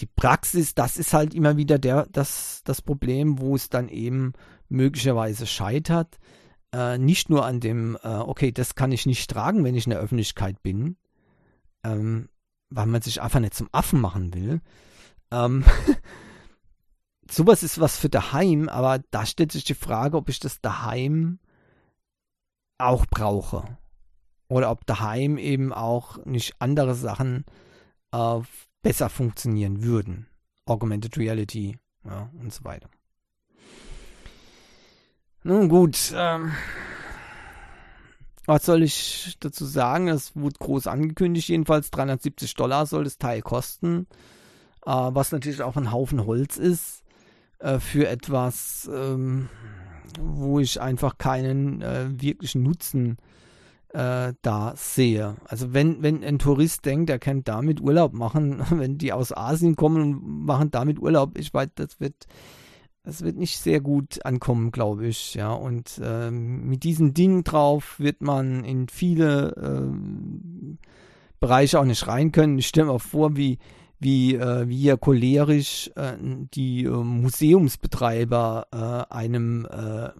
die 0.00 0.06
Praxis, 0.06 0.74
das 0.74 0.96
ist 0.96 1.12
halt 1.12 1.34
immer 1.34 1.56
wieder 1.56 1.78
der, 1.78 2.06
das, 2.10 2.62
das 2.64 2.82
Problem, 2.82 3.38
wo 3.38 3.54
es 3.54 3.68
dann 3.68 3.88
eben 3.88 4.32
möglicherweise 4.68 5.46
scheitert. 5.46 6.18
Äh, 6.72 6.98
nicht 6.98 7.30
nur 7.30 7.44
an 7.46 7.60
dem, 7.60 7.96
äh, 8.02 8.08
okay, 8.08 8.52
das 8.52 8.74
kann 8.74 8.92
ich 8.92 9.06
nicht 9.06 9.30
tragen, 9.30 9.64
wenn 9.64 9.74
ich 9.74 9.86
in 9.86 9.90
der 9.90 10.00
Öffentlichkeit 10.00 10.62
bin, 10.62 10.96
ähm, 11.84 12.28
weil 12.70 12.86
man 12.86 13.02
sich 13.02 13.22
einfach 13.22 13.40
nicht 13.40 13.54
zum 13.54 13.68
Affen 13.72 14.00
machen 14.00 14.34
will, 14.34 14.60
ähm, 15.30 15.64
sowas 17.30 17.62
ist 17.62 17.80
was 17.80 17.96
für 17.96 18.08
daheim, 18.08 18.68
aber 18.68 19.00
da 19.10 19.26
stellt 19.26 19.52
sich 19.52 19.64
die 19.64 19.74
Frage, 19.74 20.16
ob 20.16 20.28
ich 20.28 20.40
das 20.40 20.60
daheim 20.60 21.38
auch 22.78 23.06
brauche. 23.06 23.78
Oder 24.48 24.70
ob 24.70 24.86
daheim 24.86 25.38
eben 25.38 25.72
auch 25.72 26.24
nicht 26.24 26.54
andere 26.60 26.94
Sachen 26.94 27.44
äh, 28.12 28.40
besser 28.82 29.08
funktionieren 29.08 29.82
würden. 29.82 30.28
Augmented 30.66 31.16
Reality 31.18 31.78
ja, 32.04 32.30
und 32.40 32.52
so 32.52 32.64
weiter. 32.64 32.88
Nun 35.42 35.68
gut, 35.68 36.12
ähm, 36.14 36.52
was 38.46 38.64
soll 38.64 38.82
ich 38.82 39.36
dazu 39.40 39.64
sagen? 39.64 40.08
Es 40.08 40.36
wurde 40.36 40.58
groß 40.58 40.86
angekündigt, 40.86 41.48
jedenfalls 41.48 41.90
370 41.90 42.54
Dollar 42.54 42.86
soll 42.86 43.04
das 43.04 43.18
Teil 43.18 43.42
kosten 43.42 44.06
äh, 44.86 44.90
was 44.90 45.32
natürlich 45.32 45.62
auch 45.62 45.76
ein 45.76 45.92
Haufen 45.92 46.24
Holz 46.24 46.56
ist, 46.56 47.02
äh, 47.58 47.78
für 47.78 48.08
etwas, 48.08 48.88
ähm, 48.92 49.48
wo 50.20 50.60
ich 50.60 50.80
einfach 50.80 51.18
keinen 51.18 51.82
äh, 51.82 52.08
wirklichen 52.10 52.62
Nutzen 52.62 53.16
äh, 53.90 54.34
da 54.42 54.74
sehe. 54.76 55.36
Also 55.44 55.72
wenn, 55.74 56.02
wenn 56.02 56.22
ein 56.22 56.38
Tourist 56.38 56.84
denkt, 56.84 57.10
er 57.10 57.18
kann 57.18 57.44
damit 57.44 57.80
Urlaub 57.80 58.12
machen, 58.12 58.62
wenn 58.70 58.98
die 58.98 59.12
aus 59.12 59.36
Asien 59.36 59.76
kommen 59.76 60.02
und 60.02 60.44
machen 60.46 60.70
damit 60.70 60.98
Urlaub, 60.98 61.36
ich 61.38 61.52
weiß, 61.52 61.68
das 61.74 62.00
wird 62.00 62.26
das 63.02 63.22
wird 63.22 63.36
nicht 63.36 63.58
sehr 63.58 63.80
gut 63.80 64.26
ankommen, 64.26 64.72
glaube 64.72 65.06
ich. 65.06 65.34
Ja, 65.34 65.52
und 65.52 66.00
ähm, 66.02 66.68
mit 66.68 66.82
diesem 66.82 67.14
Ding 67.14 67.44
drauf 67.44 68.00
wird 68.00 68.20
man 68.20 68.64
in 68.64 68.88
viele 68.88 69.54
ähm, 69.62 70.78
Bereiche 71.38 71.78
auch 71.78 71.84
nicht 71.84 72.08
rein 72.08 72.32
können. 72.32 72.58
Ich 72.58 72.66
stelle 72.66 72.88
mir 72.88 72.98
vor, 72.98 73.36
wie, 73.36 73.58
wie, 73.98 74.34
äh, 74.34 74.68
wie 74.68 74.82
ja 74.82 74.96
cholerisch 74.96 75.90
äh, 75.96 76.16
die 76.54 76.84
äh, 76.84 76.90
Museumsbetreiber 76.90 79.06
äh, 79.10 79.14
einem 79.14 79.66
äh, 79.70 80.10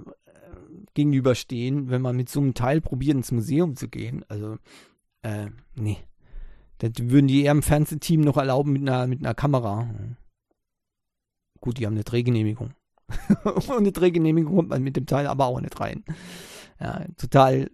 gegenüberstehen, 0.95 1.91
wenn 1.91 2.03
man 2.03 2.17
mit 2.17 2.29
so 2.29 2.41
einem 2.41 2.55
Teil 2.55 2.81
probiert, 2.81 3.17
ins 3.17 3.33
Museum 3.33 3.77
zu 3.77 3.89
gehen. 3.89 4.25
Also, 4.29 4.57
äh, 5.23 5.47
nee. 5.75 5.99
Das 6.79 6.93
würden 6.99 7.29
die 7.29 7.43
eher 7.43 7.53
im 7.53 7.63
Fernsehteam 7.63 8.21
noch 8.21 8.37
erlauben 8.37 8.73
mit 8.73 8.83
einer, 8.83 9.07
mit 9.07 9.21
einer 9.21 9.35
Kamera. 9.35 9.89
Gut, 11.61 11.79
die 11.79 11.87
haben 11.87 11.95
eine 11.95 12.05
Drehgenehmigung. 12.05 12.73
Ohne 13.69 13.93
Drehgenehmigung 13.93 14.57
kommt 14.57 14.69
man 14.71 14.83
mit 14.83 14.97
dem 14.97 15.07
Teil 15.07 15.27
aber 15.27 15.47
auch 15.47 15.61
nicht 15.61 15.79
rein. 15.81 16.05
Ja, 16.81 17.07
total 17.17 17.71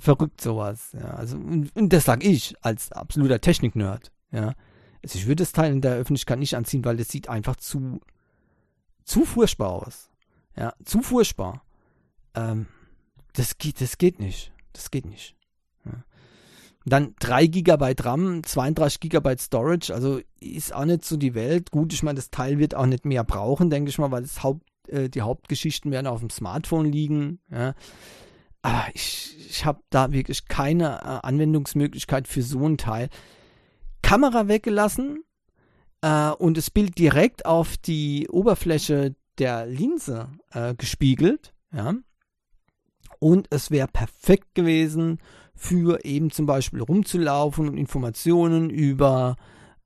verrückt 0.00 0.40
sowas. 0.40 0.92
Ja, 0.92 1.14
also, 1.14 1.36
und, 1.36 1.74
und 1.74 1.92
das 1.92 2.04
sag 2.04 2.24
ich 2.24 2.54
als 2.62 2.92
absoluter 2.92 3.40
Technik-Nerd. 3.40 4.12
Ja. 4.32 4.54
Also 5.06 5.20
ich 5.20 5.28
würde 5.28 5.44
das 5.44 5.52
Teil 5.52 5.70
in 5.70 5.80
der 5.80 5.94
Öffentlichkeit 5.94 6.40
nicht 6.40 6.56
anziehen, 6.56 6.84
weil 6.84 6.96
das 6.96 7.08
sieht 7.08 7.28
einfach 7.28 7.54
zu, 7.54 8.00
zu 9.04 9.24
furchtbar 9.24 9.70
aus. 9.70 10.10
Ja, 10.56 10.74
zu 10.84 11.00
furchtbar. 11.00 11.62
Ähm, 12.34 12.66
das 13.34 13.56
geht, 13.56 13.80
das 13.80 13.98
geht 13.98 14.18
nicht. 14.18 14.50
Das 14.72 14.90
geht 14.90 15.06
nicht. 15.06 15.36
Ja. 15.84 15.92
Dann 16.86 17.14
3 17.20 17.46
GB 17.46 17.94
RAM, 18.00 18.42
32 18.42 18.98
GB 18.98 19.36
Storage, 19.38 19.94
also 19.94 20.20
ist 20.40 20.74
auch 20.74 20.84
nicht 20.84 21.04
so 21.04 21.16
die 21.16 21.34
Welt. 21.34 21.70
Gut, 21.70 21.92
ich 21.92 22.02
meine, 22.02 22.16
das 22.16 22.30
Teil 22.30 22.58
wird 22.58 22.74
auch 22.74 22.86
nicht 22.86 23.04
mehr 23.04 23.22
brauchen, 23.22 23.70
denke 23.70 23.90
ich 23.90 23.98
mal, 23.98 24.10
weil 24.10 24.22
das 24.22 24.42
Haupt, 24.42 24.66
äh, 24.88 25.08
die 25.08 25.22
Hauptgeschichten 25.22 25.92
werden 25.92 26.08
auf 26.08 26.18
dem 26.18 26.30
Smartphone 26.30 26.90
liegen. 26.90 27.38
Ja. 27.48 27.74
Aber 28.62 28.86
ich, 28.92 29.36
ich 29.50 29.64
habe 29.64 29.82
da 29.88 30.10
wirklich 30.10 30.48
keine 30.48 30.96
äh, 30.96 31.26
Anwendungsmöglichkeit 31.26 32.26
für 32.26 32.42
so 32.42 32.66
ein 32.66 32.76
Teil. 32.76 33.08
Kamera 34.06 34.46
weggelassen 34.46 35.24
äh, 36.00 36.30
und 36.30 36.56
das 36.56 36.70
Bild 36.70 36.96
direkt 36.96 37.44
auf 37.44 37.76
die 37.76 38.28
Oberfläche 38.28 39.16
der 39.38 39.66
Linse 39.66 40.28
äh, 40.52 40.76
gespiegelt. 40.76 41.52
Ja. 41.74 41.92
Und 43.18 43.48
es 43.50 43.72
wäre 43.72 43.88
perfekt 43.88 44.54
gewesen, 44.54 45.18
für 45.56 46.04
eben 46.04 46.30
zum 46.30 46.46
Beispiel 46.46 46.82
rumzulaufen 46.82 47.68
und 47.68 47.76
Informationen 47.76 48.70
über 48.70 49.34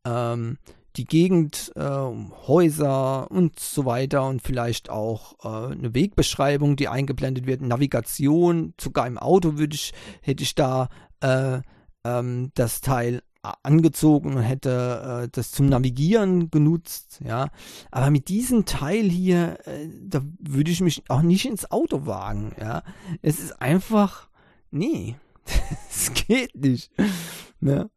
ähm, 0.05 0.59
die 0.97 1.07
Gegend, 1.07 1.73
äh, 1.77 1.81
Häuser 1.81 3.31
und 3.31 3.59
so 3.59 3.87
weiter 3.87 4.27
und 4.27 4.43
vielleicht 4.43 4.91
auch 4.91 5.33
äh, 5.43 5.73
eine 5.73 5.95
Wegbeschreibung, 5.95 6.77
die 6.77 6.89
eingeblendet 6.89 7.47
wird, 7.47 7.63
Navigation, 7.63 8.75
sogar 8.79 9.07
im 9.07 9.17
Auto 9.17 9.57
würde 9.57 9.77
ich, 9.77 9.95
hätte 10.21 10.43
ich 10.43 10.55
da 10.55 10.91
äh, 11.23 11.63
ähm, 12.05 12.51
das 12.55 12.83
Teil 12.83 13.23
angezogen 13.43 14.35
und 14.35 14.43
hätte 14.43 15.23
äh, 15.25 15.29
das 15.33 15.53
zum 15.53 15.67
Navigieren 15.67 16.51
genutzt, 16.51 17.21
ja. 17.25 17.49
Aber 17.91 18.11
mit 18.11 18.29
diesem 18.29 18.65
Teil 18.67 19.09
hier, 19.09 19.59
äh, 19.67 19.89
da 20.03 20.23
würde 20.39 20.71
ich 20.71 20.81
mich 20.81 21.05
auch 21.09 21.23
nicht 21.23 21.47
ins 21.47 21.71
Auto 21.71 22.07
wagen, 22.07 22.53
ja. 22.61 22.83
Es 23.23 23.39
ist 23.39 23.61
einfach, 23.61 24.29
nee, 24.71 25.17
es 25.91 26.13
geht 26.13 26.55
nicht, 26.55 26.91
ne. 27.61 27.91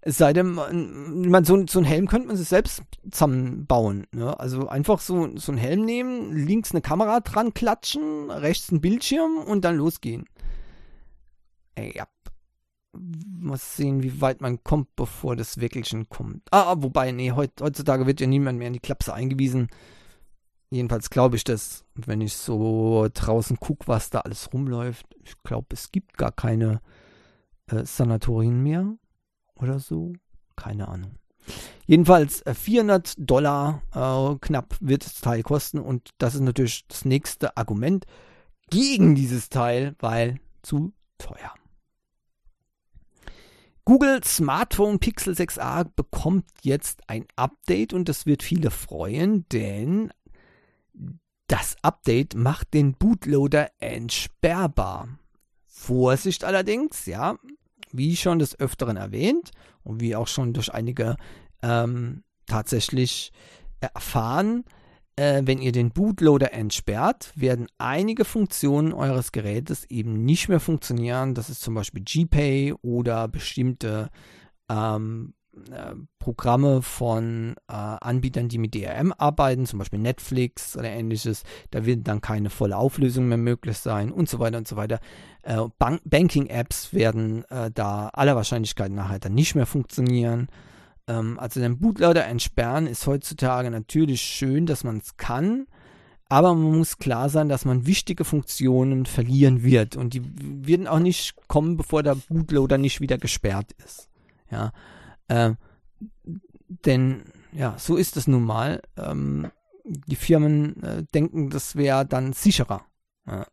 Es 0.00 0.16
sei 0.16 0.32
denn, 0.32 0.52
man, 0.52 1.28
man 1.28 1.44
so, 1.44 1.66
so 1.66 1.80
ein 1.80 1.84
Helm 1.84 2.06
könnte 2.06 2.28
man 2.28 2.36
sich 2.36 2.48
selbst 2.48 2.82
zusammenbauen. 3.10 4.06
Ne? 4.12 4.38
Also 4.38 4.68
einfach 4.68 5.00
so, 5.00 5.36
so 5.36 5.52
einen 5.52 5.58
Helm 5.58 5.84
nehmen, 5.84 6.32
links 6.32 6.70
eine 6.70 6.80
Kamera 6.80 7.20
dran 7.20 7.52
klatschen, 7.52 8.30
rechts 8.30 8.70
ein 8.70 8.80
Bildschirm 8.80 9.38
und 9.38 9.64
dann 9.64 9.76
losgehen. 9.76 10.24
Ey, 11.74 11.92
ja, 11.96 12.06
mal 12.98 13.56
sehen, 13.56 14.02
wie 14.02 14.20
weit 14.20 14.40
man 14.40 14.62
kommt, 14.62 14.94
bevor 14.96 15.36
das 15.36 15.60
wirklich 15.60 15.94
kommt. 16.08 16.42
Ah, 16.50 16.72
ah, 16.72 16.74
wobei, 16.78 17.12
nee, 17.12 17.32
heut, 17.32 17.52
heutzutage 17.60 18.06
wird 18.06 18.20
ja 18.20 18.26
niemand 18.26 18.58
mehr 18.58 18.68
in 18.68 18.72
die 18.72 18.80
Klapse 18.80 19.14
eingewiesen. 19.14 19.68
Jedenfalls 20.70 21.08
glaube 21.08 21.36
ich 21.36 21.44
das, 21.44 21.84
wenn 21.94 22.20
ich 22.20 22.36
so 22.36 23.08
draußen 23.12 23.58
gucke, 23.58 23.88
was 23.88 24.10
da 24.10 24.20
alles 24.20 24.52
rumläuft. 24.52 25.06
Ich 25.24 25.42
glaube, 25.42 25.68
es 25.70 25.90
gibt 25.90 26.18
gar 26.18 26.32
keine 26.32 26.82
äh, 27.68 27.84
Sanatorien 27.84 28.62
mehr 28.62 28.96
oder 29.54 29.78
so. 29.78 30.12
Keine 30.56 30.88
Ahnung. 30.88 31.12
Jedenfalls 31.86 32.42
äh, 32.42 32.52
400 32.52 33.14
Dollar 33.16 33.82
äh, 33.94 34.36
knapp 34.40 34.76
wird 34.80 35.06
das 35.06 35.20
Teil 35.20 35.42
kosten 35.42 35.78
und 35.78 36.10
das 36.18 36.34
ist 36.34 36.42
natürlich 36.42 36.86
das 36.88 37.04
nächste 37.06 37.56
Argument 37.56 38.04
gegen 38.68 39.14
dieses 39.14 39.48
Teil, 39.48 39.96
weil 39.98 40.38
zu 40.62 40.92
teuer. 41.16 41.54
Google 43.88 44.22
Smartphone 44.22 44.98
Pixel 44.98 45.32
6a 45.32 45.84
bekommt 45.96 46.44
jetzt 46.60 47.00
ein 47.06 47.24
Update 47.36 47.94
und 47.94 48.10
das 48.10 48.26
wird 48.26 48.42
viele 48.42 48.70
freuen, 48.70 49.46
denn 49.48 50.12
das 51.46 51.74
Update 51.80 52.34
macht 52.34 52.74
den 52.74 52.92
Bootloader 52.92 53.70
entsperrbar. 53.78 55.08
Vorsicht 55.64 56.44
allerdings, 56.44 57.06
ja, 57.06 57.38
wie 57.90 58.14
schon 58.14 58.38
des 58.38 58.60
Öfteren 58.60 58.98
erwähnt 58.98 59.52
und 59.84 60.02
wie 60.02 60.14
auch 60.14 60.28
schon 60.28 60.52
durch 60.52 60.74
einige 60.74 61.16
ähm, 61.62 62.24
tatsächlich 62.44 63.32
erfahren, 63.80 64.64
äh, 65.18 65.42
wenn 65.44 65.60
ihr 65.60 65.72
den 65.72 65.90
Bootloader 65.90 66.52
entsperrt, 66.52 67.32
werden 67.34 67.66
einige 67.76 68.24
Funktionen 68.24 68.92
eures 68.92 69.32
Gerätes 69.32 69.84
eben 69.90 70.24
nicht 70.24 70.48
mehr 70.48 70.60
funktionieren. 70.60 71.34
Das 71.34 71.50
ist 71.50 71.60
zum 71.60 71.74
Beispiel 71.74 72.04
GPay 72.04 72.74
oder 72.82 73.26
bestimmte 73.26 74.10
ähm, 74.70 75.34
äh, 75.72 75.94
Programme 76.20 76.82
von 76.82 77.56
äh, 77.68 77.72
Anbietern, 77.72 78.48
die 78.48 78.58
mit 78.58 78.76
DRM 78.76 79.12
arbeiten, 79.16 79.66
zum 79.66 79.80
Beispiel 79.80 79.98
Netflix 79.98 80.76
oder 80.76 80.88
ähnliches. 80.88 81.42
Da 81.72 81.84
wird 81.84 82.06
dann 82.06 82.20
keine 82.20 82.48
volle 82.48 82.76
Auflösung 82.76 83.26
mehr 83.26 83.38
möglich 83.38 83.78
sein 83.78 84.12
und 84.12 84.28
so 84.28 84.38
weiter 84.38 84.58
und 84.58 84.68
so 84.68 84.76
weiter. 84.76 85.00
Äh, 85.42 85.64
Banking-Apps 86.04 86.94
werden 86.94 87.44
äh, 87.50 87.72
da 87.72 88.08
aller 88.12 88.36
Wahrscheinlichkeit 88.36 88.92
nachher 88.92 89.18
dann 89.18 89.34
nicht 89.34 89.56
mehr 89.56 89.66
funktionieren. 89.66 90.48
Ähm, 91.08 91.38
also 91.38 91.60
den 91.60 91.78
Bootloader 91.78 92.26
entsperren 92.26 92.86
ist 92.86 93.06
heutzutage 93.06 93.70
natürlich 93.70 94.20
schön, 94.20 94.66
dass 94.66 94.84
man 94.84 94.98
es 94.98 95.16
kann, 95.16 95.66
aber 96.28 96.54
man 96.54 96.78
muss 96.78 96.98
klar 96.98 97.30
sein, 97.30 97.48
dass 97.48 97.64
man 97.64 97.86
wichtige 97.86 98.24
Funktionen 98.24 99.06
verlieren 99.06 99.62
wird 99.62 99.96
und 99.96 100.12
die 100.14 100.22
werden 100.66 100.86
auch 100.86 100.98
nicht 100.98 101.34
kommen, 101.48 101.76
bevor 101.76 102.02
der 102.02 102.14
Bootloader 102.14 102.78
nicht 102.78 103.00
wieder 103.00 103.18
gesperrt 103.18 103.72
ist. 103.84 104.08
Ja, 104.50 104.72
äh, 105.28 105.54
denn 106.84 107.22
ja, 107.52 107.74
so 107.78 107.96
ist 107.96 108.16
es 108.16 108.26
nun 108.26 108.44
mal. 108.44 108.82
Ähm, 108.96 109.50
die 109.84 110.16
Firmen 110.16 110.82
äh, 110.82 111.04
denken, 111.14 111.48
das 111.48 111.76
wäre 111.76 112.04
dann 112.04 112.34
sicherer. 112.34 112.84
Ja. 113.26 113.46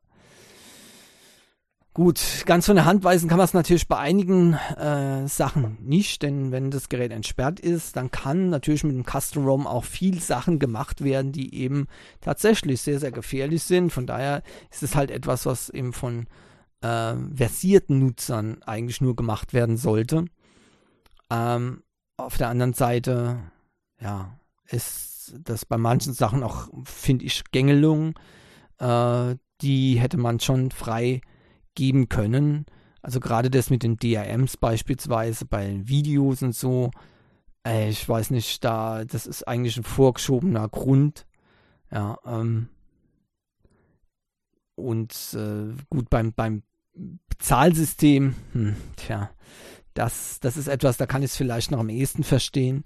Gut, 1.96 2.43
ganz 2.46 2.66
von 2.66 2.76
der 2.76 2.84
Hand 2.84 3.06
weisen 3.06 3.30
kann 3.30 3.38
man 3.38 3.46
es 3.46 3.54
natürlich 3.54 3.88
bei 3.88 3.98
einigen 3.98 4.52
äh, 4.52 5.30
Sachen 5.30 5.78
nicht, 5.80 6.24
denn 6.24 6.52
wenn 6.52 6.70
das 6.70 6.89
Gerät 6.89 7.14
entsperrt 7.14 7.62
ist, 7.62 7.96
dann 7.96 8.12
kann 8.12 8.50
natürlich 8.50 8.84
mit 8.84 8.98
dem 8.98 9.06
Custom 9.06 9.46
ROM 9.46 9.66
auch 9.66 9.86
viel 9.86 10.20
Sachen 10.20 10.60
gemacht 10.60 11.06
werden, 11.06 11.32
die 11.32 11.56
eben 11.56 11.88
tatsächlich 12.20 12.82
sehr, 12.82 13.00
sehr 13.00 13.14
gefährlich 13.14 13.64
sind. 13.64 13.93
Von 13.93 14.08
daher 14.08 14.43
ist 14.72 14.84
es 14.84 14.93
halt 14.93 15.10
etwas, 15.10 15.46
was 15.46 15.70
eben 15.70 15.93
von 15.93 16.28
äh, 16.82 17.16
versierten 17.34 18.00
Nutzern 18.00 18.62
eigentlich 18.64 19.00
nur 19.00 19.16
gemacht 19.16 19.54
werden 19.54 19.78
sollte. 19.78 20.26
Ähm, 21.32 21.82
auf 22.18 22.36
der 22.36 22.50
anderen 22.50 22.74
Seite, 22.74 23.39
ja, 24.02 24.38
ist 24.68 25.34
das 25.39 25.64
bei 25.64 25.78
manchen 25.78 26.14
Sachen 26.14 26.43
auch, 26.43 26.68
finde 26.84 27.24
ich, 27.24 27.41
Gängelung. 27.54 28.20
Äh, 28.80 29.36
die 29.62 29.96
hätte 29.98 30.18
man 30.18 30.41
schon 30.41 30.72
frei 30.72 31.22
geben 31.76 32.09
können. 32.09 32.65
Also 33.01 33.19
gerade 33.19 33.51
das 33.51 33.69
mit 33.69 33.84
den 33.84 33.97
DRMs 33.97 34.57
beispielsweise 34.57 35.45
bei 35.45 35.80
Videos 35.84 36.41
und 36.41 36.55
so. 36.55 36.91
Äh, 37.65 37.89
ich 37.89 38.07
weiß 38.07 38.32
nicht, 38.32 38.63
da, 38.63 39.05
das 39.05 39.28
ist 39.28 39.47
eigentlich 39.47 39.78
ein 39.78 39.84
vorgeschobener 39.84 40.67
Grund. 40.69 41.28
Ja, 41.91 42.17
ähm, 42.26 42.69
und 44.76 45.13
äh, 45.34 45.73
gut, 45.89 46.09
beim, 46.09 46.34
beim 46.34 46.63
Bezahlsystem, 47.30 48.36
hm, 48.53 48.76
tja, 48.95 49.30
das, 49.93 50.39
das 50.41 50.57
ist 50.57 50.67
etwas, 50.67 50.97
da 50.97 51.05
kann 51.05 51.23
ich 51.23 51.32
es 51.32 51.38
vielleicht 51.38 51.71
noch 51.71 51.80
am 51.80 51.89
ehesten 51.89 52.23
verstehen. 52.23 52.84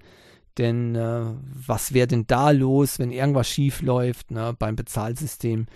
Denn 0.57 0.95
äh, 0.95 1.25
was 1.43 1.93
wäre 1.93 2.07
denn 2.07 2.27
da 2.27 2.51
los, 2.51 2.99
wenn 2.99 3.11
irgendwas 3.11 3.47
schief 3.47 3.81
läuft 3.81 4.31
ne, 4.31 4.55
beim 4.57 4.75
Bezahlsystem? 4.75 5.67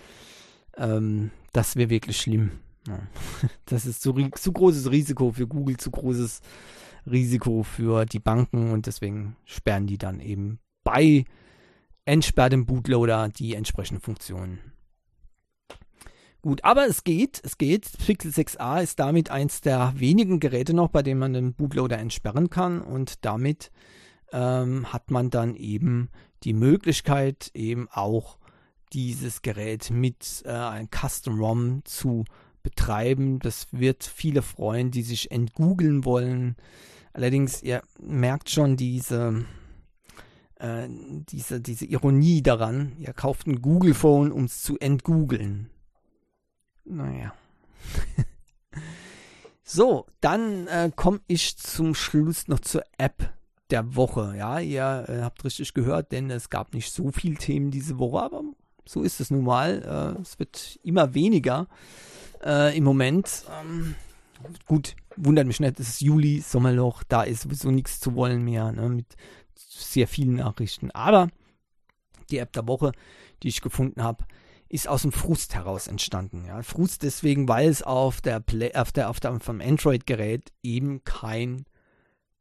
Ähm, 0.78 1.32
das 1.54 1.76
wäre 1.76 1.90
wirklich 1.90 2.18
schlimm. 2.18 2.52
Das 3.66 3.86
ist 3.86 4.02
zu, 4.02 4.14
zu 4.14 4.52
großes 4.52 4.92
Risiko 4.92 5.32
für 5.32 5.48
Google, 5.48 5.78
zu 5.78 5.92
großes 5.92 6.42
Risiko 7.10 7.64
für 7.64 8.06
die 8.06 8.20
Banken 8.20 8.72
und 8.72 8.86
deswegen 8.86 9.36
sperren 9.46 9.88
die 9.88 9.98
dann 9.98 10.20
eben 10.20 10.60
bei 10.84 11.26
entsperrtem 12.06 12.66
Bootloader 12.66 13.30
die 13.30 13.56
entsprechenden 13.56 14.02
Funktionen. 14.02 14.60
Gut, 16.42 16.66
aber 16.66 16.88
es 16.88 17.06
geht, 17.06 17.40
es 17.44 17.58
geht. 17.58 17.90
Pixel 18.06 18.32
6a 18.32 18.84
ist 18.84 19.00
damit 19.00 19.32
eins 19.32 19.62
der 19.62 19.94
wenigen 19.96 20.42
Geräte 20.42 20.74
noch, 20.74 20.90
bei 20.90 21.02
denen 21.02 21.20
man 21.20 21.32
den 21.32 21.54
Bootloader 21.54 21.98
entsperren 21.98 22.50
kann 22.50 22.82
und 22.82 23.24
damit 23.24 23.72
ähm, 24.34 24.92
hat 24.92 25.10
man 25.10 25.30
dann 25.30 25.56
eben 25.56 26.10
die 26.44 26.54
Möglichkeit, 26.54 27.50
eben 27.54 27.88
auch 27.90 28.38
dieses 28.92 29.42
Gerät 29.42 29.90
mit 29.90 30.44
äh, 30.46 30.50
einem 30.50 30.90
Custom 30.92 31.40
ROM 31.40 31.86
zu 31.86 32.26
betreiben. 32.64 33.40
Das 33.40 33.68
wird 33.72 34.04
viele 34.04 34.42
freuen, 34.42 34.90
die 34.90 35.04
sich 35.04 35.32
entgoogeln 35.32 36.06
wollen. 36.06 36.56
Allerdings, 37.14 37.62
ihr 37.62 37.84
merkt 38.00 38.50
schon 38.50 38.76
diese, 38.76 39.46
äh, 40.56 40.88
diese, 40.90 41.62
diese 41.62 41.86
Ironie 41.86 42.42
daran. 42.42 42.94
Ihr 42.98 43.14
kauft 43.14 43.46
ein 43.46 43.62
Google 43.62 43.94
Phone, 43.94 44.32
um 44.32 44.46
es 44.46 44.64
zu 44.64 44.80
entgoogeln. 44.80 45.70
Naja. 46.86 47.34
so, 49.64 50.08
dann 50.22 50.68
äh, 50.68 50.92
komme 50.96 51.20
ich 51.28 51.58
zum 51.58 51.94
Schluss 51.94 52.48
noch 52.48 52.62
zur 52.62 52.84
App 52.98 53.34
der 53.70 53.96
Woche. 53.96 54.36
Ja, 54.38 54.60
ihr 54.60 55.06
äh, 55.08 55.22
habt 55.22 55.44
richtig 55.46 55.74
gehört, 55.74 56.12
denn 56.12 56.30
es 56.30 56.50
gab 56.50 56.74
nicht 56.74 56.92
so 56.92 57.12
viele 57.12 57.36
Themen 57.36 57.72
diese 57.72 58.00
Woche, 58.00 58.22
aber 58.24 58.44
so 58.86 59.04
ist 59.04 59.20
es 59.20 59.32
nun 59.32 59.44
mal. 59.44 60.16
Äh, 60.18 60.22
es 60.22 60.40
wird 60.40 60.80
immer 60.84 61.14
weniger 61.14 61.68
äh, 62.44 62.76
im 62.78 62.84
Moment. 62.84 63.46
Ähm, 63.62 63.96
gut, 64.66 64.96
wundert 65.16 65.48
mich 65.48 65.60
nicht, 65.60 65.80
es 65.80 65.90
ist 65.90 66.02
Juli, 66.02 66.42
Sommerloch, 66.42 67.04
da 67.04 67.24
ist 67.24 67.42
sowieso 67.42 67.72
nichts 67.72 68.00
zu 68.00 68.16
wollen 68.16 68.44
mehr, 68.44 68.72
ne, 68.72 68.90
mit 68.90 69.16
sehr 69.56 70.08
vielen 70.08 70.36
Nachrichten. 70.36 70.92
Aber 70.92 71.30
die 72.30 72.38
App 72.38 72.54
der 72.54 72.68
Woche, 72.68 72.92
die 73.42 73.50
ich 73.50 73.62
gefunden 73.62 74.04
habe, 74.04 74.26
ist 74.70 74.88
aus 74.88 75.04
dem 75.04 75.12
Frust 75.12 75.54
heraus 75.54 75.88
entstanden. 75.88 76.46
Ja. 76.46 76.62
Frust 76.64 77.04
deswegen, 77.04 77.48
weil 77.48 77.70
es 77.70 77.84
auf 77.84 78.22
der, 78.22 78.40
Play, 78.40 78.74
auf 78.74 78.92
der, 78.92 79.10
auf 79.10 79.20
der 79.20 79.40
vom 79.40 79.62
Android-Gerät 79.62 80.52
eben 80.64 81.04
kein 81.04 81.66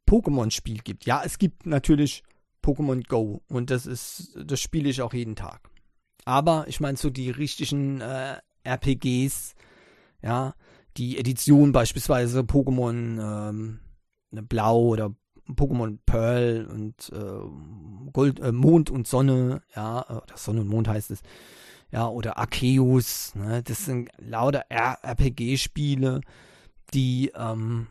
Pokémon-Spiel 0.09 0.79
gibt. 0.79 1.05
Ja, 1.05 1.23
es 1.25 1.39
gibt 1.39 1.67
natürlich 1.67 2.23
Pokémon 2.65 3.07
Go 3.07 3.43
und 3.49 3.71
das 3.71 3.87
ist, 3.87 4.35
das 4.43 4.61
spiele 4.61 4.89
ich 4.89 5.03
auch 5.03 5.13
jeden 5.13 5.37
Tag. 5.37 5.69
Aber 6.25 6.65
ich 6.69 6.81
meine 6.81 6.97
so 6.97 7.11
die 7.11 7.31
richtigen 7.31 8.01
äh, 8.01 8.37
RPGs, 8.65 9.55
ja, 10.23 10.55
die 10.97 11.19
Edition 11.19 11.73
beispielsweise 11.73 12.41
Pokémon 12.41 13.49
ähm, 13.49 13.81
ne, 14.31 14.43
Blau 14.43 14.81
oder 14.81 15.15
Pokémon 15.49 15.99
Pearl 16.07 16.67
und 16.67 17.11
äh, 17.13 18.11
Gold, 18.13 18.41
äh, 18.41 18.53
Mond 18.53 18.91
und 18.91 19.07
Sonne, 19.07 19.63
ja, 19.75 20.09
oder 20.09 20.37
Sonne 20.37 20.61
und 20.61 20.69
Mond 20.69 20.89
heißt 20.89 21.11
es, 21.11 21.23
ja, 21.91 22.09
oder 22.09 22.39
Arceus, 22.39 23.35
ne, 23.35 23.63
das 23.63 23.85
sind 23.85 24.11
lauter 24.19 24.65
RPG-Spiele, 24.71 26.21
die, 26.95 27.33
ähm, 27.35 27.89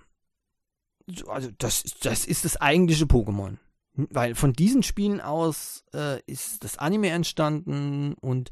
also 1.27 1.49
das, 1.57 1.83
das 2.01 2.25
ist 2.25 2.45
das 2.45 2.57
eigentliche 2.57 3.05
Pokémon. 3.05 3.57
Weil 3.93 4.35
von 4.35 4.53
diesen 4.53 4.83
Spielen 4.83 5.19
aus 5.19 5.83
äh, 5.93 6.21
ist 6.25 6.63
das 6.63 6.77
Anime 6.77 7.09
entstanden 7.09 8.13
und 8.13 8.49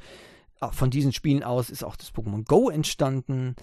von 0.71 0.89
diesen 0.89 1.13
Spielen 1.13 1.43
aus 1.43 1.69
ist 1.69 1.83
auch 1.83 1.95
das 1.95 2.13
Pokémon 2.13 2.45
Go 2.45 2.69
entstanden. 2.69 3.55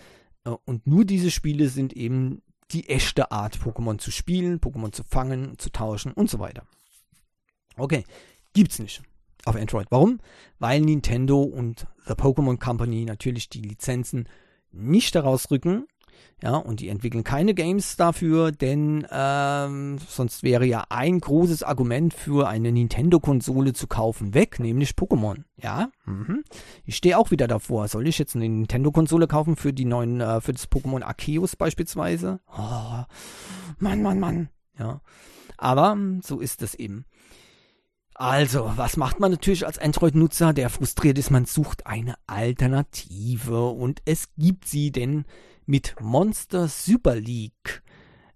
Äh, 0.45 0.51
und 0.65 0.87
nur 0.87 1.05
diese 1.05 1.31
Spiele 1.31 1.69
sind 1.69 1.93
eben 1.93 2.43
die 2.73 2.89
echte 2.89 3.31
Art, 3.31 3.59
Pokémon 3.59 3.99
zu 3.99 4.11
spielen, 4.11 4.61
Pokémon 4.61 4.93
zu 4.93 5.05
fangen, 5.05 5.59
zu 5.59 5.71
tauschen 5.71 6.13
und 6.13 6.31
so 6.31 6.39
weiter. 6.39 6.67
Okay, 7.77 8.05
gibt's 8.55 8.79
nicht 8.79 9.03
auf 9.45 9.57
Android. 9.57 9.87
Warum? 9.91 10.21
Weil 10.59 10.81
Nintendo 10.81 11.43
und 11.43 11.87
The 12.07 12.15
Pokémon 12.15 12.59
Company 12.59 13.05
natürlich 13.05 13.49
die 13.49 13.61
Lizenzen 13.61 14.29
nicht 14.73 15.15
daraus 15.15 15.51
rücken 15.51 15.87
ja, 16.43 16.57
und 16.57 16.81
die 16.81 16.89
entwickeln 16.89 17.25
keine 17.25 17.55
Games 17.55 17.97
dafür, 17.97 18.53
denn 18.53 19.07
ähm, 19.11 19.99
sonst 20.07 20.43
wäre 20.43 20.67
ja 20.67 20.85
ein 20.91 21.19
großes 21.19 21.63
Argument 21.63 22.13
für 22.13 22.47
eine 22.47 22.73
Nintendo-Konsole 22.73 23.73
zu 23.73 23.87
kaufen 23.87 24.35
weg, 24.35 24.61
nämlich 24.61 24.91
Pokémon. 24.91 25.45
Ja, 25.57 25.89
mhm. 26.05 26.45
ich 26.85 26.97
stehe 26.97 27.17
auch 27.17 27.31
wieder 27.31 27.49
davor. 27.49 27.89
Soll 27.89 28.07
ich 28.07 28.19
jetzt 28.19 28.37
eine 28.37 28.49
Nintendo-Konsole 28.49 29.29
kaufen 29.29 29.57
für 29.57 29.73
die 29.73 29.87
neuen, 29.87 30.21
äh, 30.21 30.43
für 30.43 30.53
das 30.53 30.71
Pokémon 30.71 31.03
Arceus 31.03 31.57
beispielsweise? 31.57 32.41
Oh, 32.53 33.05
Mann, 33.79 34.03
Mann, 34.03 34.21
Mann. 34.21 34.49
Ja, 34.79 35.01
aber 35.57 35.97
so 36.23 36.41
ist 36.41 36.61
es 36.61 36.75
eben. 36.75 37.07
Also, 38.19 38.73
was 38.77 38.97
macht 38.97 39.21
man 39.21 39.31
natürlich 39.31 39.67
als 39.67 39.79
Android-Nutzer, 39.79 40.55
der 40.55 40.71
frustriert 40.71 41.19
ist? 41.19 41.31
Man 41.31 41.45
sucht 41.45 41.87
eine 41.87 42.15
Alternative 42.27 43.69
und 43.69 44.01
es 44.07 44.29
gibt 44.39 44.67
sie, 44.67 44.91
denn 44.91 45.27
mit 45.67 45.97
Monster 46.01 46.69
Super 46.69 47.17
League 47.17 47.83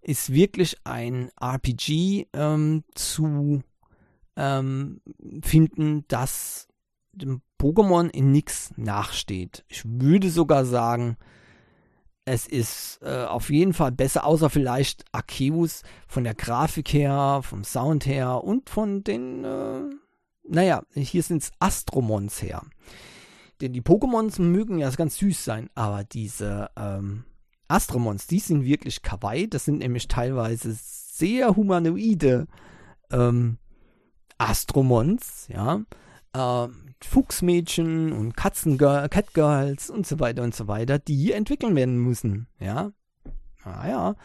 ist 0.03 0.33
wirklich 0.33 0.77
ein 0.85 1.31
RPG 1.41 2.27
ähm, 2.33 2.85
zu 2.95 3.63
ähm, 4.37 5.01
finden, 5.43 6.05
das 6.09 6.69
dem 7.13 7.43
Pokémon 7.61 8.09
in 8.09 8.33
nichts 8.33 8.73
nachsteht. 8.77 9.65
Ich 9.69 9.83
würde 9.85 10.31
sogar 10.31 10.65
sagen, 10.65 11.17
es 12.25 12.47
ist 12.47 13.01
äh, 13.03 13.25
auf 13.25 13.51
jeden 13.51 13.73
Fall 13.73 13.93
besser, 13.93 14.25
außer 14.25 14.51
vielleicht 14.51 15.05
Arceus 15.13 15.83
von 16.07 16.25
der 16.25 16.35
Grafik 16.35 16.93
her, 16.93 17.41
vom 17.43 17.65
Sound 17.65 18.07
her 18.07 18.45
und 18.45 18.71
von 18.71 19.03
den, 19.03 19.45
äh, 19.45 19.83
naja, 20.49 20.83
hier 20.95 21.23
sind 21.23 21.43
es 21.43 21.51
Astromons 21.59 22.43
her. 22.43 22.63
Denn 23.61 23.73
die 23.73 23.83
Pokémons 23.83 24.41
mögen 24.41 24.79
ja 24.79 24.91
ganz 24.91 25.17
süß 25.19 25.45
sein, 25.45 25.69
aber 25.75 26.05
diese 26.05 26.71
ähm, 26.77 27.25
Astromons, 27.69 28.27
die 28.27 28.39
sind 28.39 28.65
wirklich 28.65 29.03
kawaii. 29.03 29.49
Das 29.49 29.65
sind 29.65 29.79
nämlich 29.79 30.09
teilweise 30.09 30.75
sehr 30.75 31.57
humanoide 31.57 32.47
ähm, 33.11 33.59
Astromons, 34.39 35.49
ja. 35.49 35.83
Äh, 36.33 36.69
Fuchsmädchen 37.03 38.13
und 38.13 38.37
Katzengirl, 38.37 39.09
Catgirls 39.09 39.91
und 39.91 40.07
so 40.07 40.21
weiter 40.21 40.43
und 40.43 40.55
so 40.55 40.69
weiter, 40.69 40.99
die 40.99 41.33
entwickeln 41.33 41.77
werden 41.77 41.97
müssen, 41.97 42.49
ja. 42.59 42.93
Naja, 43.65 44.17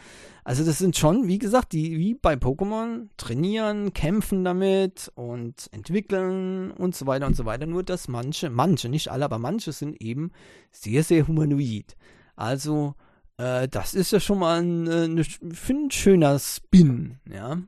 also 0.44 0.64
das 0.64 0.78
sind 0.78 0.96
schon, 0.96 1.28
wie 1.28 1.38
gesagt, 1.38 1.72
die 1.72 1.98
wie 1.98 2.14
bei 2.14 2.34
Pokémon 2.34 3.08
trainieren, 3.16 3.92
kämpfen 3.92 4.44
damit 4.44 5.12
und 5.14 5.68
entwickeln 5.72 6.70
und 6.70 6.94
so 6.94 7.06
weiter 7.06 7.26
und 7.26 7.36
so 7.36 7.44
weiter. 7.44 7.66
Nur 7.66 7.82
dass 7.82 8.08
manche, 8.08 8.48
manche, 8.48 8.88
nicht 8.88 9.10
alle, 9.10 9.24
aber 9.26 9.38
manche 9.38 9.72
sind 9.72 10.00
eben 10.00 10.30
sehr, 10.70 11.02
sehr 11.02 11.28
humanoid. 11.28 11.96
Also, 12.34 12.94
äh, 13.36 13.68
das 13.68 13.94
ist 13.94 14.12
ja 14.12 14.20
schon 14.20 14.38
mal 14.38 14.60
ein, 14.60 14.86
äh, 14.86 15.04
ein, 15.04 15.18
ein 15.18 15.90
schöner 15.90 16.38
Spin, 16.38 17.18
ja. 17.30 17.58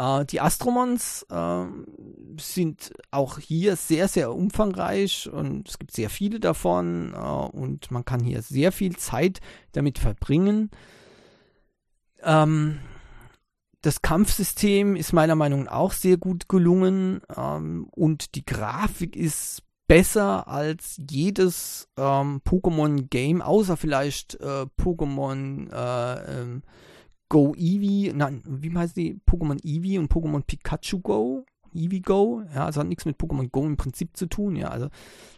Äh, 0.00 0.24
die 0.24 0.40
Astromons 0.40 1.26
äh, 1.30 1.64
sind 2.38 2.92
auch 3.10 3.38
hier 3.38 3.76
sehr, 3.76 4.08
sehr 4.08 4.34
umfangreich 4.34 5.28
und 5.30 5.68
es 5.68 5.78
gibt 5.78 5.92
sehr 5.92 6.08
viele 6.08 6.40
davon 6.40 7.12
äh, 7.14 7.18
und 7.18 7.90
man 7.90 8.04
kann 8.04 8.20
hier 8.20 8.40
sehr 8.40 8.72
viel 8.72 8.96
Zeit 8.96 9.40
damit 9.72 9.98
verbringen. 9.98 10.70
Ähm, 12.22 12.78
das 13.82 14.00
Kampfsystem 14.02 14.96
ist 14.96 15.12
meiner 15.12 15.36
Meinung 15.36 15.64
nach 15.64 15.72
auch 15.72 15.92
sehr 15.92 16.16
gut 16.16 16.48
gelungen 16.48 17.20
ähm, 17.36 17.86
und 17.90 18.34
die 18.34 18.44
Grafik 18.44 19.16
ist 19.16 19.62
besser 19.86 20.48
als 20.48 21.00
jedes 21.10 21.88
ähm, 21.96 22.40
Pokémon-Game, 22.44 23.42
außer 23.42 23.76
vielleicht 23.76 24.34
äh, 24.36 24.66
Pokémon 24.78 25.70
äh, 25.72 26.40
ähm, 26.40 26.62
Go 27.30 27.54
Eevee, 27.56 28.12
nein, 28.12 28.42
wie 28.44 28.76
heißt 28.76 28.96
die? 28.96 29.18
Pokémon 29.26 29.58
Eevee 29.64 29.98
und 29.98 30.12
Pokémon 30.12 30.42
Pikachu 30.42 30.98
Go? 31.00 31.46
Eevee 31.72 32.00
Go? 32.00 32.42
Ja, 32.52 32.66
also 32.66 32.80
hat 32.80 32.88
nichts 32.88 33.06
mit 33.06 33.18
Pokémon 33.18 33.48
Go 33.48 33.64
im 33.64 33.76
Prinzip 33.76 34.16
zu 34.16 34.26
tun, 34.26 34.56
ja, 34.56 34.68
also, 34.68 34.88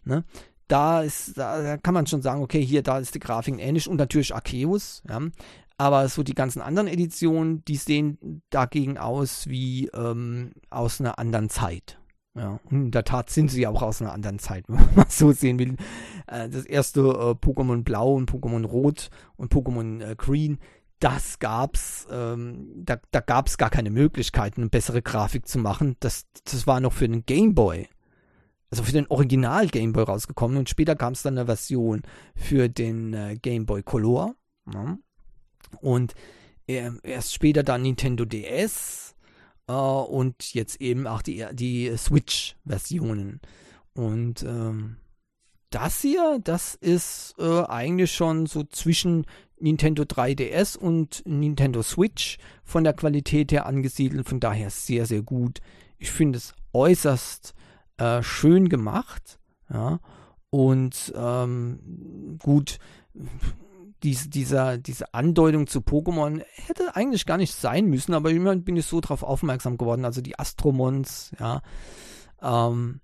ne? 0.05 0.25
Da 0.69 1.03
ist, 1.03 1.37
da 1.37 1.77
kann 1.77 1.93
man 1.93 2.07
schon 2.07 2.23
sagen, 2.23 2.43
okay, 2.43 2.65
hier, 2.65 2.83
da 2.83 2.99
ist 2.99 3.15
die 3.15 3.19
Grafik 3.19 3.57
ähnlich 3.59 3.89
und 3.89 3.99
natürlich 3.99 4.35
Arceus, 4.35 5.03
ja. 5.09 5.21
Aber 5.77 6.09
so 6.09 6.23
die 6.23 6.35
ganzen 6.35 6.63
anderen 6.63 6.89
Editionen, 6.89 7.63
die 7.67 7.77
sehen 7.77 8.43
dagegen 8.51 8.99
aus 8.99 9.49
wie 9.49 9.89
ähm, 9.89 10.53
aus 10.71 11.01
einer 11.01 11.19
anderen 11.19 11.51
Zeit. 11.51 11.99
Ja, 12.35 12.61
und 12.71 12.85
in 12.85 12.91
der 12.91 13.05
Tat 13.05 13.29
sind 13.29 13.51
sie 13.51 13.67
auch 13.67 13.83
aus 13.83 14.01
einer 14.01 14.13
anderen 14.13 14.39
Zeit, 14.39 14.65
wenn 14.69 14.95
man 14.95 15.07
so 15.09 15.33
sehen 15.33 15.59
will. 15.59 15.77
Äh, 16.27 16.49
das 16.49 16.65
erste 16.65 17.01
äh, 17.01 17.35
Pokémon 17.35 17.83
Blau 17.83 18.15
und 18.15 18.31
Pokémon 18.31 18.65
Rot 18.65 19.11
und 19.37 19.53
Pokémon 19.53 20.01
äh, 20.03 20.15
Green, 20.17 20.59
das 21.03 21.41
gab's, 21.41 22.07
ähm, 22.11 22.71
da, 22.77 22.97
da 23.11 23.21
gab's 23.21 23.59
gar 23.59 23.71
keine 23.71 23.91
Möglichkeiten, 23.91 24.61
eine 24.63 24.71
bessere 24.71 25.03
Grafik 25.03 25.49
zu 25.49 25.59
machen. 25.59 25.97
Das, 25.99 26.27
das 26.45 26.67
war 26.69 26.79
noch 26.79 26.93
für 26.93 27.09
den 27.09 27.27
Game 27.27 27.57
Boy. 27.57 27.89
Also 28.71 28.85
für 28.85 28.93
den 28.93 29.09
Original 29.09 29.67
Game 29.67 29.93
Boy 29.93 30.05
rausgekommen 30.05 30.57
und 30.57 30.69
später 30.69 30.95
kam 30.95 31.15
es 31.15 31.23
dann 31.23 31.37
eine 31.37 31.47
Version 31.47 32.03
für 32.37 32.69
den 32.69 33.15
äh, 33.15 33.37
Game 33.37 33.67
Boy 33.67 33.83
Color. 33.83 34.37
Ja. 34.73 34.97
Und 35.81 36.15
äh, 36.69 36.91
erst 37.03 37.35
später 37.35 37.65
dann 37.65 37.83
Nintendo 37.83 38.25
DS 38.25 39.17
äh, 39.67 39.73
und 39.73 40.55
jetzt 40.55 40.81
eben 40.81 41.09
auch 41.09 41.23
die, 41.23 41.45
die 41.53 41.97
Switch-Versionen. 41.97 43.41
Und 43.93 44.45
ähm, 44.45 44.99
das 45.71 46.01
hier, 46.01 46.39
das 46.45 46.77
ist 46.77 47.35
äh, 47.39 47.65
eigentlich 47.65 48.13
schon 48.13 48.47
so 48.47 48.63
zwischen 48.63 49.27
Nintendo 49.63 50.03
3DS 50.03 50.77
und 50.77 51.23
Nintendo 51.25 51.83
Switch 51.83 52.39
von 52.65 52.85
der 52.85 52.93
Qualität 52.93 53.53
her 53.53 53.67
angesiedelt. 53.67 54.29
Von 54.29 54.41
daher 54.41 54.71
sehr, 54.71 55.07
sehr 55.07 55.23
gut. 55.23 55.61
Ich 55.99 56.11
finde 56.11 56.39
es 56.39 56.55
äußerst 56.73 57.55
äh, 57.97 58.23
schön 58.23 58.69
gemacht. 58.69 59.39
Ja. 59.73 60.01
Und 60.51 61.13
ähm, 61.17 62.39
gut, 62.43 62.79
dies, 64.03 64.29
dieser, 64.29 64.79
diese 64.79 65.15
Andeutung 65.15 65.67
zu 65.67 65.79
Pokémon 65.79 66.43
hätte 66.55 66.97
eigentlich 66.97 67.25
gar 67.25 67.39
nicht 67.39 67.55
sein 67.55 67.87
müssen, 67.87 68.15
aber 68.15 68.31
immerhin 68.31 68.65
bin 68.65 68.77
ich 68.77 68.87
so 68.87 69.01
drauf 69.01 69.23
aufmerksam 69.23 69.79
geworden. 69.79 70.05
Also 70.05 70.21
die 70.21 70.39
Astromons, 70.39 71.33
ja. 71.39 71.63
Ähm, 72.43 73.01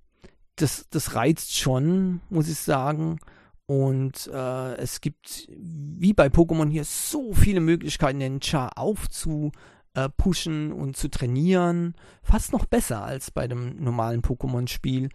das, 0.57 0.87
das 0.91 1.15
reizt 1.15 1.57
schon, 1.57 2.21
muss 2.31 2.49
ich 2.49 2.59
sagen. 2.59 3.21
Und 3.69 4.31
äh, 4.33 4.77
es 4.77 5.03
gibt, 5.03 5.47
wie 5.55 6.15
bei 6.15 6.29
Pokémon 6.29 6.71
hier, 6.71 6.85
so 6.85 7.35
viele 7.35 7.61
Möglichkeiten, 7.61 8.19
den 8.19 8.41
Char 8.41 8.79
aufzupushen 8.79 10.73
und 10.73 10.97
zu 10.97 11.11
trainieren. 11.11 11.95
Fast 12.23 12.53
noch 12.53 12.65
besser 12.65 13.05
als 13.05 13.31
bei 13.31 13.47
dem 13.47 13.77
normalen 13.77 14.23
Pokémon-Spiel. 14.23 15.11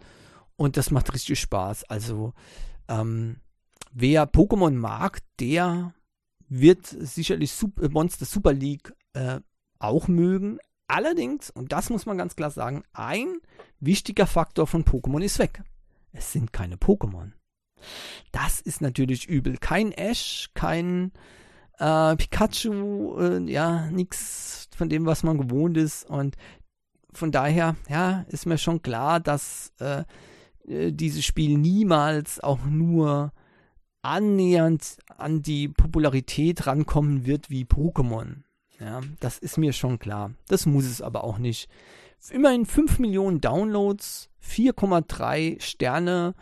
Und 0.54 0.76
das 0.76 0.92
macht 0.92 1.12
richtig 1.12 1.40
Spaß. 1.40 1.82
Also, 1.90 2.32
ähm, 2.86 3.40
wer 3.92 4.30
Pokémon 4.30 4.70
mag, 4.70 5.18
der 5.40 5.92
wird 6.48 6.86
sicherlich 6.86 7.50
Super, 7.50 7.88
Monster 7.88 8.24
Super 8.24 8.52
League 8.52 8.94
äh, 9.14 9.40
auch 9.80 10.06
mögen. 10.06 10.58
Allerdings, 10.86 11.50
und 11.50 11.72
das 11.72 11.90
muss 11.90 12.06
man 12.06 12.18
ganz 12.18 12.36
klar 12.36 12.52
sagen, 12.52 12.84
ein 12.92 13.38
wichtiger 13.80 14.28
Faktor 14.28 14.68
von 14.68 14.84
Pokémon 14.84 15.24
ist 15.24 15.40
weg. 15.40 15.64
Es 16.12 16.30
sind 16.30 16.52
keine 16.52 16.76
Pokémon. 16.76 17.32
Das 18.32 18.60
ist 18.60 18.80
natürlich 18.80 19.28
übel. 19.28 19.56
Kein 19.58 19.92
Ash, 19.92 20.50
kein 20.54 21.12
äh, 21.78 22.16
Pikachu, 22.16 23.18
äh, 23.18 23.50
ja, 23.50 23.90
nichts 23.90 24.68
von 24.76 24.88
dem, 24.88 25.06
was 25.06 25.22
man 25.22 25.38
gewohnt 25.38 25.76
ist. 25.76 26.08
Und 26.08 26.36
von 27.12 27.30
daher, 27.30 27.76
ja, 27.88 28.24
ist 28.28 28.46
mir 28.46 28.58
schon 28.58 28.82
klar, 28.82 29.20
dass 29.20 29.72
äh, 29.80 30.04
äh 30.66 30.92
dieses 30.92 31.24
Spiel 31.24 31.58
niemals 31.58 32.40
auch 32.40 32.64
nur 32.64 33.32
annähernd 34.02 34.98
an 35.16 35.42
die 35.42 35.68
Popularität 35.68 36.66
rankommen 36.66 37.24
wird 37.26 37.50
wie 37.50 37.64
Pokémon. 37.64 38.42
Ja, 38.80 39.00
das 39.20 39.38
ist 39.38 39.56
mir 39.56 39.72
schon 39.72 39.98
klar. 39.98 40.32
Das 40.48 40.66
muss 40.66 40.84
es 40.84 41.00
aber 41.00 41.24
auch 41.24 41.38
nicht. 41.38 41.68
Immerhin 42.30 42.66
5 42.66 42.98
Millionen 42.98 43.40
Downloads, 43.40 44.30
4,3 44.42 45.60
Sterne 45.60 46.34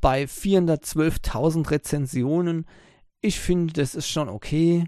bei 0.00 0.24
412.000 0.24 1.70
Rezensionen. 1.70 2.66
Ich 3.20 3.40
finde, 3.40 3.72
das 3.74 3.94
ist 3.94 4.08
schon 4.08 4.28
okay. 4.28 4.86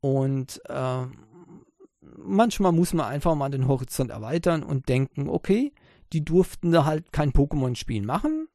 Und 0.00 0.60
äh, 0.68 1.06
manchmal 2.16 2.72
muss 2.72 2.92
man 2.92 3.06
einfach 3.06 3.34
mal 3.34 3.50
den 3.50 3.68
Horizont 3.68 4.10
erweitern 4.10 4.62
und 4.62 4.88
denken, 4.88 5.28
okay, 5.28 5.72
die 6.12 6.24
durften 6.24 6.72
da 6.72 6.84
halt 6.84 7.12
kein 7.12 7.32
Pokémon-Spiel 7.32 8.02
machen. 8.02 8.48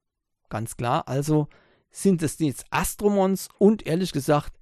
Ganz 0.50 0.78
klar. 0.78 1.08
Also 1.08 1.48
sind 1.90 2.22
es 2.22 2.40
jetzt 2.40 2.66
Astromons 2.70 3.50
und 3.58 3.86
ehrlich 3.86 4.12
gesagt, 4.12 4.60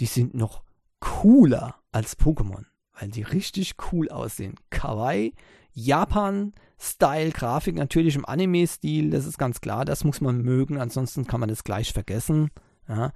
die 0.00 0.06
sind 0.06 0.34
noch 0.34 0.62
cooler 1.00 1.76
als 1.92 2.18
Pokémon, 2.18 2.64
weil 2.98 3.10
die 3.10 3.22
richtig 3.22 3.74
cool 3.92 4.08
aussehen. 4.08 4.54
Kawaii, 4.70 5.34
Japan, 5.72 6.52
Style, 6.78 7.30
Grafik 7.30 7.74
natürlich 7.74 8.16
im 8.16 8.24
Anime-Stil, 8.24 9.10
das 9.10 9.26
ist 9.26 9.38
ganz 9.38 9.60
klar, 9.60 9.84
das 9.84 10.04
muss 10.04 10.20
man 10.20 10.42
mögen, 10.42 10.78
ansonsten 10.78 11.26
kann 11.26 11.40
man 11.40 11.48
das 11.48 11.64
gleich 11.64 11.92
vergessen. 11.92 12.50
Ja. 12.88 13.12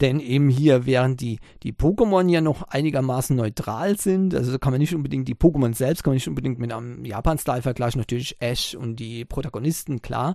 Denn 0.00 0.18
eben 0.20 0.48
hier, 0.48 0.84
während 0.84 1.20
die, 1.20 1.38
die 1.62 1.72
Pokémon 1.72 2.28
ja 2.28 2.40
noch 2.40 2.62
einigermaßen 2.62 3.36
neutral 3.36 3.98
sind, 3.98 4.34
also 4.34 4.58
kann 4.58 4.72
man 4.72 4.80
nicht 4.80 4.94
unbedingt 4.94 5.28
die 5.28 5.34
Pokémon 5.34 5.74
selbst, 5.74 6.02
kann 6.02 6.10
man 6.10 6.16
nicht 6.16 6.28
unbedingt 6.28 6.58
mit 6.58 6.72
einem 6.72 7.04
Japan-Style 7.04 7.62
vergleichen, 7.62 8.00
natürlich 8.00 8.36
Ash 8.40 8.74
und 8.74 8.96
die 8.96 9.24
Protagonisten, 9.24 10.02
klar, 10.02 10.34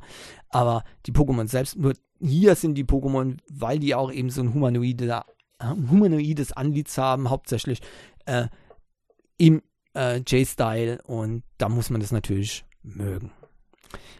aber 0.50 0.84
die 1.06 1.12
Pokémon 1.12 1.48
selbst, 1.48 1.78
nur 1.78 1.94
hier 2.22 2.56
sind 2.56 2.76
die 2.76 2.86
Pokémon, 2.86 3.38
weil 3.50 3.80
die 3.80 3.94
auch 3.94 4.12
eben 4.12 4.30
so 4.30 4.42
ein 4.42 4.54
humanoide, 4.54 5.24
humanoides 5.62 6.54
Antlitz 6.54 6.98
haben, 6.98 7.30
hauptsächlich 7.30 7.82
äh, 8.26 8.48
im 9.38 9.62
äh, 9.96 10.18
J-Style 10.18 11.02
und 11.04 11.44
da 11.58 11.70
muss 11.70 11.90
man 11.90 12.02
das 12.02 12.12
natürlich 12.12 12.66
mögen. 12.84 13.32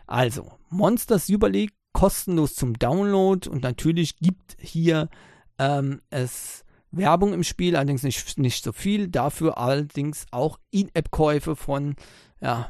Also, 0.06 0.52
Monsters 0.70 1.28
League 1.28 1.74
kostenlos 1.94 2.56
zum 2.56 2.78
Download 2.78 3.50
und 3.50 3.64
natürlich 3.64 4.18
gibt 4.18 4.56
hier 4.60 5.10
ähm, 5.58 6.02
es 6.10 6.64
Werbung 6.92 7.34
im 7.34 7.44
Spiel, 7.44 7.76
allerdings 7.76 8.04
nicht, 8.04 8.38
nicht 8.38 8.64
so 8.64 8.72
viel, 8.72 9.08
dafür 9.08 9.58
allerdings 9.58 10.26
auch 10.32 10.60
In-App-Käufe 10.72 11.56
von, 11.56 11.96
ja, 12.40 12.70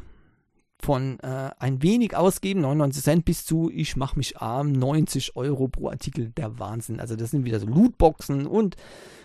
von 0.80 1.20
äh, 1.20 1.52
ein 1.60 1.82
wenig 1.82 2.16
ausgeben, 2.16 2.62
99 2.62 3.04
Cent 3.04 3.26
bis 3.26 3.45
zu, 3.45 3.70
ich 3.72 3.95
mache 3.95 4.18
mich 4.18 4.38
arm, 4.38 4.72
90 4.72 5.36
Euro 5.36 5.68
pro 5.68 5.89
Artikel, 5.89 6.30
der 6.30 6.60
Wahnsinn. 6.60 7.00
Also 7.00 7.16
das 7.16 7.32
sind 7.32 7.45
wieder 7.45 7.60
so 7.60 7.68
Lootboxen 7.68 8.45
und 8.45 8.76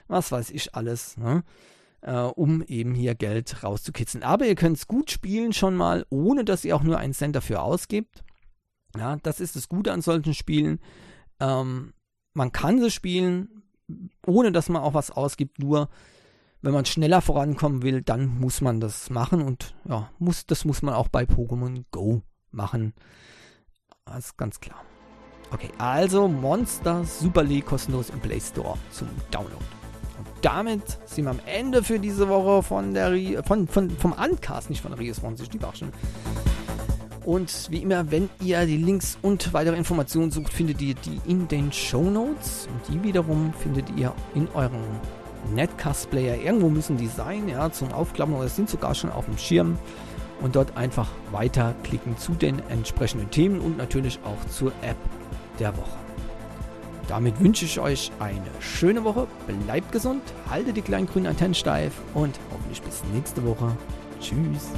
was 0.09 0.33
weiß 0.33 0.51
ich 0.51 0.75
alles. 0.75 1.16
Ne? 1.16 1.45
Äh, 2.03 2.12
um 2.12 2.62
eben 2.62 2.94
hier 2.94 3.14
Geld 3.14 3.62
rauszukitzeln. 3.62 4.22
Aber 4.22 4.46
ihr 4.46 4.55
könnt 4.55 4.76
es 4.76 4.88
gut 4.88 5.11
spielen 5.11 5.53
schon 5.53 5.74
mal, 5.74 6.05
ohne 6.11 6.44
dass 6.44 6.64
ihr 6.64 6.76
auch 6.76 6.82
nur 6.82 6.98
einen 6.98 7.14
Cent 7.14 7.34
dafür 7.34 7.62
ausgibt. 7.62 8.22
Ja, 8.96 9.16
das 9.22 9.40
ist 9.40 9.57
das 9.57 9.68
Gute 9.68 9.92
an 9.92 10.03
solchen 10.03 10.34
Spielen. 10.34 10.80
Ähm, 11.40 11.94
man 12.34 12.53
kann 12.53 12.80
sie 12.80 12.90
spielen, 12.90 13.62
ohne 14.26 14.53
dass 14.53 14.68
man 14.68 14.82
auch 14.82 14.94
was 14.94 15.11
ausgibt, 15.11 15.59
nur 15.59 15.88
wenn 16.61 16.72
man 16.72 16.84
schneller 16.84 17.20
vorankommen 17.20 17.82
will, 17.82 18.03
dann 18.03 18.38
muss 18.38 18.61
man 18.61 18.80
das 18.80 19.11
machen 19.11 19.42
und 19.42 19.74
ja, 19.84 20.11
muss, 20.18 20.46
das 20.46 20.64
muss 20.64 20.82
man 20.82 20.94
auch 20.94 21.09
bei 21.09 21.24
Pokémon 21.24 21.84
Go 21.90 22.22
machen. 22.50 22.94
Das 24.05 24.26
ist 24.26 24.36
ganz 24.36 24.61
klar. 24.61 24.82
Okay, 25.50 25.70
also 25.78 26.28
Monster 26.28 27.05
Super 27.05 27.42
League 27.42 27.66
kostenlos 27.66 28.11
im 28.11 28.20
Play 28.20 28.40
Store 28.40 28.78
zum 28.90 29.09
Download 29.30 29.64
damit 30.43 30.99
sind 31.07 31.24
wir 31.24 31.30
am 31.30 31.40
Ende 31.47 31.82
für 31.82 31.99
diese 31.99 32.28
Woche 32.28 32.62
von 32.62 32.95
der 32.95 33.43
von, 33.45 33.66
von, 33.66 33.90
vom 33.90 34.12
Uncast, 34.12 34.70
nicht 34.70 34.82
von 34.82 34.93
Rios 34.93 35.18
20, 35.18 35.49
die 35.49 35.62
war 35.62 35.74
schon. 35.74 35.93
Und 37.24 37.70
wie 37.70 37.78
immer, 37.78 38.11
wenn 38.11 38.28
ihr 38.40 38.66
die 38.66 38.76
Links 38.76 39.16
und 39.22 39.53
weitere 39.53 39.76
Informationen 39.76 40.32
sucht, 40.32 40.53
findet 40.53 40.82
ihr 40.82 40.95
die 40.95 41.20
in 41.26 41.47
den 41.47 41.72
Show 41.72 42.03
Notes. 42.03 42.68
Und 42.68 42.95
die 42.95 43.03
wiederum 43.03 43.53
findet 43.62 43.86
ihr 43.97 44.12
in 44.34 44.49
eurem 44.55 44.82
Netcast-Player. 45.55 46.43
Irgendwo 46.43 46.68
müssen 46.68 46.97
die 46.97 47.07
sein, 47.07 47.49
ja, 47.49 47.70
zum 47.70 47.93
Aufklappen 47.93 48.34
oder 48.34 48.49
sind 48.49 48.68
sogar 48.68 48.95
schon 48.95 49.11
auf 49.11 49.26
dem 49.26 49.38
Schirm. 49.38 49.78
Und 50.40 50.57
dort 50.57 50.76
einfach 50.76 51.09
weiterklicken 51.30 52.18
zu 52.18 52.32
den 52.32 52.61
entsprechenden 52.68 53.30
Themen 53.30 53.61
und 53.61 53.78
natürlich 53.78 54.18
auch 54.24 54.45
zur 54.51 54.72
App 54.82 54.97
der 55.61 55.76
Woche. 55.76 56.12
Damit 57.13 57.39
wünsche 57.41 57.67
ich 57.67 57.79
euch 57.79 58.11
eine 58.21 58.41
schöne 58.61 59.05
Woche, 59.05 59.27
bleibt 59.67 59.93
gesund, 59.93 60.23
haltet 60.49 60.79
die 60.79 60.81
kleinen 60.81 61.07
grünen 61.07 61.27
Antennen 61.27 61.53
steif 61.53 61.93
und 62.15 62.41
hoffentlich 62.51 62.81
bis 62.81 63.03
nächste 63.13 63.45
Woche. 63.45 63.77
Tschüss. 64.19 64.71